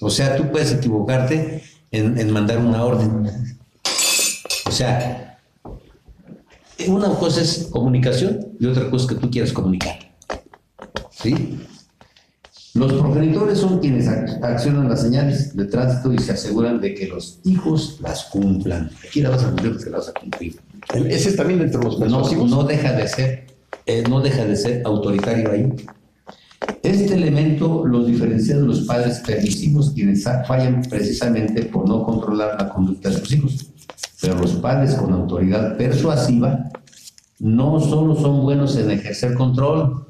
O 0.00 0.10
sea, 0.10 0.36
tú 0.36 0.50
puedes 0.50 0.72
equivocarte 0.72 1.62
en, 1.92 2.18
en 2.18 2.30
mandar 2.32 2.58
una 2.58 2.84
orden. 2.84 3.30
O 4.66 4.70
sea, 4.72 5.38
una 6.88 7.10
cosa 7.10 7.42
es 7.42 7.68
comunicación 7.70 8.48
y 8.58 8.66
otra 8.66 8.90
cosa 8.90 9.04
es 9.06 9.08
que 9.12 9.20
tú 9.20 9.30
quieras 9.30 9.52
comunicar. 9.52 9.96
¿Sí? 11.10 11.60
Los 12.74 12.94
progenitores 12.94 13.58
son 13.58 13.78
quienes 13.80 14.08
ac- 14.08 14.42
accionan 14.42 14.88
las 14.88 15.02
señales 15.02 15.54
de 15.54 15.66
tránsito 15.66 16.12
y 16.12 16.18
se 16.18 16.32
aseguran 16.32 16.80
de 16.80 16.94
que 16.94 17.06
los 17.06 17.38
hijos 17.44 17.98
las 18.00 18.24
cumplan. 18.24 18.90
Aquí 19.06 19.20
la 19.20 19.28
vas 19.30 19.44
a 19.44 19.48
cumplir 19.48 19.72
porque 19.74 19.90
la 19.90 19.98
vas 19.98 20.08
a 20.08 20.12
cumplir. 20.14 20.58
Ese 20.94 21.28
es 21.28 21.36
también 21.36 21.60
entre 21.60 21.80
los 21.82 22.00
No, 22.00 22.28
no 22.46 22.64
deja 22.64 22.94
de 22.94 23.06
ser, 23.06 23.46
eh, 23.86 24.04
no 24.08 24.20
deja 24.20 24.44
de 24.44 24.56
ser 24.56 24.82
autoritario 24.84 25.50
ahí. 25.50 25.72
Este 26.82 27.14
elemento 27.14 27.84
los 27.86 28.06
diferencia 28.06 28.56
de 28.56 28.62
los 28.62 28.82
padres 28.82 29.20
permisivos 29.26 29.90
quienes 29.92 30.22
fa- 30.24 30.44
fallan 30.44 30.82
precisamente 30.88 31.64
por 31.64 31.88
no 31.88 32.04
controlar 32.04 32.56
la 32.60 32.68
conducta 32.68 33.08
de 33.10 33.18
sus 33.18 33.32
hijos. 33.32 33.66
Pero 34.20 34.38
los 34.38 34.52
padres 34.52 34.94
con 34.94 35.12
autoridad 35.12 35.76
persuasiva 35.76 36.70
no 37.40 37.80
solo 37.80 38.14
son 38.14 38.42
buenos 38.42 38.76
en 38.76 38.90
ejercer 38.92 39.34
control, 39.34 40.06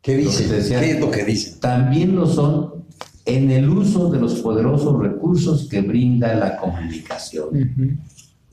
¿Qué 0.00 0.16
dicen? 0.16 0.48
decía. 0.50 0.80
¿Qué 0.80 0.90
es 0.92 1.00
lo 1.00 1.10
que 1.10 1.24
dicen? 1.24 1.58
también 1.60 2.14
lo 2.16 2.26
son 2.26 2.84
en 3.24 3.50
el 3.52 3.68
uso 3.68 4.10
de 4.10 4.18
los 4.20 4.34
poderosos 4.40 4.98
recursos 5.00 5.68
que 5.68 5.80
brinda 5.80 6.34
la 6.34 6.56
comunicación. 6.56 7.98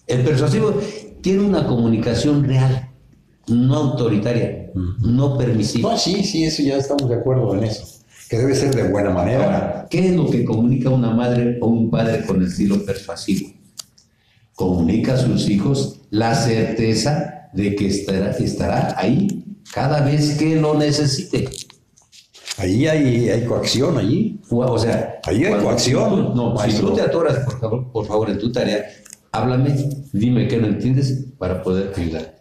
El 0.08 0.22
persuasivo 0.24 0.74
tiene 1.22 1.42
una 1.42 1.66
comunicación 1.66 2.44
real, 2.44 2.89
no 3.50 3.76
autoritaria, 3.76 4.72
no 5.02 5.38
permisiva. 5.38 5.92
No, 5.92 5.98
sí, 5.98 6.24
sí, 6.24 6.44
eso 6.46 6.62
ya 6.64 6.78
estamos 6.78 7.10
de 7.10 7.16
acuerdo 7.16 7.56
en 7.56 7.64
eso. 7.66 7.84
Que 8.30 8.38
debe 8.38 8.54
ser 8.56 8.74
de 8.76 8.84
buena 8.84 9.10
manera. 9.10 9.44
Ahora, 9.46 9.88
¿qué 9.90 10.08
es 10.10 10.16
lo 10.16 10.30
que 10.30 10.46
comunica 10.46 10.90
una 10.90 11.12
madre 11.12 11.58
o 11.62 11.68
un 11.68 11.90
padre 11.90 12.26
con 12.26 12.38
el 12.42 12.48
estilo 12.48 12.84
persuasivo? 12.86 13.50
Comunica 14.56 15.14
a 15.14 15.18
sus 15.18 15.50
hijos 15.50 16.02
la 16.10 16.36
certeza 16.36 17.50
de 17.54 17.76
que 17.76 17.88
estará, 17.88 18.32
estará 18.32 18.94
ahí 18.98 19.44
cada 19.74 20.02
vez 20.02 20.38
que 20.38 20.56
lo 20.58 20.76
necesite. 20.78 21.50
Ahí 22.58 22.86
hay, 22.88 23.30
hay 23.30 23.46
coacción, 23.46 23.98
allí. 23.98 24.40
O 24.50 24.78
sea, 24.78 25.20
Ahí 25.24 25.46
hay 25.46 25.62
coacción, 25.64 26.34
tú- 26.34 26.36
no, 26.36 26.58
si 26.60 26.74
tú 26.78 26.94
te 26.94 27.02
atoras, 27.02 27.38
por 27.46 27.60
favor, 27.60 27.92
por 27.92 28.06
favor, 28.06 28.30
en 28.30 28.38
tu 28.38 28.52
tarea, 28.52 28.84
háblame, 29.32 29.74
dime 30.12 30.48
qué 30.48 30.58
no 30.58 30.68
entiendes 30.68 31.26
para 31.38 31.64
poder 31.64 31.94
ayudar. 31.96 32.39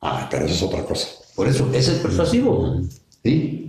Ah, 0.00 0.28
pero 0.30 0.46
eso 0.46 0.54
es 0.54 0.62
otra 0.62 0.84
cosa. 0.84 1.08
Por 1.34 1.48
eso, 1.48 1.70
ese 1.72 1.92
es 1.92 1.98
persuasivo. 1.98 2.80
¿sí? 3.22 3.68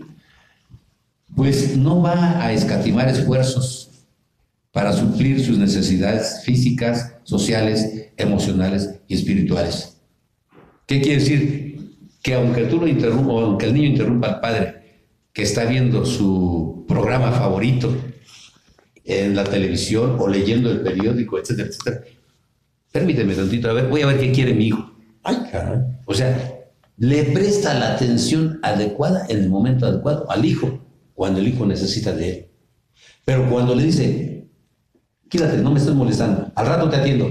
Pues 1.36 1.78
no 1.78 2.02
va 2.02 2.44
a 2.44 2.54
escatimar 2.54 3.10
esfuerzos 3.10 3.90
para 4.72 4.94
suplir 4.94 5.44
sus 5.44 5.58
necesidades 5.58 6.42
físicas, 6.44 7.16
sociales, 7.24 8.10
emocionales 8.18 8.96
y 9.08 9.16
espirituales. 9.16 9.98
¿Qué 10.86 11.02
quiere 11.02 11.20
decir? 11.20 11.98
Que 12.22 12.36
aunque 12.36 12.66
tú 12.66 12.80
lo 12.80 13.40
aunque 13.40 13.66
el 13.66 13.74
niño 13.74 13.88
interrumpa 13.90 14.28
al 14.28 14.40
padre 14.40 14.78
que 15.34 15.44
está 15.44 15.66
viendo 15.66 16.06
su 16.06 16.86
programa 16.88 17.32
favorito 17.32 17.96
en 19.04 19.36
la 19.36 19.44
televisión 19.44 20.18
o 20.20 20.28
leyendo 20.28 20.72
el 20.72 20.82
periódico, 20.82 21.40
etcétera, 21.40 21.70
etcétera, 21.70 22.04
permíteme 22.92 23.36
tantito, 23.36 23.70
a 23.70 23.74
ver, 23.74 23.88
voy 23.88 24.02
a 24.02 24.08
ver 24.08 24.20
qué 24.20 24.32
quiere 24.32 24.54
mi 24.54 24.68
hijo. 24.68 24.87
O 26.06 26.14
sea, 26.14 26.58
le 26.98 27.24
presta 27.26 27.74
la 27.74 27.94
atención 27.94 28.60
adecuada 28.64 29.26
en 29.30 29.40
el 29.40 29.50
momento 29.50 29.86
adecuado 29.86 30.30
al 30.32 30.46
hijo, 30.46 30.80
cuando 31.14 31.40
el 31.40 31.48
hijo 31.48 31.66
necesita 31.66 32.12
de 32.14 32.30
él. 32.30 32.48
Pero 33.26 33.50
cuando 33.50 33.76
le 33.76 33.84
dice, 33.84 34.48
quédate, 35.30 35.58
no 35.58 35.72
me 35.72 35.80
estés 35.80 35.94
molestando, 35.94 36.52
al 36.56 36.66
rato 36.66 36.90
te 36.90 36.96
atiendo, 36.96 37.30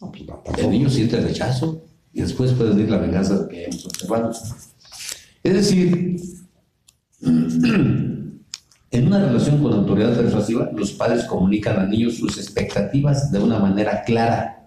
pues 0.00 0.58
el 0.58 0.70
niño 0.70 0.90
siente 0.90 1.16
el 1.16 1.24
rechazo 1.24 1.84
y 2.12 2.22
después 2.22 2.52
puede 2.52 2.70
venir 2.70 2.90
la 2.90 2.98
venganza 2.98 3.46
que 3.48 3.64
hemos 3.64 3.86
observado. 3.86 4.32
Es 5.42 5.54
decir, 5.54 6.16
en 7.20 9.06
una 9.06 9.26
relación 9.26 9.62
con 9.62 9.72
autoridad 9.72 10.16
persuasiva, 10.16 10.70
los 10.74 10.92
padres 10.92 11.24
comunican 11.24 11.78
a 11.78 11.86
niños 11.86 12.16
sus 12.16 12.36
expectativas 12.38 13.30
de 13.30 13.38
una 13.38 13.58
manera 13.58 14.02
clara, 14.02 14.66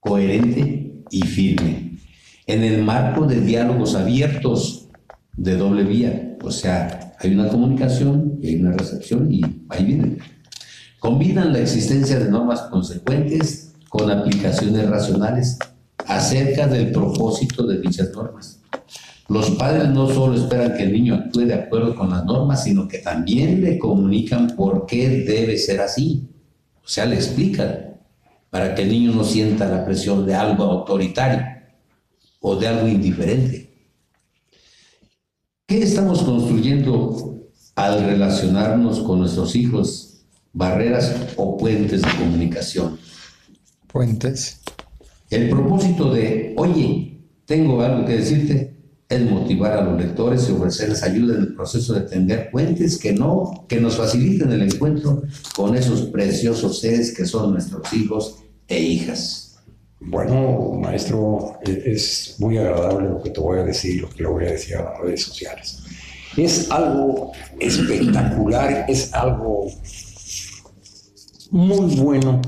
coherente 0.00 0.87
y 1.10 1.22
firme, 1.22 1.98
en 2.46 2.64
el 2.64 2.82
marco 2.82 3.26
de 3.26 3.40
diálogos 3.40 3.94
abiertos 3.94 4.88
de 5.36 5.56
doble 5.56 5.84
vía. 5.84 6.36
O 6.42 6.50
sea, 6.50 7.14
hay 7.18 7.34
una 7.34 7.48
comunicación 7.48 8.38
y 8.42 8.48
hay 8.48 8.56
una 8.56 8.72
recepción 8.72 9.32
y 9.32 9.42
ahí 9.68 9.84
viene. 9.84 10.18
Combinan 10.98 11.52
la 11.52 11.60
existencia 11.60 12.18
de 12.18 12.30
normas 12.30 12.62
consecuentes 12.62 13.72
con 13.88 14.10
aplicaciones 14.10 14.88
racionales 14.88 15.58
acerca 16.06 16.66
del 16.66 16.90
propósito 16.92 17.66
de 17.66 17.80
dichas 17.80 18.10
normas. 18.12 18.60
Los 19.28 19.50
padres 19.52 19.88
no 19.90 20.08
solo 20.08 20.34
esperan 20.34 20.74
que 20.74 20.84
el 20.84 20.92
niño 20.92 21.14
actúe 21.14 21.40
de 21.40 21.54
acuerdo 21.54 21.94
con 21.94 22.10
las 22.10 22.24
normas, 22.24 22.64
sino 22.64 22.88
que 22.88 22.98
también 22.98 23.62
le 23.62 23.78
comunican 23.78 24.56
por 24.56 24.86
qué 24.86 25.08
debe 25.08 25.58
ser 25.58 25.80
así. 25.80 26.26
O 26.82 26.88
sea, 26.88 27.04
le 27.04 27.16
explican 27.16 27.87
para 28.50 28.74
que 28.74 28.82
el 28.82 28.88
niño 28.90 29.12
no 29.12 29.24
sienta 29.24 29.66
la 29.66 29.84
presión 29.84 30.26
de 30.26 30.34
algo 30.34 30.64
autoritario 30.64 31.46
o 32.40 32.56
de 32.56 32.66
algo 32.66 32.88
indiferente. 32.88 33.68
¿Qué 35.66 35.82
estamos 35.82 36.22
construyendo 36.22 37.50
al 37.74 38.04
relacionarnos 38.04 39.00
con 39.00 39.18
nuestros 39.20 39.54
hijos? 39.54 40.24
Barreras 40.52 41.14
o 41.36 41.56
puentes 41.58 42.02
de 42.02 42.08
comunicación. 42.16 42.98
Puentes. 43.86 44.62
El 45.28 45.50
propósito 45.50 46.10
de, 46.12 46.54
oye, 46.56 47.20
tengo 47.44 47.82
algo 47.82 48.06
que 48.06 48.16
decirte, 48.16 48.77
es 49.08 49.22
motivar 49.22 49.72
a 49.72 49.82
los 49.82 49.98
lectores 49.98 50.48
y 50.48 50.52
ofrecerles 50.52 51.02
ayuda 51.02 51.34
en 51.36 51.40
el 51.40 51.54
proceso 51.54 51.94
de 51.94 52.02
tender 52.02 52.50
puentes 52.50 52.98
que 52.98 53.12
no, 53.12 53.64
que 53.66 53.80
nos 53.80 53.96
faciliten 53.96 54.52
el 54.52 54.62
encuentro 54.62 55.22
con 55.56 55.74
esos 55.74 56.02
preciosos 56.02 56.80
seres 56.80 57.14
que 57.14 57.24
son 57.24 57.52
nuestros 57.52 57.90
hijos 57.94 58.36
e 58.66 58.78
hijas. 58.78 59.58
Bueno, 60.00 60.72
maestro, 60.74 61.58
e-, 61.64 61.84
es 61.86 62.36
muy 62.38 62.58
agradable 62.58 63.08
lo 63.08 63.22
que 63.22 63.30
te 63.30 63.40
voy 63.40 63.60
a 63.60 63.64
decir, 63.64 64.02
lo 64.02 64.10
que 64.10 64.22
le 64.22 64.28
voy 64.28 64.44
a 64.44 64.50
decir 64.50 64.76
a 64.76 64.84
las 64.84 65.00
redes 65.00 65.22
sociales. 65.22 65.82
Es 66.36 66.70
algo 66.70 67.32
espectacular, 67.58 68.84
es 68.88 69.12
algo 69.14 69.66
muy 71.50 71.96
bueno, 71.96 72.42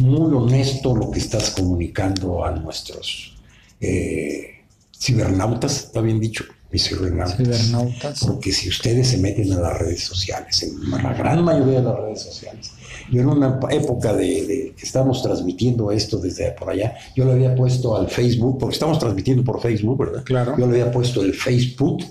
muy 0.00 0.32
honesto 0.32 0.94
lo 0.94 1.10
que 1.10 1.18
estás 1.18 1.50
comunicando 1.50 2.44
a 2.44 2.52
nuestros 2.52 3.36
eh, 3.80 4.57
cibernautas, 4.98 5.84
está 5.84 6.00
bien 6.00 6.20
dicho, 6.20 6.44
mis 6.70 6.88
cibernautas. 6.88 8.24
Porque 8.26 8.52
si 8.52 8.68
ustedes 8.68 9.08
se 9.08 9.18
meten 9.18 9.52
a 9.52 9.60
las 9.60 9.78
redes 9.78 10.02
sociales, 10.02 10.62
en 10.62 10.90
la 10.90 11.14
gran 11.14 11.44
mayoría 11.44 11.80
de 11.80 11.84
las 11.84 11.98
redes 11.98 12.22
sociales, 12.22 12.72
yo 13.10 13.22
en 13.22 13.28
una 13.28 13.58
época 13.70 14.12
de, 14.12 14.74
que 14.76 14.86
estábamos 14.86 15.22
transmitiendo 15.22 15.90
esto 15.90 16.18
desde 16.18 16.50
por 16.52 16.70
allá, 16.70 16.94
yo 17.16 17.24
le 17.24 17.32
había 17.32 17.54
puesto 17.54 17.96
al 17.96 18.08
Facebook, 18.08 18.58
porque 18.58 18.74
estamos 18.74 18.98
transmitiendo 18.98 19.44
por 19.44 19.60
Facebook, 19.60 19.98
¿verdad? 19.98 20.24
Claro. 20.24 20.54
Yo 20.58 20.66
le 20.66 20.80
había 20.80 20.92
puesto 20.92 21.22
el 21.22 21.32
Facebook. 21.34 22.04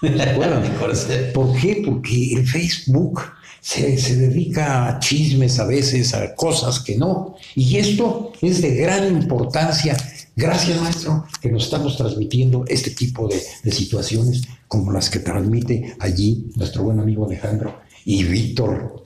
¿Se 0.00 0.22
acuerdan? 0.22 0.62
¿Por 1.34 1.52
qué? 1.58 1.82
Porque 1.84 2.34
el 2.34 2.46
Facebook 2.46 3.20
se, 3.60 3.98
se, 3.98 4.16
dedica 4.16 4.88
a 4.88 4.98
chismes 5.00 5.58
a 5.58 5.66
veces, 5.66 6.14
a 6.14 6.34
cosas 6.34 6.80
que 6.80 6.96
no. 6.96 7.34
Y 7.54 7.76
esto 7.76 8.32
es 8.40 8.62
de 8.62 8.76
gran 8.76 9.08
importancia 9.08 9.96
Gracias, 10.38 10.80
maestro, 10.80 11.26
que 11.40 11.50
nos 11.50 11.64
estamos 11.64 11.96
transmitiendo 11.96 12.62
este 12.68 12.92
tipo 12.92 13.26
de, 13.26 13.40
situaciones 13.72 14.44
como 14.68 14.92
las 14.92 15.10
que 15.10 15.18
transmite 15.18 15.96
allí 15.98 16.52
nuestro 16.54 16.84
buen 16.84 17.00
amigo 17.00 17.26
Alejandro 17.26 17.80
y 18.04 18.22
Víctor. 18.22 19.04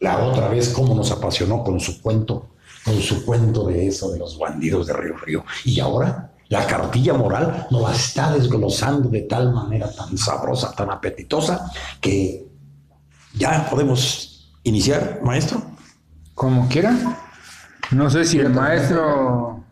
La 0.00 0.18
otra 0.18 0.48
vez, 0.48 0.68
cómo 0.68 0.94
nos 0.94 1.10
apasionó 1.10 1.64
con 1.64 1.80
su 1.80 2.02
cuento, 2.02 2.50
con 2.84 3.00
su 3.00 3.24
cuento 3.24 3.66
de 3.66 3.86
eso, 3.86 4.10
de 4.10 4.18
los 4.18 4.38
bandidos 4.38 4.88
de 4.88 4.92
Río 4.92 5.16
Frío. 5.16 5.44
Y 5.64 5.80
ahora, 5.80 6.34
la 6.50 6.66
cartilla 6.66 7.14
moral 7.14 7.66
nos 7.70 7.80
la 7.80 7.96
está 7.96 8.34
desglosando 8.34 9.08
de 9.08 9.22
tal 9.22 9.54
manera 9.54 9.90
tan 9.90 10.18
sabrosa, 10.18 10.72
tan 10.72 10.90
apetitosa, 10.90 11.72
que 11.98 12.46
ya 13.32 13.70
podemos 13.70 14.52
iniciar, 14.64 15.20
maestro. 15.24 15.62
Como 16.34 16.68
quiera. 16.68 16.94
No 17.90 18.10
sé 18.10 18.26
si 18.26 18.38
el 18.38 18.50
maestro 18.50 19.64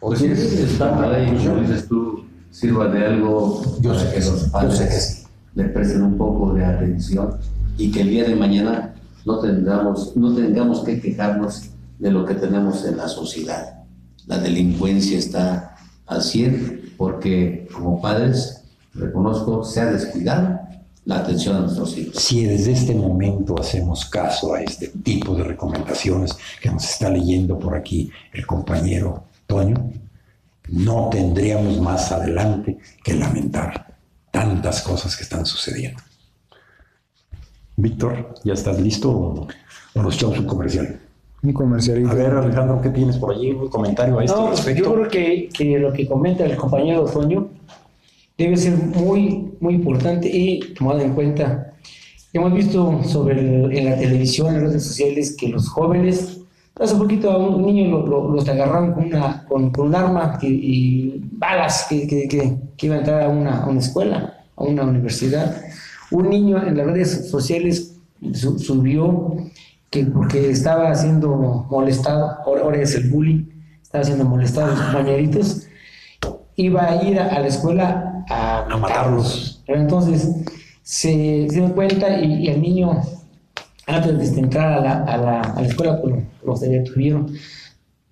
pues 0.00 0.20
sí, 0.20 0.26
está 0.26 1.14
ahí, 1.14 1.36
como 1.36 1.60
dices 1.60 1.86
tú, 1.88 2.24
sirva 2.50 2.88
de 2.88 3.04
algo 3.04 3.62
yo 3.80 3.94
sé 3.94 4.12
que 4.12 4.20
los 4.20 4.44
padres 4.44 5.26
le 5.54 5.64
presten 5.64 6.02
un 6.02 6.16
poco 6.16 6.54
de 6.54 6.64
atención 6.64 7.36
y 7.76 7.90
que 7.90 8.00
el 8.02 8.08
día 8.08 8.24
de 8.24 8.34
mañana 8.34 8.94
no 9.24 9.38
tengamos, 9.40 10.16
no 10.16 10.34
tengamos 10.34 10.80
que 10.80 11.00
quejarnos 11.00 11.70
de 11.98 12.10
lo 12.10 12.24
que 12.24 12.34
tenemos 12.34 12.84
en 12.84 12.96
la 12.96 13.08
sociedad. 13.08 13.84
La 14.26 14.38
delincuencia 14.38 15.18
está 15.18 15.76
al 16.06 16.22
100 16.22 16.94
porque 16.96 17.68
como 17.72 18.00
padres, 18.00 18.62
reconozco, 18.94 19.64
se 19.64 19.80
ha 19.80 19.86
descuidado 19.86 20.60
la 21.04 21.18
atención 21.18 21.56
a 21.56 21.60
nuestros 21.60 21.96
hijos. 21.98 22.16
Si 22.16 22.44
desde 22.44 22.72
este 22.72 22.94
momento 22.94 23.58
hacemos 23.58 24.04
caso 24.06 24.54
a 24.54 24.62
este 24.62 24.88
tipo 24.88 25.34
de 25.34 25.44
recomendaciones 25.44 26.36
que 26.60 26.70
nos 26.70 26.84
está 26.84 27.10
leyendo 27.10 27.58
por 27.58 27.74
aquí 27.74 28.10
el 28.32 28.46
compañero 28.46 29.24
Toño, 29.50 29.90
no 30.68 31.10
tendríamos 31.10 31.80
más 31.80 32.12
adelante 32.12 32.78
que 33.02 33.14
lamentar 33.14 33.96
tantas 34.30 34.80
cosas 34.80 35.16
que 35.16 35.24
están 35.24 35.44
sucediendo. 35.44 36.00
Víctor, 37.76 38.34
¿ya 38.44 38.52
estás 38.52 38.80
listo 38.80 39.10
o, 39.10 39.48
nos 39.96 40.14
echamos 40.14 40.38
un 40.38 40.46
comercial? 40.46 41.00
Un 41.42 41.52
comercial. 41.52 42.08
A 42.08 42.14
ver, 42.14 42.30
Alejandro, 42.30 42.80
¿qué 42.80 42.90
tienes 42.90 43.16
por 43.16 43.34
allí? 43.34 43.50
¿Un 43.50 43.68
comentario 43.68 44.20
a 44.20 44.24
este 44.24 44.36
no, 44.36 44.50
respecto? 44.50 44.84
Yo 44.84 44.94
creo 44.94 45.08
que, 45.08 45.48
que, 45.48 45.78
lo 45.80 45.92
que 45.92 46.06
comenta 46.06 46.44
el 46.46 46.56
compañero 46.56 47.04
Toño 47.06 47.48
debe 48.38 48.56
ser 48.56 48.76
muy, 48.76 49.52
muy 49.58 49.74
importante 49.74 50.28
y 50.28 50.60
tomado 50.74 51.00
en 51.00 51.12
cuenta. 51.12 51.74
Hemos 52.32 52.54
visto 52.54 53.02
sobre 53.02 53.40
en 53.40 53.84
la 53.84 53.98
televisión, 53.98 54.54
en 54.54 54.62
las 54.62 54.62
redes 54.70 54.84
sociales, 54.84 55.34
que 55.36 55.48
los 55.48 55.68
jóvenes 55.68 56.39
Hace 56.80 56.94
poquito 56.94 57.30
a 57.30 57.36
un 57.36 57.66
niño 57.66 57.98
lo, 58.06 58.30
los 58.30 58.48
agarraron 58.48 58.94
con, 58.94 59.04
una, 59.04 59.44
con, 59.46 59.70
un 59.78 59.94
arma 59.94 60.38
y, 60.40 61.20
balas 61.32 61.86
que, 61.90 62.08
que, 62.08 62.26
que, 62.26 62.86
iba 62.86 62.94
a 62.94 62.98
entrar 62.98 63.22
a 63.22 63.28
una, 63.28 63.64
a 63.64 63.68
una, 63.68 63.80
escuela, 63.80 64.44
a 64.56 64.64
una 64.64 64.84
universidad. 64.84 65.60
Un 66.10 66.30
niño 66.30 66.56
en 66.66 66.78
las 66.78 66.86
redes 66.86 67.30
sociales 67.30 67.96
subió 68.32 69.36
que 69.90 70.06
porque 70.06 70.48
estaba 70.48 70.94
siendo 70.94 71.66
molestado, 71.68 72.38
ahora, 72.46 72.80
es 72.80 72.94
el 72.94 73.10
bullying, 73.10 73.44
estaba 73.82 74.02
siendo 74.02 74.24
molestado 74.24 74.68
a 74.68 74.70
los 74.70 74.80
compañeritos, 74.80 75.66
iba 76.56 76.88
a 76.88 77.04
ir 77.04 77.20
a, 77.20 77.40
la 77.40 77.46
escuela 77.46 78.24
a, 78.30 78.66
matarlos. 78.78 79.62
Pero 79.66 79.80
entonces 79.80 80.30
se, 80.82 81.46
se 81.50 81.54
dio 81.54 81.74
cuenta 81.74 82.20
y 82.20 82.48
el 82.48 82.62
niño 82.62 83.02
antes 83.96 84.34
de 84.34 84.40
entrar 84.40 84.72
a 84.72 84.80
la, 84.80 85.04
a 85.04 85.16
la, 85.16 85.40
a 85.40 85.60
la 85.60 85.66
escuela, 85.66 86.00
pues 86.00 86.14
los 86.44 86.60
detuvieron. 86.60 87.32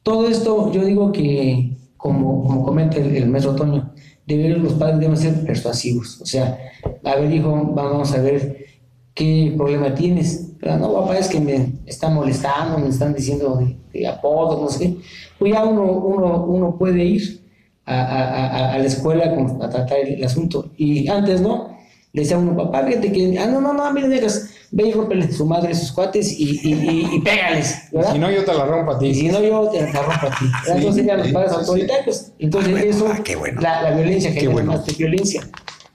Todo 0.03 0.29
esto, 0.29 0.72
yo 0.72 0.85
digo 0.85 1.12
que, 1.12 1.76
como, 1.97 2.45
como 2.45 2.64
comenta 2.64 2.97
el, 2.97 3.14
el 3.16 3.29
maestro 3.29 3.55
Toño, 3.55 3.93
deberían, 4.26 4.62
los 4.62 4.74
padres 4.74 5.01
deben 5.01 5.16
ser 5.16 5.45
persuasivos. 5.45 6.20
O 6.20 6.26
sea, 6.26 6.59
a 7.05 7.16
ver, 7.16 7.33
hijo, 7.33 7.51
vamos 7.74 8.12
a 8.12 8.20
ver 8.20 8.66
qué 9.14 9.55
problema 9.57 9.95
tienes. 9.95 10.53
Pero 10.61 10.76
no, 10.76 10.93
papá, 10.93 11.18
es 11.18 11.29
que 11.29 11.41
me 11.41 11.72
están 11.87 12.14
molestando, 12.14 12.79
me 12.79 12.89
están 12.89 13.14
diciendo 13.14 13.57
de, 13.57 13.76
de 13.93 14.07
apodos, 14.07 14.61
no 14.61 14.68
sé 14.68 14.97
Pues 15.39 15.53
ya 15.53 15.64
uno, 15.64 15.83
uno, 15.83 16.45
uno 16.45 16.76
puede 16.76 17.05
ir 17.05 17.43
a, 17.87 18.03
a, 18.03 18.72
a 18.74 18.79
la 18.79 18.85
escuela 18.85 19.35
a 19.61 19.70
tratar 19.70 19.99
el, 19.99 20.22
asunto. 20.24 20.70
Y 20.76 21.09
antes 21.09 21.41
no, 21.41 21.76
le 22.12 22.22
decía 22.22 22.37
a 22.37 22.41
uno, 22.41 22.57
papá, 22.57 22.85
fíjate 22.85 23.12
que, 23.12 23.39
ah, 23.39 23.47
no, 23.47 23.61
no, 23.61 23.72
no, 23.72 23.93
no 23.93 24.09
dejas 24.09 24.51
ve 24.71 24.89
y 24.89 24.93
rompele 24.93 25.31
su 25.33 25.47
madre 25.47 25.75
sus 25.75 25.93
cuates 25.93 26.39
y, 26.39 26.61
y, 26.62 27.09
y, 27.14 27.21
pégales, 27.21 27.89
¿verdad? 27.93 28.12
Si 28.12 28.19
no, 28.19 28.31
yo 28.31 28.45
te 28.45 28.55
la 28.55 28.64
rompo 28.66 28.93
a 28.93 28.99
ti. 28.99 29.07
Y 29.07 29.14
si 29.14 29.29
no, 29.29 29.43
yo 29.43 29.69
te 29.71 29.81
la 29.81 30.03
rompo 30.03 30.27
a 30.27 30.31
ti. 30.31 30.45
Entonces 30.69 30.95
serían 30.95 31.19
los 31.19 31.29
padres 31.29 31.53
autoritarios. 31.53 32.33
Entonces, 32.39 32.75
ah, 32.77 32.81
eso, 32.81 33.09
ah, 33.12 33.23
bueno. 33.39 33.61
la, 33.61 33.83
la, 33.83 33.91
violencia, 33.93 34.35
que 34.35 34.49
bueno. 34.49 34.73
más 34.73 34.85
de 34.87 34.93
violencia. 34.93 35.43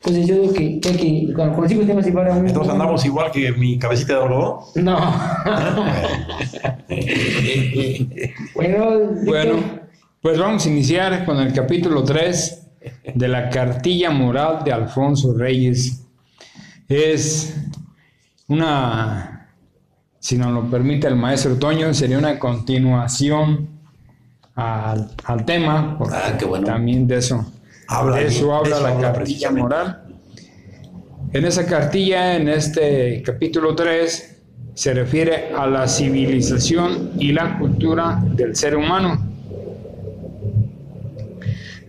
Entonces 0.06 0.28
yo 0.28 0.36
digo 0.36 0.54
que, 0.54 0.80
que, 0.82 0.98
que 0.98 1.34
con, 1.34 1.62
los 1.62 1.72
hijos 1.72 1.86
tenemos 1.86 2.06
igual. 2.08 2.28
Entonces 2.46 2.74
andamos 2.74 3.06
igual 3.06 3.32
que 3.32 3.54
mi 3.54 3.80
cabecita 3.80 4.14
de 4.14 4.20
oro. 4.20 4.60
No. 4.76 4.98
bueno, 8.56 8.86
bueno, 9.24 9.56
pues 10.22 10.38
vamos 10.38 10.66
a 10.66 10.70
iniciar 10.70 11.24
con 11.24 11.38
el 11.40 11.54
capítulo 11.54 12.04
3 12.04 12.68
de 13.16 13.28
la 13.30 13.50
cartilla 13.50 14.10
moral 14.10 14.64
de 14.66 14.74
Alfonso 14.74 15.34
Reyes. 15.38 16.04
Es 16.90 17.56
una, 18.54 19.48
si 20.20 20.38
nos 20.38 20.54
lo 20.54 20.70
permite 20.70 21.08
el 21.08 21.16
maestro 21.16 21.58
Toño, 21.58 21.94
sería 21.94 22.18
una 22.18 22.38
continuación 22.40 23.70
al, 24.56 25.10
tema, 25.46 25.98
porque 25.98 26.16
ah, 26.16 26.38
también 26.64 27.08
de 27.08 27.18
eso 27.18 27.52
habla, 27.88 28.22
eso 28.22 28.54
habla 28.54 28.80
la 28.80 29.00
cartilla 29.00 29.52
moral. 29.52 30.04
En 31.32 31.46
esa 31.46 31.66
cartilla, 31.66 32.36
en 32.36 32.48
este 32.48 33.24
capítulo 33.26 33.76
3, 33.76 34.42
se 34.76 34.94
refiere 34.94 35.52
a 35.56 35.66
la 35.66 35.88
civilización 35.88 37.12
y 37.18 37.32
la 37.32 37.58
cultura 37.58 38.22
del 38.24 38.56
ser 38.56 38.76
humano. 38.76 39.20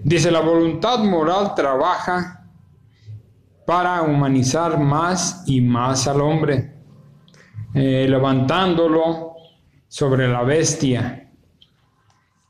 Dice, 0.03 0.31
la 0.31 0.41
voluntad 0.41 0.99
moral 1.01 1.55
trabaja 1.55 2.44
para 3.67 4.03
humanizar 4.03 4.79
más 4.79 5.45
y 5.47 5.61
más 5.61 6.07
al 6.07 6.21
hombre, 6.21 6.75
eh, 7.73 8.07
levantándolo 8.09 9.35
sobre 9.89 10.29
la 10.29 10.43
bestia, 10.43 11.31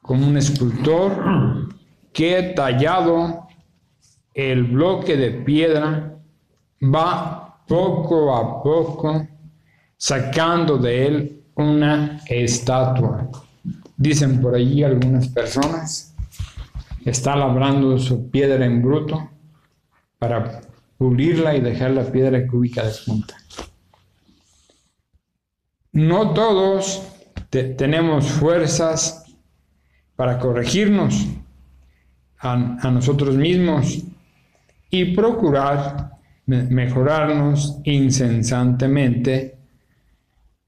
como 0.03 0.27
un 0.27 0.37
escultor 0.37 1.69
que 2.13 2.55
tallado 2.55 3.47
el 4.35 4.65
bloque 4.65 5.17
de 5.17 5.31
piedra 5.31 6.17
va 6.83 7.59
poco 7.67 8.37
a 8.37 8.63
poco 8.63 9.27
sacando 9.97 10.77
de 10.77 11.07
él 11.07 11.43
una 11.55 12.21
estatua. 12.27 13.29
Dicen 13.97 14.41
por 14.41 14.55
allí 14.55 14.83
algunas 14.83 15.29
personas, 15.29 16.15
está 17.05 17.37
labrando 17.37 17.99
su 17.99 18.31
piedra 18.31 18.65
en 18.67 18.83
bruto 18.83 19.31
para 20.19 20.61
y 21.13 21.61
dejar 21.61 21.91
la 21.91 22.05
piedra 22.05 22.47
cúbica 22.47 22.83
de 22.83 22.93
punta. 23.05 23.37
No 25.93 26.33
todos 26.33 27.03
tenemos 27.51 28.27
fuerzas 28.27 29.25
para 30.17 30.39
corregirnos 30.39 31.27
a, 32.39 32.57
nosotros 32.91 33.37
mismos 33.37 34.03
y 34.91 35.15
procurar 35.15 36.11
mejorarnos 36.47 37.79
incesantemente 37.85 39.57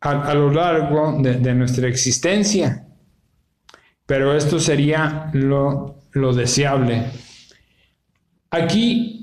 a, 0.00 0.34
lo 0.34 0.52
largo 0.52 1.20
de, 1.20 1.54
nuestra 1.54 1.88
existencia. 1.88 2.86
Pero 4.06 4.34
esto 4.34 4.60
sería 4.60 5.30
lo, 5.32 6.02
lo 6.12 6.32
deseable. 6.32 7.10
Aquí 8.50 9.15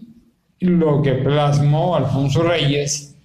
lo 0.64 1.02
que 1.02 1.14
plasmó 1.14 1.96
Alfonso 1.96 2.44
Reyes 2.44 3.16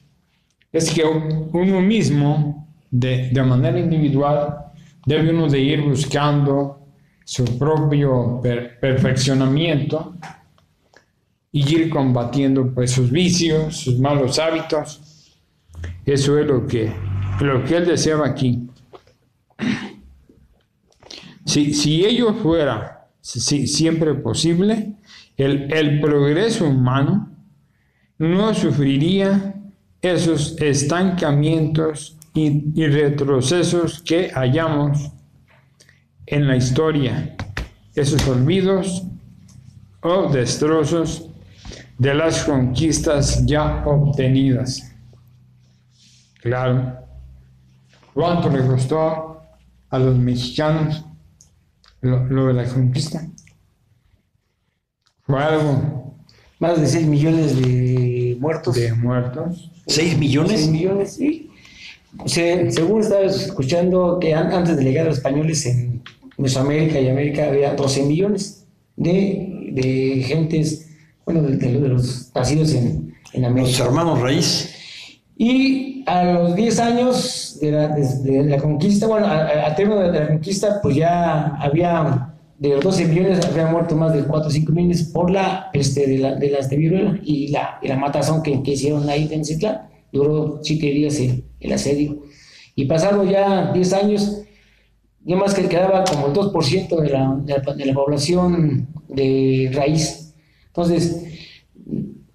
es 0.73 0.91
que 0.91 1.03
uno 1.05 1.81
mismo, 1.81 2.69
de, 2.91 3.31
de 3.31 3.43
manera 3.43 3.79
individual, 3.79 4.67
debe 5.07 5.31
uno 5.31 5.49
de 5.49 5.61
ir 5.61 5.83
buscando 5.83 6.81
su 7.25 7.59
propio 7.59 8.41
perfeccionamiento 8.43 10.15
y 11.53 11.75
ir 11.75 11.89
combatiendo 11.89 12.75
pues 12.75 12.91
sus 12.93 13.11
vicios, 13.11 13.77
sus 13.77 13.99
malos 13.99 14.39
hábitos. 14.39 15.01
Eso 16.05 16.39
es 16.39 16.47
lo 16.47 16.67
que, 16.67 16.93
lo 17.41 17.65
que 17.65 17.77
él 17.77 17.87
deseaba 17.87 18.27
aquí. 18.27 18.69
Si, 21.45 21.73
si 21.73 22.05
ello 22.05 22.35
fuera 22.35 22.99
si, 23.21 23.67
siempre 23.67 24.15
posible, 24.15 24.95
el, 25.39 25.73
el 25.73 26.01
progreso 26.01 26.67
humano 26.67 27.31
no 28.19 28.53
sufriría 28.55 29.55
esos 30.03 30.61
estancamientos 30.61 32.19
y, 32.35 32.87
retrocesos 32.87 34.01
que 34.03 34.31
hallamos 34.31 35.11
en 36.27 36.47
la 36.47 36.57
historia, 36.57 37.37
esos 37.95 38.27
olvidos 38.29 39.03
o 40.03 40.31
destrozos 40.31 41.29
de 41.97 42.15
las 42.15 42.45
conquistas 42.45 43.45
ya 43.45 43.83
obtenidas. 43.87 44.95
Claro, 46.41 46.97
¿cuánto 48.15 48.49
le 48.51 48.65
costó 48.65 49.43
a 49.91 49.99
los 49.99 50.17
mexicanos 50.17 51.05
lo, 52.03 52.47
de 52.47 52.53
la 52.53 52.65
conquista? 52.69 53.27
Fue 55.29 55.41
algo. 55.41 56.15
Más 56.59 56.81
de 56.81 56.89
6 56.89 57.07
millones 57.07 57.61
de 57.61 58.37
muertos. 58.41 58.75
De 58.75 58.93
muertos. 58.95 59.71
¿6 59.87 60.19
millones? 60.19 60.61
6 60.61 60.71
millones, 60.71 61.13
sí. 61.13 61.51
según 62.27 63.03
estaba 63.03 63.23
escuchando 63.23 64.19
que 64.21 64.35
antes 64.35 64.77
de 64.77 64.83
llegar 64.83 65.07
a 65.07 65.11
los 65.11 65.19
españoles 65.19 65.65
en 65.67 66.03
Mesoamérica 66.37 66.99
y 66.99 67.09
América 67.09 67.47
había 67.47 67.75
12 67.75 68.03
millones 68.05 68.67
de, 68.97 69.71
de 69.73 70.23
gentes 70.27 70.89
bueno, 71.25 71.43
de, 71.43 71.71
los 71.73 72.31
nacidos 72.35 72.73
en, 72.73 73.15
en, 73.35 73.45
América. 73.45 73.71
Los 73.71 73.81
hermanos 73.81 74.21
raíz. 74.21 74.75
Y 75.37 76.05
a 76.07 76.25
los 76.25 76.57
10 76.57 76.81
años 76.81 77.59
de 77.61 77.71
la, 77.71 77.89
de, 77.89 78.45
la 78.45 78.57
conquista, 78.57 79.07
bueno, 79.07 79.27
a, 79.27 79.75
término 79.77 80.01
de 80.01 80.21
la 80.21 80.29
conquista, 80.29 80.81
pues 80.83 80.97
ya 80.97 81.55
había, 81.61 82.35
de 82.59 82.69
los 82.71 82.83
12 82.83 83.07
millones, 83.07 83.45
habían 83.47 83.73
muerto 83.73 83.95
más 83.97 84.13
de 84.13 84.25
4 84.25 84.49
o 84.49 84.51
5 84.51 84.73
millones 84.73 85.05
por 85.05 85.31
la 85.31 85.71
peste 85.73 86.07
de, 86.07 86.19
la, 86.19 86.35
de 86.35 86.51
las 86.51 86.69
de 86.69 86.77
viruela 86.77 87.19
y 87.23 87.49
la, 87.49 87.79
y 87.83 87.89
la 87.89 87.97
matazón 87.97 88.43
que, 88.43 88.63
que, 88.63 88.73
hicieron 88.73 89.09
ahí 89.09 89.29
en 89.31 89.45
Citlán. 89.45 89.89
Duró 90.13 90.61
7 90.63 90.87
días 90.87 91.19
el, 91.21 91.45
el 91.61 91.73
asedio. 91.73 92.23
Y 92.75 92.87
pasaron 92.87 93.29
ya 93.29 93.73
10 93.73 93.93
años, 93.93 94.43
ya 95.25 95.37
más 95.37 95.55
que 95.55 95.69
quedaba 95.69 96.05
como 96.05 96.29
el 96.29 96.33
2% 96.33 97.01
de 97.01 97.11
la, 97.11 97.75
de 97.75 97.87
la 97.87 97.95
población 97.95 98.89
de 99.09 99.71
raíz 99.73 100.29
entonces, 100.79 101.25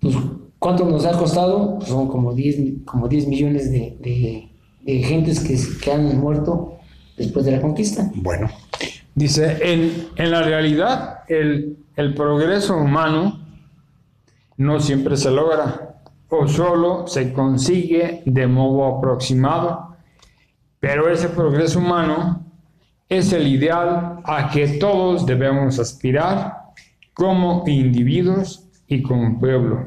pues, 0.01 0.15
¿cuánto 0.59 0.83
nos 0.83 1.05
ha 1.05 1.17
costado? 1.17 1.77
Pues 1.77 1.89
son 1.89 2.09
como 2.09 2.33
10, 2.33 2.83
como 2.83 3.07
10 3.07 3.27
millones 3.27 3.71
de, 3.71 4.49
gentes 4.85 5.39
que, 5.39 5.57
que, 5.81 5.91
han 5.91 6.19
muerto 6.19 6.73
después 7.15 7.45
de 7.45 7.51
la 7.53 7.61
conquista. 7.61 8.11
Bueno. 8.15 8.49
Dice, 9.15 9.57
en, 9.61 10.07
en 10.15 10.31
la 10.31 10.41
realidad, 10.41 11.19
el, 11.27 11.77
el 11.95 12.13
progreso 12.13 12.77
humano 12.77 13.39
no 14.57 14.79
siempre 14.79 15.17
se 15.17 15.31
logra 15.31 15.99
o 16.29 16.47
solo 16.47 17.07
se 17.07 17.31
consigue 17.33 18.23
de 18.25 18.47
modo 18.47 18.97
aproximado, 18.97 19.95
pero 20.79 21.09
ese 21.09 21.29
progreso 21.29 21.79
humano 21.79 22.43
es 23.07 23.31
el 23.33 23.47
ideal 23.47 24.19
a 24.23 24.49
que 24.51 24.67
todos 24.79 25.25
debemos 25.25 25.77
aspirar 25.79 26.63
como 27.13 27.63
individuos 27.67 28.67
y 28.87 29.03
como 29.03 29.39
pueblo. 29.39 29.85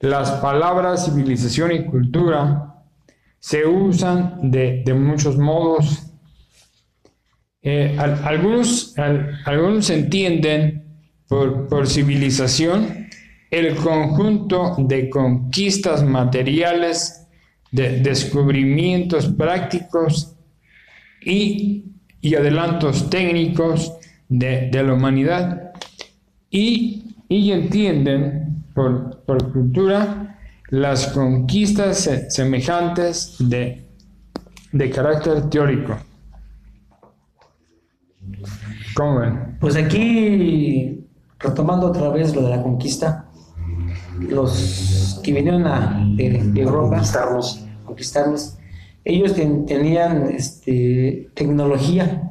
Las 0.00 0.30
palabras 0.32 1.04
civilización 1.06 1.72
y 1.72 1.84
cultura 1.84 2.76
se 3.38 3.66
usan 3.66 4.50
de, 4.50 4.84
muchos 4.94 5.36
modos. 5.36 6.09
Eh, 7.62 7.96
algunos, 7.98 8.94
algunos 9.44 9.90
entienden 9.90 10.84
por, 11.28 11.68
por 11.68 11.86
civilización 11.86 13.08
el 13.50 13.74
conjunto 13.74 14.76
de 14.78 15.10
conquistas 15.10 16.04
materiales, 16.04 17.26
de 17.72 18.00
descubrimientos 18.00 19.26
prácticos 19.26 20.36
y, 21.22 21.84
y 22.20 22.34
adelantos 22.34 23.10
técnicos 23.10 23.92
de, 24.28 24.70
de 24.70 24.82
la 24.82 24.94
humanidad 24.94 25.72
y, 26.50 27.04
entienden 27.28 28.64
por, 28.74 29.22
cultura 29.52 30.38
las 30.70 31.08
conquistas 31.08 32.10
semejantes 32.28 33.36
de, 33.38 33.84
de 34.72 34.90
carácter 34.90 35.48
teórico. 35.48 35.96
¿Cómo 38.94 39.20
ven? 39.20 39.56
Pues 39.60 39.76
aquí, 39.76 41.06
retomando 41.38 41.86
otra 41.86 42.08
vez 42.10 42.34
lo 42.34 42.42
de 42.42 42.50
la 42.50 42.62
conquista, 42.62 43.26
los 44.18 45.20
que 45.22 45.32
vinieron 45.32 45.66
a, 45.66 46.04
de, 46.16 46.52
Europa, 46.56 46.96
conquistarnos, 46.96 47.66
conquistarnos 47.84 48.56
ellos 49.02 49.34
tenían 49.34 50.30
este, 50.30 51.30
tecnología 51.34 52.30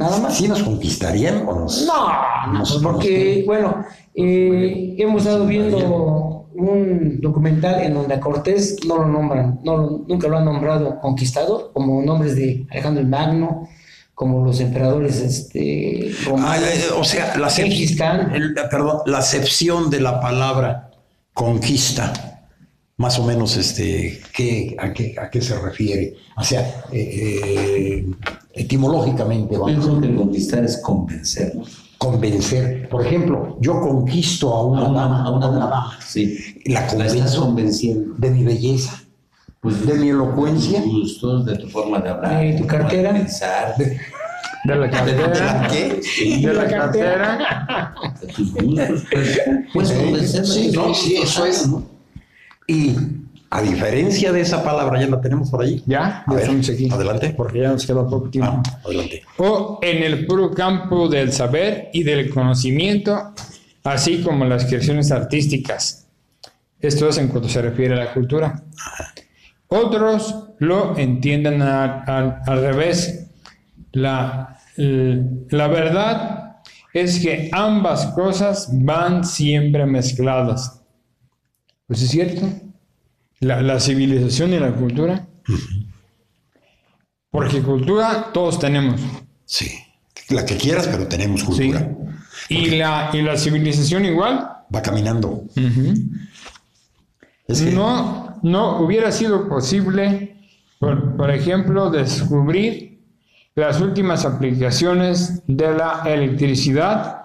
Nada 0.00 0.18
más. 0.18 0.34
¿Sí 0.34 0.48
nos 0.48 0.62
conquistarían 0.62 1.46
o 1.46 1.54
nos.? 1.54 1.86
No, 1.86 2.52
no 2.54 2.64
porque, 2.82 3.44
bueno, 3.46 3.84
eh, 4.14 4.94
hemos 4.98 5.22
estado 5.22 5.44
viendo 5.44 6.46
un 6.54 7.20
documental 7.20 7.82
en 7.82 7.92
donde 7.92 8.14
a 8.14 8.20
Cortés 8.20 8.78
no 8.88 8.96
lo 8.96 9.06
nombran, 9.06 9.60
no, 9.62 10.02
nunca 10.08 10.26
lo 10.26 10.38
han 10.38 10.46
nombrado 10.46 10.98
conquistador, 11.00 11.70
como 11.74 12.00
nombres 12.00 12.34
de 12.34 12.66
Alejandro 12.70 13.02
el 13.02 13.08
Magno, 13.08 13.68
como 14.20 14.44
los 14.44 14.60
emperadores 14.60 15.16
este, 15.16 16.12
ah, 16.40 16.58
eh, 16.58 16.90
o 16.94 17.02
sea, 17.04 17.38
la, 17.38 17.48
perdón, 18.68 18.98
la 19.06 19.16
acepción 19.16 19.88
de 19.88 19.98
la 19.98 20.20
palabra 20.20 20.90
conquista, 21.32 22.42
más 22.98 23.18
o 23.18 23.24
menos, 23.24 23.56
este, 23.56 24.20
¿qué, 24.36 24.76
a, 24.78 24.92
qué, 24.92 25.14
¿a 25.18 25.30
qué 25.30 25.40
se 25.40 25.58
refiere? 25.58 26.16
O 26.36 26.44
sea, 26.44 26.84
eh, 26.92 28.04
etimológicamente. 28.52 29.56
Pienso 29.64 29.98
que 29.98 30.14
conquistar 30.14 30.64
es 30.66 30.76
convencer. 30.82 31.54
Convencer. 31.96 32.90
Por 32.90 33.06
ejemplo, 33.06 33.56
yo 33.58 33.80
conquisto 33.80 34.54
a 34.54 34.66
una, 34.66 34.82
dama, 34.82 35.24
a 35.24 35.30
una 35.30 35.48
dama. 35.48 35.98
Sí. 36.06 36.60
La 36.66 36.86
convenzo 36.86 37.40
convenciendo. 37.40 38.16
de 38.18 38.30
mi 38.32 38.44
belleza, 38.44 39.02
pues, 39.60 39.86
de 39.86 39.94
mi 39.94 40.08
elocuencia. 40.08 40.80
De 40.80 40.86
tus 40.86 41.00
gustos, 41.00 41.46
de 41.46 41.56
tu 41.56 41.68
forma 41.68 41.98
de 42.00 42.08
hablar. 42.08 42.40
De 42.40 42.58
tu 42.58 42.66
cartera. 42.66 43.12
De 43.12 43.18
pensar. 43.20 43.74
De, 43.76 44.00
la 44.64 44.90
cartera. 44.90 45.28
¿De 45.28 45.40
la 45.40 45.68
qué? 45.68 46.00
de 46.46 46.54
la 46.54 46.66
cartera. 46.68 47.94
De 48.20 48.26
tus 48.32 48.52
gustos. 48.52 49.04
Pues, 49.72 49.92
convencer. 49.92 50.46
Sí, 50.46 50.70
no, 50.72 50.94
sí, 50.94 51.16
eso 51.16 51.46
es. 51.46 51.68
Y 52.66 52.96
a 53.52 53.62
diferencia 53.62 54.32
de 54.32 54.42
esa 54.42 54.62
palabra, 54.62 55.00
ya 55.00 55.08
la 55.08 55.20
tenemos 55.20 55.50
por 55.50 55.62
ahí. 55.62 55.82
Ya, 55.84 56.24
aquí. 56.24 56.88
Adelante. 56.90 57.34
Porque 57.36 57.60
ya 57.60 57.72
nos 57.72 57.84
queda 57.84 58.06
poco 58.06 58.30
tiempo. 58.30 58.62
Ah, 58.64 58.80
adelante. 58.84 59.24
O 59.38 59.80
en 59.82 60.04
el 60.04 60.24
puro 60.26 60.52
campo 60.52 61.08
del 61.08 61.32
saber 61.32 61.90
y 61.92 62.04
del 62.04 62.30
conocimiento, 62.30 63.34
así 63.82 64.22
como 64.22 64.44
las 64.44 64.66
creaciones 64.66 65.10
artísticas. 65.10 66.06
Esto 66.78 67.08
es 67.08 67.18
en 67.18 67.26
cuanto 67.28 67.48
se 67.48 67.60
refiere 67.60 67.94
a 67.94 68.04
la 68.04 68.14
cultura. 68.14 68.62
Otros 69.70 70.50
lo 70.58 70.96
entienden 70.98 71.62
al 71.62 72.42
revés. 72.44 73.28
La, 73.92 74.58
la 74.76 75.68
verdad 75.68 76.56
es 76.92 77.20
que 77.20 77.48
ambas 77.52 78.06
cosas 78.08 78.68
van 78.72 79.24
siempre 79.24 79.86
mezcladas. 79.86 80.82
Pues 81.86 82.02
es 82.02 82.10
cierto 82.10 82.46
la, 83.40 83.80
civilización 83.80 84.52
y 84.52 84.58
la 84.58 84.72
cultura. 84.72 85.26
Porque 87.30 87.62
cultura 87.62 88.30
todos 88.32 88.58
tenemos. 88.58 89.00
Sí, 89.44 89.70
la 90.28 90.44
que 90.44 90.56
quieras, 90.56 90.88
pero 90.88 91.06
tenemos 91.08 91.44
cultura. 91.44 91.96
¿Y 92.48 92.70
la, 92.70 93.10
y 93.12 93.22
la 93.22 93.36
civilización 93.36 94.04
igual? 94.04 94.48
Va 94.74 94.82
caminando. 94.82 95.44
No, 97.72 98.38
no 98.42 98.80
hubiera 98.80 99.10
sido 99.12 99.48
posible, 99.48 100.36
por, 100.78 101.16
por 101.16 101.30
ejemplo, 101.30 101.90
descubrir 101.90 103.00
las 103.54 103.80
últimas 103.80 104.24
aplicaciones 104.24 105.42
de 105.46 105.74
la 105.74 106.02
electricidad 106.06 107.22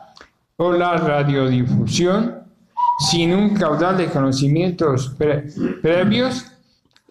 o 0.57 0.71
la 0.71 0.97
radiodifusión 0.97 2.43
sin 2.99 3.33
un 3.33 3.53
caudal 3.55 3.97
de 3.97 4.07
conocimientos 4.07 5.15
previos 5.81 6.45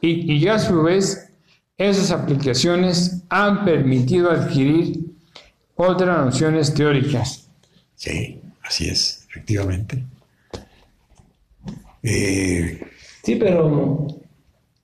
y, 0.00 0.32
y 0.34 0.48
a 0.48 0.58
su 0.58 0.82
vez 0.82 1.30
esas 1.76 2.10
aplicaciones 2.10 3.22
han 3.28 3.64
permitido 3.64 4.30
adquirir 4.30 5.00
otras 5.76 6.24
nociones 6.24 6.72
teóricas. 6.72 7.48
Sí, 7.96 8.40
así 8.62 8.88
es, 8.88 9.26
efectivamente. 9.28 10.04
Eh, 12.02 12.80
sí, 13.24 13.36
pero 13.36 14.06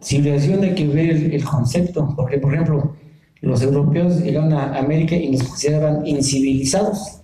civilización 0.01 0.64
hay 0.64 0.74
que 0.74 0.86
ver 0.86 1.11
el, 1.11 1.45
concepto, 1.45 2.12
porque 2.16 2.38
por 2.38 2.55
ejemplo, 2.55 2.97
los 3.43 3.62
europeos 3.62 4.20
llegaron 4.20 4.53
a 4.53 4.78
América 4.78 5.14
y 5.14 5.30
nos 5.30 5.43
consideraban 5.45 6.07
incivilizados. 6.07 7.18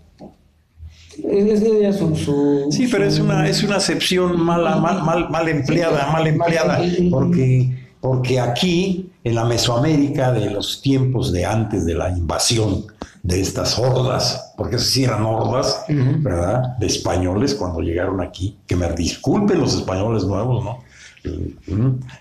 Es, 1.25 1.97
su, 1.97 2.69
sí, 2.71 2.87
pero 2.91 3.05
es 3.07 3.19
una, 3.19 3.49
es 3.49 3.63
una 3.63 3.77
acepción 3.77 4.39
mala, 4.39 4.77
mal, 4.77 5.03
mal, 5.03 5.31
mal 5.31 5.49
empleada, 5.49 6.13
mal 6.13 6.27
empleada, 6.27 6.83
porque, 7.11 7.75
porque 8.01 8.39
aquí, 8.39 9.11
en 9.25 9.35
la 9.35 9.45
Mesoamérica 9.45 10.33
de 10.33 10.51
los 10.51 10.83
tiempos 10.83 11.33
de 11.33 11.47
antes 11.47 11.87
de 11.87 11.95
la 11.95 12.11
invasión 12.11 12.85
de 13.23 13.41
estas 13.41 13.79
hordas, 13.79 14.53
porque 14.57 14.79
sí 14.79 15.05
eran 15.05 15.23
hordas, 15.25 15.85
¿verdad? 15.89 16.77
De 16.79 16.87
españoles 16.87 17.55
cuando 17.55 17.81
llegaron 17.81 18.21
aquí, 18.21 18.59
que 18.67 18.77
me 18.77 18.89
disculpen 18.93 19.59
los 19.59 19.75
españoles 19.75 20.25
nuevos, 20.25 20.63
¿no? 20.63 20.86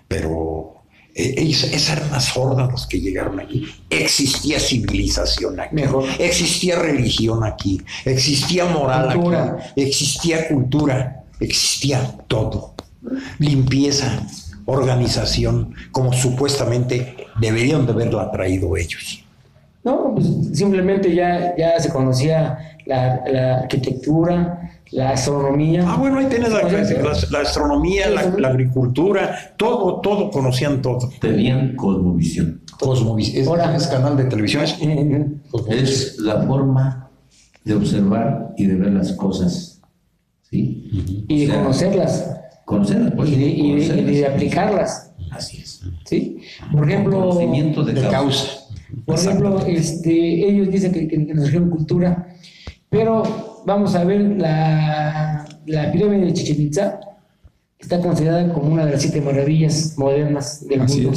Pero 0.07 0.75
eh, 1.13 1.35
esas 1.37 1.97
eran 1.97 2.11
las 2.11 2.35
hordas 2.35 2.85
que 2.87 2.99
llegaron 2.99 3.39
aquí. 3.39 3.67
Existía 3.89 4.59
civilización 4.59 5.59
aquí, 5.59 5.83
existía 6.19 6.77
religión 6.77 7.43
aquí, 7.43 7.81
existía 8.03 8.65
moral 8.65 9.09
aquí, 9.09 9.81
existía 9.81 10.47
cultura, 10.47 11.23
existía 11.39 12.17
todo. 12.27 12.73
Limpieza, 13.39 14.27
organización, 14.65 15.73
como 15.91 16.11
supuestamente 16.11 17.15
deberían 17.39 17.85
de 17.85 17.91
haberlo 17.93 18.29
traído 18.31 18.75
ellos. 18.75 19.23
No, 19.83 20.15
pues 20.15 20.27
simplemente 20.57 21.13
ya, 21.13 21.55
ya 21.55 21.79
se 21.79 21.89
conocía 21.89 22.79
la, 22.85 23.59
arquitectura, 23.61 24.81
la 24.91 25.11
astronomía. 25.11 25.83
Ah, 25.87 25.97
bueno, 25.97 26.19
ahí 26.19 26.27
tienes 26.27 26.49
la, 26.51 27.39
astronomía, 27.39 28.09
la, 28.09 28.47
agricultura, 28.47 29.53
todo, 29.57 29.99
todo, 30.01 30.29
conocían 30.29 30.81
todo. 30.81 31.09
Tenían 31.19 31.75
cosmovisión. 31.75 32.61
Cosmovisión. 32.79 33.75
Es, 33.75 33.87
canal 33.87 34.17
de 34.17 34.25
televisión. 34.25 34.63
Es, 35.69 36.17
la 36.19 36.41
forma 36.43 37.09
de 37.63 37.73
observar 37.75 38.53
y 38.57 38.67
de 38.67 38.75
ver 38.75 38.93
las 38.93 39.13
cosas. 39.13 39.81
¿sí? 40.43 41.25
Y 41.27 41.45
de 41.45 41.53
conocerlas. 41.53 42.31
Conocerlas, 42.65 43.13
pues, 43.15 43.29
y, 43.31 43.75
de, 43.75 44.27
aplicarlas. 44.27 45.11
Así 45.31 45.57
es. 45.57 45.81
¿Sí? 46.05 46.41
Por 46.71 46.89
ejemplo. 46.89 47.19
Conocimiento 47.19 47.83
de, 47.83 48.01
causa. 48.09 48.65
Por 49.05 49.15
ejemplo, 49.15 49.59
este, 49.65 50.49
ellos 50.49 50.69
dicen 50.69 50.91
que, 50.91 51.07
que, 51.07 51.17
nos 51.17 51.45
dijeron 51.45 51.69
cultura, 51.69 52.27
pero 52.89 53.54
vamos 53.65 53.95
a 53.95 54.03
ver 54.03 54.21
la, 54.21 55.45
la 55.65 55.91
pirámide 55.91 56.27
de 56.27 56.33
Chichen 56.33 56.61
Itza, 56.61 56.99
está 57.79 57.99
considerada 57.99 58.51
como 58.53 58.71
una 58.71 58.85
de 58.85 58.93
las 58.93 59.01
siete 59.01 59.21
maravillas 59.21 59.97
modernas 59.97 60.65
del 60.67 60.81
mundo. 60.81 61.11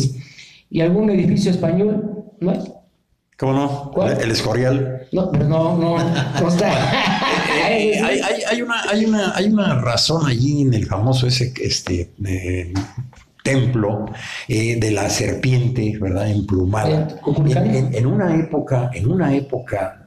¿Y 0.70 0.80
algún 0.80 1.11
edificio 1.11 1.51
español? 1.51 2.24
¿No 2.40 2.78
¿Cómo 3.38 3.53
no? 3.53 4.07
El 4.20 4.32
Escorial. 4.32 5.07
No, 5.12 5.30
pero 5.30 5.49
no, 5.49 5.78
no, 5.78 5.96
no 6.40 6.49
está. 6.49 6.72
Eh, 7.70 7.92
eh, 7.92 8.01
hay, 8.01 8.20
hay, 8.20 8.42
hay, 8.51 8.62
una, 8.62 8.82
hay, 8.88 9.05
una, 9.05 9.34
hay 9.34 9.46
una 9.46 9.80
razón 9.80 10.26
allí 10.26 10.62
en 10.62 10.74
el 10.74 10.86
famoso 10.86 11.26
ese 11.26 11.53
este, 11.61 12.12
eh, 12.24 12.72
templo 13.42 14.07
eh, 14.46 14.76
de 14.78 14.90
la 14.90 15.09
serpiente, 15.09 15.96
¿verdad? 15.99 16.30
Emplumada. 16.30 17.09
En, 17.26 18.07
una 18.07 18.34
época, 18.36 18.90
en 18.92 19.11
una 19.11 19.34
época 19.34 19.97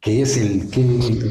que 0.00 0.22
es 0.22 0.36
el 0.36 0.70
que 0.70 0.80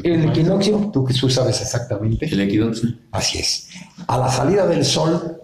el 0.04 0.30
equinoccio. 0.30 0.90
Tú 0.94 1.06
que 1.06 1.14
tú 1.14 1.30
sabes 1.30 1.62
exactamente. 1.62 2.26
El 2.26 2.42
equinoccio. 2.42 2.90
Así 3.12 3.38
es. 3.38 3.70
A 4.08 4.18
la 4.18 4.30
salida 4.30 4.68
del 4.68 4.84
sol 4.84 5.42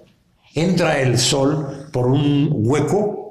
entra 0.53 0.99
el 0.99 1.17
sol 1.17 1.87
por 1.91 2.07
un 2.07 2.49
hueco 2.51 3.23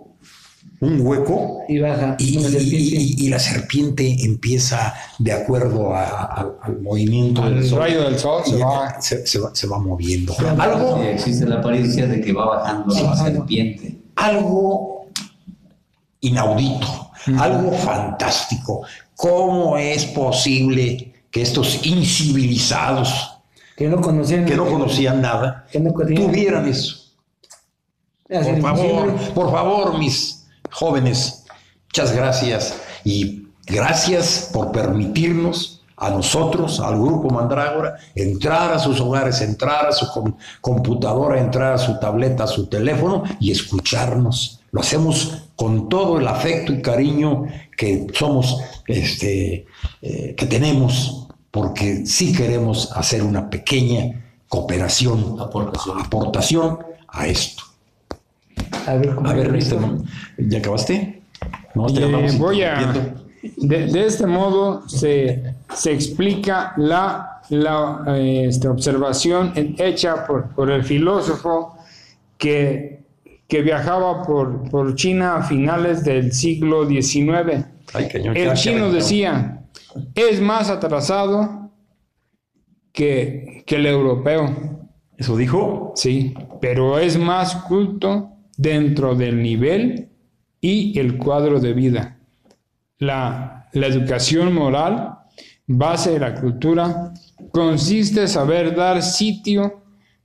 un 0.83 1.01
hueco 1.01 1.63
y 1.69 1.79
baja 1.79 2.17
y, 2.19 3.29
la 3.29 3.39
serpiente 3.39 4.17
empieza 4.25 4.93
de 5.21 5.33
acuerdo 5.33 5.95
al 5.95 6.81
movimiento 6.83 7.49
del 7.49 7.65
sol, 7.65 7.79
rayo 7.79 8.03
del 8.03 8.19
sol 8.19 8.43
se 8.45 9.69
va, 9.69 9.79
moviendo 9.79 10.35
algo 10.59 11.01
existe 11.05 11.47
la 11.47 11.61
apariencia 11.61 12.09
de 12.09 12.21
que 12.21 12.33
va 12.33 12.47
bajando 12.47 12.93
la 12.93 13.17
serpiente 13.17 13.97
algo 14.17 15.07
inaudito 16.21 17.11
algo 17.39 17.71
fantástico 17.73 18.83
cómo 19.23 19.77
es 19.79 20.05
posible 20.07 21.15
que 21.31 21.43
estos 21.43 21.87
incivilizados 21.87 23.39
que 23.77 23.89
no 23.89 24.01
conocían 24.01 24.45
que 24.45 24.57
no 24.57 24.67
conocían 24.67 25.23
nada 25.23 25.67
tuvieran 25.73 26.69
eso 26.69 27.03
por 28.33 28.61
favor, 28.61 29.15
por 29.35 29.51
favor, 29.51 29.99
mis 29.99 30.47
jóvenes, 30.71 31.45
muchas 31.87 32.15
gracias. 32.15 32.75
Y 33.05 33.49
gracias 33.67 34.51
por 34.53 34.73
permitirnos 34.73 35.83
a 35.97 36.11
nosotros, 36.11 36.81
al 36.81 36.99
grupo 36.99 37.31
Mandrágora, 37.31 37.97
entrar 38.15 38.73
a 38.73 38.79
sus 38.79 39.01
hogares, 39.01 39.41
entrar 39.41 39.87
a 39.87 39.93
su 39.93 40.07
computadora, 40.61 41.39
entrar 41.39 41.75
a 41.75 41.79
su 41.79 41.99
tableta, 42.01 42.45
a 42.45 42.49
su 42.49 42.67
teléfono 42.67 43.23
y 43.39 43.53
escucharnos. 43.53 44.61
Lo 44.73 44.81
hacemos 44.81 45.45
con 45.55 45.89
todo 45.89 46.19
el 46.19 46.27
afecto 46.27 46.73
y 46.73 46.81
cariño 46.81 47.47
que 47.83 48.07
somos, 48.15 48.63
este, 48.87 49.67
eh, 50.03 50.37
que 50.37 50.47
tenemos, 50.47 51.27
porque 51.51 52.07
sí 52.07 52.33
queremos 52.33 52.93
hacer 52.93 53.25
una 53.25 53.51
pequeña 53.51 54.23
cooperación, 54.47 55.37
aportación 55.41 56.79
a 57.09 57.27
esto. 57.27 57.65
A 58.87 58.95
ver, 58.95 59.17
¿cómo 59.17 59.29
a 59.29 59.35
ver 59.35 59.57
este, 59.57 59.77
¿ya 60.39 60.59
acabaste? 60.59 61.23
No, 61.75 61.89
eh, 61.89 62.37
voy 62.39 62.63
a... 62.63 62.95
De, 63.57 64.07
este 64.07 64.29
modo 64.29 64.89
se, 64.89 65.43
se 65.75 65.93
explica 65.93 66.75
la, 66.77 67.41
la 67.49 68.05
este, 68.17 68.69
observación 68.69 69.53
hecha 69.57 70.25
por, 70.25 70.51
por, 70.51 70.71
el 70.71 70.85
filósofo 70.85 71.77
que, 72.39 73.01
que 73.49 73.63
viajaba 73.63 74.23
por, 74.23 74.71
por, 74.71 74.95
China 74.95 75.39
a 75.39 75.43
finales 75.43 76.05
del 76.05 76.33
siglo 76.33 76.87
XIX. 76.87 77.72
El 77.95 78.55
chino 78.55 78.91
decía, 78.91 79.65
es 80.15 80.41
más 80.41 80.71
atrasado 80.71 81.71
que, 82.93 83.63
que 83.67 83.77
el 83.77 83.87
europeo. 83.87 84.89
¿Eso 85.17 85.37
dijo? 85.37 85.93
Sí, 85.95 86.35
pero 86.61 86.99
es 86.99 87.19
más 87.19 87.55
culto 87.57 88.31
dentro 88.57 89.15
del 89.15 89.43
nivel 89.43 90.09
y 90.61 90.99
el 90.99 91.19
cuadro 91.19 91.61
de 91.61 91.73
vida. 91.75 92.19
La, 92.99 93.69
educación 93.73 94.55
moral, 94.55 95.19
base 95.67 96.13
de 96.13 96.21
la 96.21 96.35
cultura, 96.35 97.13
consiste 97.51 98.23
en 98.23 98.29
saber 98.29 98.75
dar 98.75 99.03
sitio 99.03 99.83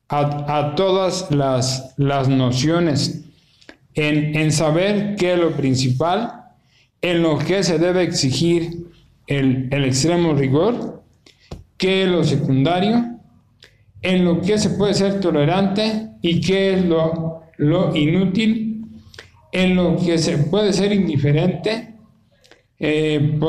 a, 0.10 0.76
todas 0.76 1.32
las, 1.32 1.94
las 1.98 2.28
nociones, 2.30 3.24
en, 3.96 4.52
saber 4.52 5.16
qué 5.16 5.34
es 5.34 5.40
lo 5.40 5.52
principal, 5.52 6.47
en 7.02 7.22
lo 7.22 7.38
que 7.38 7.64
se 7.64 7.78
debe 7.78 8.04
exigir 8.04 8.88
el, 9.28 9.72
extremo 9.72 10.34
rigor, 10.34 11.04
qué 11.78 12.04
es 12.04 12.10
lo 12.10 12.24
secundario, 12.24 13.20
en 14.02 14.26
lo 14.26 14.42
que 14.42 14.58
se 14.58 14.72
puede 14.72 14.94
ser 14.94 15.20
tolerante 15.20 16.10
y 16.22 16.42
qué 16.42 16.74
es 16.74 16.86
lo 16.86 17.96
inútil, 17.96 18.86
en 19.52 19.76
lo 19.76 19.98
que 19.98 20.18
se 20.18 20.38
puede 20.38 20.74
ser 20.74 20.92
indiferente, 20.92 21.94
eh, 22.80 23.40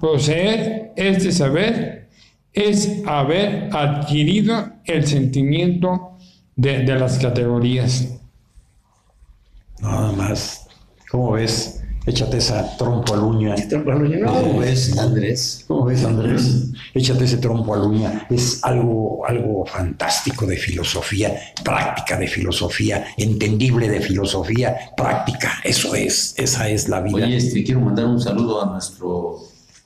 poseer 0.00 0.92
este 0.96 1.32
saber 1.32 2.08
es 2.52 3.02
haber 3.06 3.70
adquirido 3.74 4.72
el 4.84 5.06
sentimiento 5.06 6.18
de, 6.54 6.84
las 6.84 7.18
categorías. 7.18 8.20
Nada 9.80 10.12
más, 10.12 10.68
¿cómo 11.10 11.32
ves? 11.32 11.83
Échate 12.06 12.36
esa 12.36 12.76
trompo 12.76 13.14
al 13.14 13.20
uña. 13.20 13.54
Trompo 13.68 13.92
al 13.92 14.02
uña, 14.02 14.18
no. 14.18 14.32
¿Cómo 14.32 14.58
ves, 14.58 14.98
Andrés? 14.98 15.64
¿Cómo 15.66 15.86
ves, 15.86 16.04
Andrés? 16.04 16.66
Échate 16.92 17.24
ese 17.24 17.38
trompo 17.38 17.74
al 17.74 17.80
uña. 17.80 18.26
Es 18.28 18.62
algo, 18.62 19.26
algo 19.26 19.64
fantástico 19.64 20.44
de 20.44 20.56
filosofía, 20.56 21.34
práctica 21.62 22.18
de 22.18 22.28
filosofía, 22.28 23.06
entendible 23.16 23.88
de 23.88 24.00
filosofía, 24.00 24.76
práctica. 24.94 25.52
Eso 25.64 25.94
es, 25.94 26.34
esa 26.36 26.68
es 26.68 26.90
la 26.90 27.00
vida. 27.00 27.24
Oye, 27.24 27.36
este, 27.36 27.64
quiero 27.64 27.80
mandar 27.80 28.04
un 28.04 28.20
saludo 28.20 28.62
a 28.62 28.66
nuestro 28.66 29.38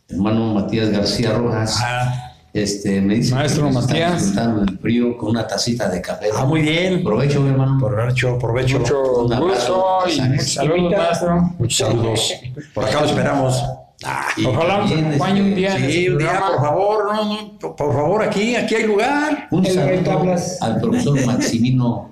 hermano 0.09 0.55
Matías 0.55 0.91
García 0.91 1.35
Rojas. 1.35 1.79
Ah, 1.81 2.28
Este, 2.63 3.01
me 3.01 3.15
dice 3.17 3.35
Maestro 3.35 3.67
que 3.69 3.73
nos 3.73 3.85
está 3.85 3.93
Matías. 3.95 4.21
disfrutando 4.23 4.63
el 4.63 4.79
frío 4.79 5.17
con 5.17 5.31
una 5.31 5.47
tacita 5.47 5.89
de 5.89 6.01
café. 6.01 6.27
ah, 6.37 6.45
muy 6.45 6.63
bien. 6.63 7.03
Provecho, 7.05 7.41
mi 7.41 7.51
hermano. 7.51 7.79
Provecho, 7.79 8.39
provecho. 8.39 8.79
Mucho 8.81 9.03
Un 9.25 9.33
abrazo, 9.33 9.85
gusto 10.05 10.11
y 10.25 10.29
muchos 10.29 10.53
saludos, 10.55 10.93
maestro. 10.97 11.41
Muchos 11.59 11.89
saludos. 11.89 12.33
Por 12.75 12.85
acá 12.85 13.01
lo 13.01 13.07
esperamos. 13.07 13.63
Ah, 14.05 14.27
Ojalá 14.47 14.79
nos 14.79 14.93
acompañe 14.93 15.43
un 15.43 15.55
día 15.57 15.77
sí, 15.77 15.85
este 15.87 16.11
un 16.13 16.19
día, 16.19 16.41
por 16.53 16.61
favor, 16.61 17.15
no, 17.15 17.25
no, 17.61 17.77
por- 17.77 17.93
favor, 17.93 18.23
aquí, 18.23 18.55
aquí 18.55 18.77
hay 18.77 18.85
lugar. 18.87 19.49
Un 19.51 19.67
El 19.67 19.73
saludo 19.75 20.37
al 20.61 20.81
profesor 20.81 21.27
Maximino 21.27 22.11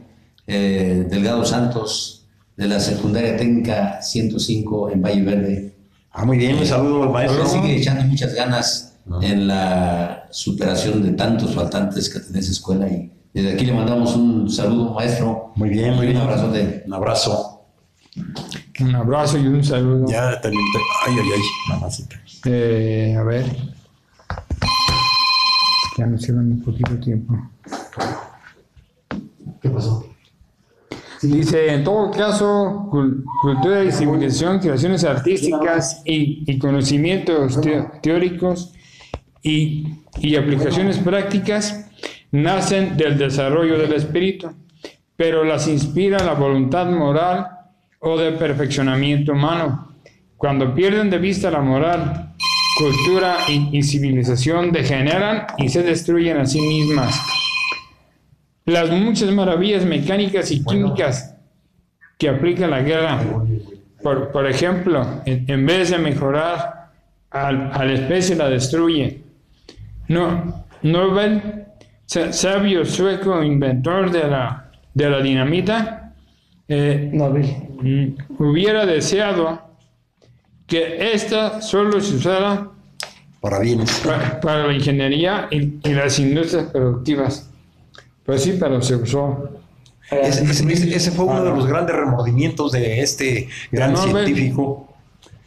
eh, 0.48 1.06
Delgado 1.08 1.44
Santos 1.44 2.26
de 2.56 2.66
la 2.66 2.80
Secundaria 2.80 3.36
Técnica 3.36 4.02
105 4.02 4.90
en 4.90 5.00
Valle 5.02 5.22
Verde. 5.22 5.74
Ah, 6.10 6.24
muy 6.24 6.38
bien, 6.38 6.56
un 6.56 6.66
saludo 6.66 7.04
al 7.04 7.10
maestro. 7.10 7.46
sigue 7.46 7.76
echando 7.76 8.02
muchas 8.04 8.34
ganas 8.34 8.95
No. 9.06 9.22
en 9.22 9.46
la 9.46 10.26
superación 10.32 11.00
de 11.02 11.12
tantos 11.12 11.54
faltantes 11.54 12.08
que 12.12 12.18
tiene 12.18 12.40
esa 12.40 12.50
escuela 12.50 12.88
y 12.88 13.12
desde 13.32 13.52
aquí 13.52 13.64
le 13.64 13.72
mandamos 13.72 14.16
un 14.16 14.50
saludo, 14.50 14.94
maestro. 14.94 15.52
Muy 15.54 15.68
bien, 15.68 15.94
muy 15.94 16.06
Y 16.06 16.08
un 16.08 16.12
bien. 16.14 16.22
abrazote. 16.24 16.82
Un 16.86 16.92
abrazo. 16.94 17.62
Un 18.80 18.94
abrazo 18.96 19.38
y 19.38 19.46
un 19.46 19.62
saludo. 19.62 20.06
Ya 20.08 20.40
también. 20.40 20.64
te- 20.72 21.10
Ay, 21.10 21.16
ay, 21.20 21.28
ay, 21.36 21.42
mamacita. 21.68 22.16
Eh, 22.46 23.14
a 23.16 23.22
ver. 23.22 23.44
Ya 25.98 26.06
nos 26.06 26.26
queda 26.26 26.38
un 26.40 26.60
poquito 26.64 26.94
tiempo. 26.98 27.34
¿Qué 29.62 29.70
pasó? 29.70 30.04
Dice, 31.22 31.72
en 31.74 31.84
todo 31.84 32.10
caso, 32.10 32.88
cul- 32.90 33.24
cultura 33.40 33.82
y 33.84 33.90
civilización, 33.92 34.58
creaciones 34.58 35.02
artísticas 35.04 36.02
y, 36.04 36.44
y 36.50 36.58
conocimientos 36.58 37.58
teóricos 38.02 38.72
y, 39.46 39.86
y 40.20 40.36
aplicaciones 40.36 40.98
prácticas 40.98 41.88
nacen 42.32 42.96
del 42.96 43.16
desarrollo 43.16 43.78
del 43.78 43.92
espíritu, 43.92 44.50
pero 45.16 45.44
las 45.44 45.68
inspira 45.68 46.18
la 46.22 46.34
voluntad 46.34 46.86
moral 46.90 47.46
o 48.00 48.18
de 48.18 48.32
perfeccionamiento 48.32 49.32
humano. 49.32 49.92
Cuando 50.36 50.74
pierden 50.74 51.08
de 51.10 51.18
vista 51.18 51.50
la 51.50 51.60
moral, 51.60 52.34
cultura 52.78 53.36
y, 53.48 53.78
y 53.78 53.82
civilización 53.82 54.70
degeneran 54.72 55.46
y 55.56 55.68
se 55.70 55.82
destruyen 55.82 56.36
a 56.38 56.44
sí 56.46 56.60
mismas. 56.60 57.18
Las 58.66 58.90
muchas 58.90 59.30
maravillas 59.30 59.84
mecánicas 59.84 60.50
y 60.50 60.62
químicas 60.64 61.36
que 62.18 62.28
aplica 62.28 62.66
la 62.66 62.80
guerra, 62.82 63.22
por, 64.02 64.30
por 64.32 64.46
ejemplo, 64.46 65.22
en, 65.24 65.44
en 65.48 65.64
vez 65.66 65.90
de 65.90 65.98
mejorar 65.98 66.90
al- 67.30 67.70
a 67.72 67.84
la 67.84 67.92
especie, 67.92 68.34
la 68.36 68.48
destruye. 68.48 69.22
No, 70.08 70.64
Nobel, 70.82 71.64
sa- 72.06 72.32
sabio 72.32 72.84
sueco 72.84 73.42
inventor 73.42 74.10
de 74.10 74.28
la, 74.28 74.70
de 74.94 75.10
la 75.10 75.20
dinamita, 75.20 76.12
eh, 76.68 77.10
Nobel. 77.12 77.44
mm, 77.82 78.42
hubiera 78.42 78.86
deseado 78.86 79.60
que 80.66 81.12
esta 81.12 81.60
solo 81.62 82.00
se 82.00 82.16
usara 82.16 82.68
Para 83.40 83.58
bienes. 83.60 83.90
pa- 84.04 84.40
para 84.40 84.66
la 84.66 84.72
ingeniería 84.72 85.48
y, 85.50 85.74
y 85.88 85.92
las 85.94 86.18
industrias 86.18 86.64
productivas. 86.66 87.48
Pues 88.24 88.42
sí, 88.42 88.56
pero 88.58 88.82
se 88.82 88.96
usó. 88.96 89.50
Ese, 90.10 90.44
ese- 90.44 90.72
ese- 90.72 90.94
ese 90.96 91.10
fue 91.12 91.24
uno 91.24 91.44
de 91.44 91.50
los 91.50 91.66
grandes 91.66 91.94
remordimientos 91.96 92.72
de 92.72 93.00
este 93.00 93.48
gran 93.72 93.92
Nobel. 93.92 94.24
científico 94.26 94.88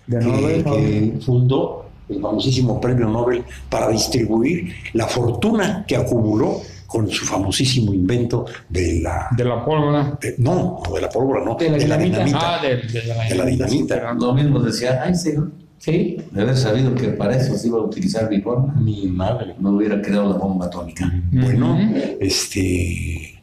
De 0.07 0.19
que, 0.19 0.25
Nobel, 0.25 0.63
que 0.63 1.13
fundó 1.25 1.88
el 2.09 2.21
famosísimo 2.21 2.79
premio 2.81 3.07
Nobel 3.07 3.43
para 3.69 3.89
distribuir 3.89 4.73
la 4.93 5.07
fortuna 5.07 5.85
que 5.87 5.95
acumuló 5.95 6.61
con 6.87 7.07
su 7.09 7.23
famosísimo 7.25 7.93
invento 7.93 8.45
de 8.67 8.99
la... 9.01 9.27
de 9.37 9.45
la 9.45 9.63
pólvora. 9.63 10.17
de- 10.19 10.35
no, 10.39 10.81
no 10.85 10.93
de 10.95 11.01
la 11.01 11.09
pólvora, 11.09 11.43
no, 11.45 11.55
De 11.55 11.69
la 11.87 11.97
dinamita. 11.97 12.39
Ah, 12.57 12.61
de, 12.61 12.77
de 12.77 13.03
la, 13.05 13.23
De 13.25 13.35
la 13.35 13.45
dinamita. 13.45 14.13
Lo 14.13 14.33
mismo 14.33 14.59
decía 14.59 15.03
Einstein, 15.05 15.51
Sí. 15.77 16.17
de 16.31 16.41
haber 16.41 16.57
sabido 16.57 16.93
que 16.95 17.07
para 17.09 17.37
eso 17.37 17.55
se 17.55 17.67
iba 17.67 17.77
a 17.77 17.81
utilizar 17.83 18.29
mi 18.29 18.41
forma, 18.41 18.73
Mi 18.73 19.05
madre. 19.07 19.55
no 19.59 19.69
hubiera 19.77 20.01
creado 20.01 20.29
la 20.31 20.37
bomba 20.37 20.65
atómica. 20.65 21.09
Bueno, 21.31 21.77
este... 22.19 23.39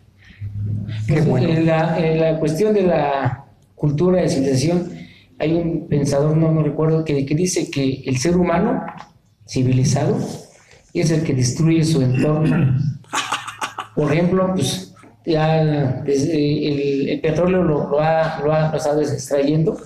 Qué 1.06 1.14
Pues, 1.14 1.26
bueno. 1.26 1.48
en, 1.48 1.66
la, 1.66 1.98
en 1.98 2.20
la 2.20 2.38
cuestión 2.38 2.74
de 2.74 2.82
la 2.82 3.44
cultura 3.74 4.20
de 4.22 4.28
civilización, 4.28 4.90
hay 5.38 5.52
un 5.52 5.88
pensador, 5.88 6.36
no 6.36 6.50
me 6.50 6.62
recuerdo, 6.62 7.04
que, 7.04 7.26
que 7.26 7.34
dice 7.34 7.70
que 7.70 8.02
el 8.06 8.16
ser 8.18 8.36
humano 8.36 8.82
civilizado 9.46 10.18
es 10.92 11.10
el 11.10 11.22
que 11.22 11.34
destruye 11.34 11.84
su 11.84 12.02
entorno. 12.02 12.78
Por 13.94 14.12
ejemplo, 14.12 14.52
pues 14.54 14.94
ya 15.24 15.64
desde 16.04 16.68
el, 16.68 17.08
el 17.10 17.20
petróleo 17.20 17.62
lo, 17.62 17.90
lo 17.90 18.00
ha, 18.00 18.40
lo, 18.40 18.52
ha, 18.52 18.68
lo 18.68 18.74
ha 18.74 18.76
estado 18.76 19.00
extrayendo 19.02 19.76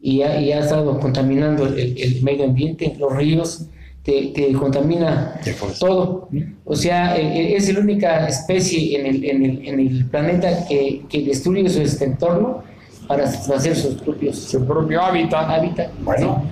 y 0.00 0.22
ha, 0.22 0.40
y 0.40 0.52
ha 0.52 0.60
estado 0.60 0.98
contaminando 1.00 1.66
el, 1.66 2.20
medio 2.22 2.44
ambiente, 2.44 2.94
los 2.98 3.16
ríos, 3.16 3.66
te, 4.02 4.32
te 4.34 4.52
contamina 4.52 5.40
todo. 5.80 6.28
O 6.64 6.76
sea, 6.76 7.16
eh, 7.16 7.22
eh, 7.22 7.56
es 7.56 7.72
la 7.72 7.80
única 7.80 8.28
especie 8.28 9.00
en 9.00 9.06
el, 9.06 9.24
en 9.24 9.44
el, 9.44 9.66
en 9.66 9.80
el 9.80 10.04
planeta 10.06 10.66
que, 10.66 11.04
que 11.08 11.22
destruye 11.22 11.68
su 11.70 11.80
este 11.80 12.04
entorno 12.04 12.62
para 13.06 13.24
hacer 13.24 13.76
sus 13.76 13.94
propios 13.94 14.36
Su 14.38 14.64
propio 14.64 15.02
hábitat. 15.02 15.48
hábitat. 15.48 15.90
Bueno, 16.02 16.44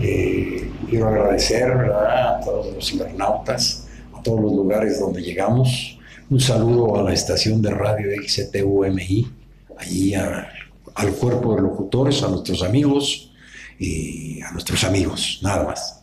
eh, 0.00 0.70
quiero 0.88 1.08
agradecer 1.08 1.68
¿verdad? 1.76 2.36
a 2.36 2.40
todos 2.40 2.74
los 2.74 2.92
internautas, 2.92 3.86
a 4.14 4.22
todos 4.22 4.40
los 4.40 4.52
lugares 4.52 4.98
donde 5.00 5.22
llegamos. 5.22 5.98
Un 6.30 6.40
saludo 6.40 6.96
a 6.98 7.02
la 7.02 7.12
estación 7.12 7.60
de 7.62 7.70
radio 7.70 8.10
XTUMI, 8.22 9.30
allí 9.78 10.14
a- 10.14 10.48
al 10.94 11.10
cuerpo 11.12 11.54
de 11.56 11.62
locutores, 11.62 12.22
a 12.22 12.28
nuestros 12.28 12.62
amigos 12.62 13.32
y 13.78 14.40
a 14.42 14.50
nuestros 14.52 14.84
amigos, 14.84 15.40
nada 15.42 15.64
más. 15.64 16.02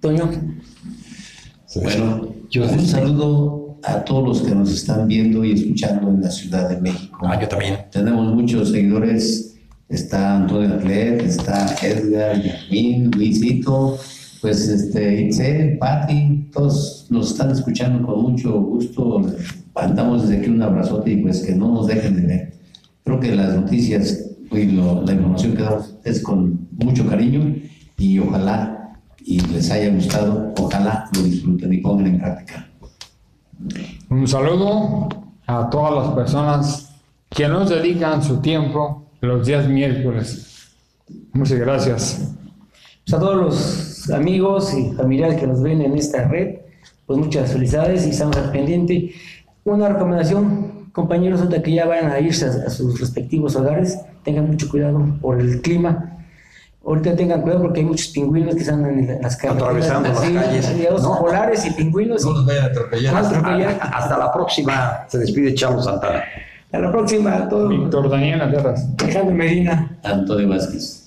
Toño, 0.00 0.30
Bueno, 1.76 2.28
yo- 2.50 2.64
un 2.64 2.86
saludo 2.86 3.61
a 3.84 4.04
todos 4.04 4.26
los 4.28 4.42
que 4.48 4.54
nos 4.54 4.70
están 4.72 5.06
viendo 5.08 5.44
y 5.44 5.52
escuchando 5.52 6.08
en 6.08 6.22
la 6.22 6.30
Ciudad 6.30 6.68
de 6.68 6.80
México. 6.80 7.18
Ah, 7.22 7.38
yo 7.40 7.48
también. 7.48 7.78
Tenemos 7.90 8.34
muchos 8.34 8.70
seguidores. 8.70 9.48
Está 9.88 10.36
Antonio 10.38 10.72
Atlet, 10.74 11.20
está 11.22 11.66
Edgar, 11.82 12.40
Yasmín, 12.42 13.10
Luisito, 13.10 13.98
pues 14.40 14.66
este, 14.68 15.20
Itzel, 15.22 15.76
Pati, 15.76 16.48
todos 16.50 17.06
nos 17.10 17.32
están 17.32 17.50
escuchando 17.50 18.06
con 18.06 18.22
mucho 18.22 18.58
gusto. 18.58 19.20
Mandamos 19.74 20.22
desde 20.22 20.38
aquí 20.40 20.48
un 20.48 20.62
abrazote 20.62 21.10
y 21.10 21.16
pues 21.16 21.42
que 21.42 21.54
no 21.54 21.74
nos 21.74 21.88
dejen 21.88 22.16
de 22.16 22.22
ver. 22.26 22.52
Creo 23.04 23.20
que 23.20 23.34
las 23.36 23.54
noticias 23.54 24.30
y 24.50 24.64
lo- 24.66 25.02
la 25.04 25.12
información 25.12 25.52
que 25.54 25.62
damos 25.62 25.94
es 26.04 26.22
con 26.22 26.68
mucho 26.82 27.06
cariño 27.06 27.54
y 27.98 28.18
ojalá 28.18 28.94
y 29.24 29.40
les 29.40 29.70
haya 29.70 29.90
gustado, 29.94 30.54
ojalá 30.58 31.04
lo 31.14 31.22
disfruten 31.22 31.70
y 31.70 31.78
pongan 31.78 32.06
en 32.06 32.18
práctica. 32.18 32.66
Un 34.10 34.26
saludo 34.26 35.08
a 35.46 35.70
todas 35.70 35.94
las 35.94 36.14
personas 36.14 36.94
que 37.30 37.48
nos 37.48 37.70
dedican 37.70 38.22
su 38.22 38.40
tiempo 38.40 39.04
los 39.20 39.46
días 39.46 39.68
miércoles. 39.68 40.74
Muchas 41.32 41.58
gracias. 41.58 42.34
pues 43.04 43.14
a 43.14 43.20
todos 43.20 43.36
los 43.36 44.10
amigos 44.10 44.74
y 44.74 44.92
familiares 44.92 45.38
que 45.38 45.46
nos 45.46 45.62
ven 45.62 45.80
en 45.80 45.96
esta 45.96 46.26
red, 46.26 46.58
pues 47.06 47.18
muchas 47.18 47.52
felicidades 47.52 48.06
y 48.06 48.10
estamos 48.10 48.36
al 48.36 48.50
pendiente. 48.50 49.12
Una 49.64 49.88
recomendación, 49.88 50.90
compañeros, 50.92 51.40
ahorita 51.40 51.62
que 51.62 51.74
ya 51.74 51.86
vayan 51.86 52.10
a 52.10 52.18
irse 52.20 52.46
a, 52.46 52.66
a 52.66 52.70
sus 52.70 52.98
respectivos 53.00 53.54
hogares, 53.54 53.98
tengan 54.24 54.48
mucho 54.48 54.68
cuidado 54.68 55.04
por 55.20 55.40
el 55.40 55.62
clima. 55.62 56.11
Ahorita 56.84 57.14
tengan 57.14 57.42
cuidado 57.42 57.62
porque 57.62 57.80
hay 57.80 57.86
muchos 57.86 58.08
pingüinos 58.08 58.54
que 58.56 58.60
están 58.62 58.84
en, 58.84 59.22
las 59.22 59.36
carreteras. 59.36 59.68
Atravesando 59.68 60.08
las 60.08 60.20
Sí, 60.20 60.34
calles. 60.34 60.68
hay 60.68 60.86
osos 60.86 61.02
No. 61.02 61.18
polares 61.20 61.64
y 61.66 61.70
pingüinos. 61.70 62.24
y- 62.24 62.44
vayan 62.46 62.64
a 62.64 62.66
atropellar. 62.66 63.14
Hasta- 63.16 63.38
atropellar. 63.38 63.78
Hasta 63.80 64.18
la 64.18 64.32
próxima. 64.32 65.04
Se 65.08 65.18
despide 65.18 65.54
Charlos 65.54 65.84
Santana. 65.84 66.24
A 66.72 66.78
la 66.78 66.90
próxima, 66.90 67.34
a 67.36 67.48
todos. 67.48 67.68
Víctor 67.68 68.10
Daniel 68.10 68.40
Aterras. 68.42 68.88
Alejandro 69.00 69.34
Medina. 69.34 69.96
Antonio 70.02 70.48
Vázquez. 70.48 71.01